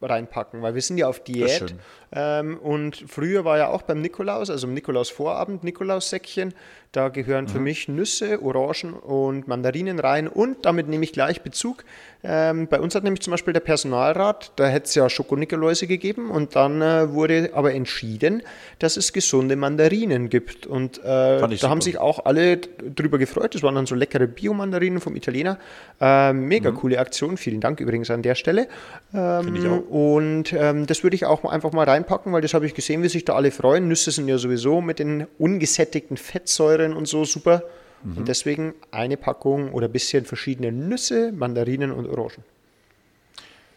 reinpacken, 0.00 0.62
weil 0.62 0.74
wir 0.74 0.82
sind 0.82 0.98
ja 0.98 1.08
auf 1.08 1.24
Diät. 1.24 1.74
Ähm, 2.12 2.58
und 2.58 3.04
früher 3.08 3.44
war 3.44 3.58
ja 3.58 3.68
auch 3.68 3.82
beim 3.82 4.00
Nikolaus, 4.00 4.50
also 4.50 4.66
im 4.66 4.74
Nikolaus-Vorabend, 4.74 5.64
Nikolaussäckchen, 5.64 6.54
da 6.96 7.10
gehören 7.10 7.44
mhm. 7.44 7.48
für 7.48 7.58
mich 7.58 7.88
Nüsse, 7.88 8.42
Orangen 8.42 8.94
und 8.94 9.48
Mandarinen 9.48 9.98
rein 9.98 10.28
und 10.28 10.64
damit 10.64 10.88
nehme 10.88 11.04
ich 11.04 11.12
gleich 11.12 11.42
Bezug. 11.42 11.84
Ähm, 12.24 12.68
bei 12.68 12.80
uns 12.80 12.94
hat 12.94 13.04
nämlich 13.04 13.20
zum 13.20 13.32
Beispiel 13.32 13.52
der 13.52 13.60
Personalrat, 13.60 14.52
da 14.56 14.66
hätte 14.66 14.86
es 14.86 14.94
ja 14.94 15.08
Schokonikoläuse 15.10 15.86
gegeben 15.86 16.30
und 16.30 16.56
dann 16.56 16.80
äh, 16.80 17.12
wurde 17.12 17.50
aber 17.52 17.74
entschieden, 17.74 18.42
dass 18.78 18.96
es 18.96 19.12
gesunde 19.12 19.56
Mandarinen 19.56 20.30
gibt. 20.30 20.66
Und 20.66 20.98
äh, 20.98 21.02
da 21.02 21.48
super. 21.48 21.68
haben 21.68 21.80
sich 21.82 21.98
auch 21.98 22.24
alle 22.24 22.56
drüber 22.56 23.18
gefreut. 23.18 23.54
Das 23.54 23.62
waren 23.62 23.74
dann 23.74 23.86
so 23.86 23.94
leckere 23.94 24.26
Bio-Mandarinen 24.26 25.00
vom 25.00 25.16
Italiener. 25.16 25.58
Äh, 26.00 26.32
mega 26.32 26.70
mhm. 26.70 26.76
coole 26.76 26.98
Aktion. 26.98 27.36
Vielen 27.36 27.60
Dank 27.60 27.80
übrigens 27.80 28.10
an 28.10 28.22
der 28.22 28.34
Stelle. 28.34 28.68
Ähm, 29.14 29.54
ich 29.54 29.66
auch. 29.66 29.88
Und 29.88 30.52
ähm, 30.52 30.86
das 30.86 31.02
würde 31.02 31.14
ich 31.14 31.26
auch 31.26 31.44
einfach 31.44 31.72
mal 31.72 31.84
reinpacken, 32.06 32.32
weil 32.32 32.40
das 32.40 32.54
habe 32.54 32.66
ich 32.66 32.74
gesehen, 32.74 33.02
wie 33.02 33.08
sich 33.08 33.24
da 33.24 33.34
alle 33.34 33.50
freuen. 33.50 33.88
Nüsse 33.88 34.10
sind 34.10 34.28
ja 34.28 34.38
sowieso 34.38 34.80
mit 34.80 34.98
den 34.98 35.26
ungesättigten 35.38 36.16
Fettsäuren 36.16 36.94
und 36.94 37.06
so 37.06 37.24
super. 37.24 37.62
Mhm. 38.02 38.18
Und 38.18 38.28
deswegen 38.28 38.74
eine 38.90 39.16
Packung 39.16 39.72
oder 39.72 39.88
ein 39.88 39.92
bisschen 39.92 40.24
verschiedene 40.24 40.72
Nüsse, 40.72 41.32
Mandarinen 41.32 41.92
und 41.92 42.06
Orangen. 42.06 42.44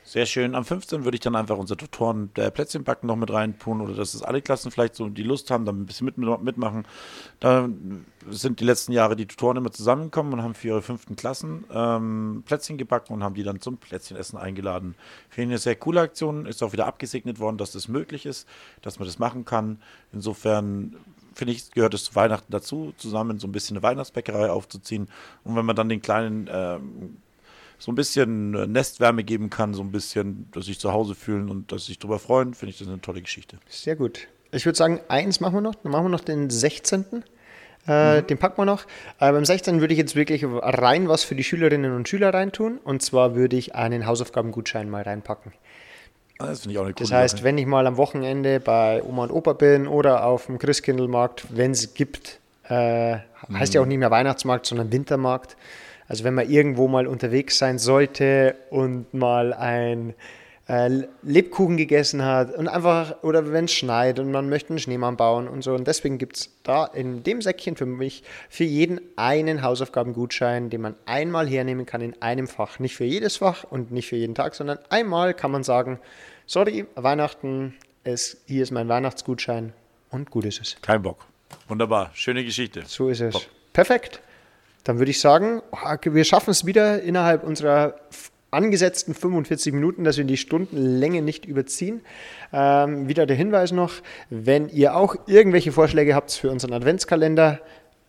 Sehr 0.09 0.25
schön. 0.25 0.55
Am 0.55 0.65
15. 0.65 1.05
würde 1.05 1.17
ich 1.17 1.21
dann 1.21 1.35
einfach 1.35 1.59
unser 1.59 1.77
Tutoren 1.77 2.33
der 2.35 2.49
Plätzchenbacken 2.49 3.05
noch 3.05 3.15
mit 3.15 3.31
rein 3.31 3.59
tun 3.59 3.79
oder 3.79 3.93
dass 3.93 4.15
es 4.15 4.23
alle 4.23 4.41
Klassen 4.41 4.71
vielleicht 4.71 4.95
so 4.95 5.07
die 5.07 5.21
Lust 5.21 5.51
haben, 5.51 5.65
da 5.65 5.71
ein 5.71 5.85
bisschen 5.85 6.05
mit, 6.05 6.17
mitmachen. 6.17 6.87
Da 7.39 7.69
sind 8.27 8.59
die 8.59 8.65
letzten 8.65 8.91
Jahre 8.91 9.15
die 9.15 9.27
Tutoren 9.27 9.57
immer 9.57 9.69
zusammengekommen 9.69 10.33
und 10.33 10.41
haben 10.41 10.55
für 10.55 10.69
ihre 10.69 10.81
fünften 10.81 11.15
Klassen 11.15 11.63
ähm, 11.71 12.41
Plätzchen 12.43 12.79
gebacken 12.79 13.13
und 13.13 13.23
haben 13.23 13.35
die 13.35 13.43
dann 13.43 13.61
zum 13.61 13.77
Plätzchenessen 13.77 14.39
eingeladen. 14.39 14.95
Finde 15.29 15.49
ich 15.49 15.51
eine 15.51 15.57
sehr 15.59 15.75
coole 15.75 16.01
Aktion. 16.01 16.47
Ist 16.47 16.63
auch 16.63 16.73
wieder 16.73 16.87
abgesegnet 16.87 17.37
worden, 17.37 17.59
dass 17.59 17.73
das 17.73 17.87
möglich 17.87 18.25
ist, 18.25 18.49
dass 18.81 18.97
man 18.97 19.07
das 19.07 19.19
machen 19.19 19.45
kann. 19.45 19.79
Insofern 20.11 20.95
finde 21.35 21.53
ich, 21.53 21.69
gehört 21.69 21.93
es 21.93 22.05
zu 22.05 22.15
Weihnachten 22.15 22.51
dazu, 22.51 22.95
zusammen 22.97 23.37
so 23.37 23.47
ein 23.47 23.51
bisschen 23.51 23.77
eine 23.77 23.83
Weihnachtsbäckerei 23.83 24.49
aufzuziehen. 24.49 25.07
Und 25.43 25.55
wenn 25.55 25.67
man 25.67 25.75
dann 25.75 25.87
den 25.87 26.01
kleinen 26.01 26.49
ähm, 26.51 27.17
so 27.79 27.91
ein 27.91 27.95
bisschen 27.95 28.51
Nestwärme 28.71 29.23
geben 29.23 29.49
kann, 29.49 29.73
so 29.73 29.81
ein 29.81 29.91
bisschen, 29.91 30.49
dass 30.51 30.65
sich 30.65 30.79
zu 30.79 30.91
Hause 30.91 31.15
fühlen 31.15 31.49
und 31.49 31.71
dass 31.71 31.85
sich 31.85 31.97
darüber 31.97 32.19
freuen, 32.19 32.53
finde 32.53 32.71
ich 32.71 32.79
das 32.79 32.87
eine 32.87 33.01
tolle 33.01 33.21
Geschichte. 33.21 33.57
Sehr 33.67 33.95
gut. 33.95 34.27
Ich 34.51 34.65
würde 34.65 34.77
sagen, 34.77 34.99
eins 35.07 35.39
machen 35.39 35.55
wir 35.55 35.61
noch, 35.61 35.75
dann 35.75 35.91
machen 35.91 36.05
wir 36.05 36.09
noch 36.09 36.21
den 36.21 36.49
16. 36.49 37.23
Äh, 37.87 38.21
mhm. 38.21 38.27
Den 38.27 38.37
packen 38.37 38.57
wir 38.57 38.65
noch. 38.65 38.83
Äh, 39.19 39.31
beim 39.31 39.45
16. 39.45 39.79
würde 39.79 39.93
ich 39.93 39.97
jetzt 39.97 40.15
wirklich 40.15 40.45
rein 40.45 41.07
was 41.07 41.23
für 41.23 41.35
die 41.35 41.43
Schülerinnen 41.43 41.95
und 41.95 42.09
Schüler 42.09 42.33
reintun. 42.33 42.77
Und 42.77 43.01
zwar 43.01 43.35
würde 43.35 43.55
ich 43.55 43.75
einen 43.75 44.05
Hausaufgabengutschein 44.05 44.89
mal 44.89 45.03
reinpacken. 45.03 45.53
Ah, 46.39 46.47
das 46.47 46.61
finde 46.61 46.73
ich 46.73 46.79
auch 46.79 46.83
eine 46.83 46.93
coole 46.93 47.03
Das 47.09 47.11
heißt, 47.11 47.37
Sache. 47.37 47.43
wenn 47.43 47.57
ich 47.57 47.65
mal 47.65 47.87
am 47.87 47.97
Wochenende 47.97 48.59
bei 48.59 49.03
Oma 49.03 49.23
und 49.23 49.31
Opa 49.31 49.53
bin 49.53 49.87
oder 49.87 50.25
auf 50.25 50.45
dem 50.47 50.57
Christkindlmarkt, 50.57 51.45
wenn 51.49 51.71
es 51.71 51.93
gibt, 51.93 52.39
äh, 52.63 53.17
heißt 53.53 53.73
ja 53.73 53.81
auch 53.81 53.85
mhm. 53.85 53.89
nicht 53.89 53.97
mehr 53.99 54.11
Weihnachtsmarkt, 54.11 54.65
sondern 54.65 54.91
Wintermarkt. 54.91 55.55
Also 56.09 56.23
wenn 56.23 56.33
man 56.33 56.49
irgendwo 56.49 56.87
mal 56.87 57.07
unterwegs 57.07 57.57
sein 57.59 57.77
sollte 57.77 58.55
und 58.71 59.13
mal 59.13 59.53
ein 59.53 60.15
äh, 60.67 61.03
Lebkuchen 61.21 61.77
gegessen 61.77 62.25
hat 62.25 62.53
und 62.55 62.67
einfach, 62.67 63.23
oder 63.23 63.51
wenn 63.51 63.65
es 63.65 63.73
schneit 63.73 64.19
und 64.19 64.31
man 64.31 64.49
möchte 64.49 64.71
einen 64.71 64.79
Schneemann 64.79 65.17
bauen 65.17 65.47
und 65.47 65.63
so. 65.63 65.73
Und 65.73 65.87
deswegen 65.87 66.17
gibt 66.17 66.37
es 66.37 66.51
da 66.63 66.85
in 66.85 67.21
dem 67.23 67.41
Säckchen 67.41 67.75
für 67.75 67.85
mich 67.85 68.23
für 68.49 68.63
jeden 68.63 68.99
einen 69.17 69.61
Hausaufgabengutschein, 69.61 70.71
den 70.71 70.81
man 70.81 70.95
einmal 71.05 71.47
hernehmen 71.47 71.85
kann 71.85 72.01
in 72.01 72.19
einem 72.21 72.47
Fach. 72.47 72.79
Nicht 72.79 72.95
für 72.95 73.05
jedes 73.05 73.37
Fach 73.37 73.63
und 73.63 73.91
nicht 73.91 74.09
für 74.09 74.15
jeden 74.15 74.33
Tag, 74.33 74.55
sondern 74.55 74.79
einmal 74.89 75.35
kann 75.35 75.51
man 75.51 75.63
sagen, 75.63 75.99
sorry, 76.47 76.85
Weihnachten, 76.95 77.75
es, 78.03 78.41
hier 78.47 78.63
ist 78.63 78.71
mein 78.71 78.89
Weihnachtsgutschein 78.89 79.73
und 80.09 80.31
gut 80.31 80.45
ist 80.45 80.59
es. 80.59 80.75
Kein 80.81 81.03
Bock. 81.03 81.27
Wunderbar, 81.67 82.09
schöne 82.13 82.43
Geschichte. 82.43 82.81
So 82.87 83.09
ist 83.09 83.21
es. 83.21 83.33
Bock. 83.33 83.45
Perfekt. 83.73 84.21
Dann 84.83 84.99
würde 84.99 85.11
ich 85.11 85.19
sagen, 85.19 85.61
wir 86.03 86.23
schaffen 86.23 86.51
es 86.51 86.65
wieder 86.65 87.01
innerhalb 87.01 87.43
unserer 87.43 87.95
angesetzten 88.51 89.13
45 89.13 89.73
Minuten, 89.73 90.03
dass 90.03 90.17
wir 90.17 90.23
die 90.23 90.37
Stundenlänge 90.37 91.21
nicht 91.21 91.45
überziehen. 91.45 92.01
Ähm, 92.51 93.07
wieder 93.07 93.27
der 93.27 93.35
Hinweis 93.35 93.71
noch, 93.71 93.93
wenn 94.29 94.69
ihr 94.69 94.95
auch 94.95 95.15
irgendwelche 95.27 95.71
Vorschläge 95.71 96.15
habt 96.15 96.31
für 96.31 96.49
unseren 96.49 96.73
Adventskalender, 96.73 97.59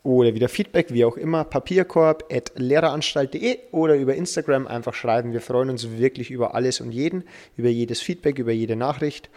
oder 0.03 0.35
wieder 0.35 0.49
Feedback, 0.49 0.93
wie 0.93 1.05
auch 1.05 1.18
immer, 1.18 1.45
papierkorb.lehreranstalt.de 1.45 3.59
oder 3.71 3.95
über 3.97 4.14
Instagram 4.14 4.66
einfach 4.66 4.95
schreiben. 4.95 5.33
Wir 5.33 5.43
freuen 5.43 5.71
uns 5.71 5.99
wirklich 5.99 6.31
über 6.31 6.55
alles 6.55 6.81
und 6.81 6.93
jeden, 6.93 7.25
über 7.57 7.68
jedes 7.68 8.01
Feedback, 8.01 8.39
über 8.39 8.53
jede 8.53 8.77
Nachricht. 8.77 9.29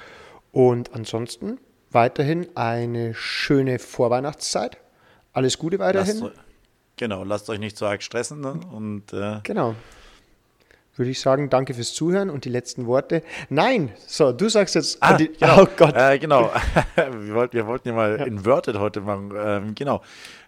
Und 0.52 0.94
ansonsten 0.94 1.58
weiterhin 1.92 2.48
eine 2.56 3.14
schöne 3.14 3.80
Vorweihnachtszeit. 3.80 4.78
Alles 5.34 5.58
Gute 5.58 5.80
weiterhin. 5.80 6.20
Lasst, 6.20 6.34
genau, 6.98 7.24
lasst 7.24 7.50
euch 7.50 7.60
nicht 7.60 7.78
so 7.78 7.86
arg 7.86 8.04
stressen. 8.04 8.42
Ne? 8.42 8.60
Und, 8.72 9.14
äh, 9.14 9.40
genau 9.44 9.76
würde 10.96 11.12
ich 11.12 11.20
sagen, 11.20 11.50
danke 11.50 11.74
fürs 11.74 11.94
Zuhören 11.94 12.30
und 12.30 12.46
die 12.46 12.50
letzten 12.50 12.86
Worte. 12.86 13.24
Nein, 13.50 13.92
so, 14.06 14.32
du 14.32 14.48
sagst 14.48 14.76
jetzt. 14.76 14.98
Ah, 15.00 15.18
die, 15.18 15.32
genau. 15.40 15.64
Oh 15.64 15.68
Gott. 15.76 15.96
Äh, 15.96 16.20
genau. 16.20 16.52
wir, 16.96 17.34
wollten, 17.34 17.54
wir 17.58 17.68
wollten 17.68 17.88
ja 17.90 17.94
mal 17.96 18.20
ja. 18.20 18.26
inverted 18.26 18.78
heute 18.78 19.02
machen. 19.02 19.34
Ähm, 19.36 19.76
genau. 19.76 20.02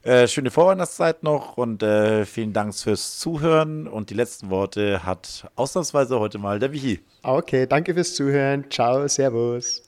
Äh, 0.04 0.28
schöne 0.28 0.52
Vorweihnachtszeit 0.52 1.24
noch 1.24 1.58
und 1.58 1.82
äh, 1.82 2.26
vielen 2.26 2.54
Dank 2.54 2.76
fürs 2.76 3.18
Zuhören. 3.18 3.88
Und 3.88 4.12
die 4.12 4.14
letzten 4.14 4.52
Worte 4.52 5.04
hat 5.04 5.50
ausnahmsweise 5.56 6.20
heute 6.20 6.38
mal 6.38 6.60
der 6.60 6.72
Vihi. 6.72 7.00
Okay, 7.24 7.66
danke 7.66 7.96
fürs 7.96 8.14
Zuhören. 8.14 8.66
Ciao, 8.70 9.08
Servus. 9.08 9.85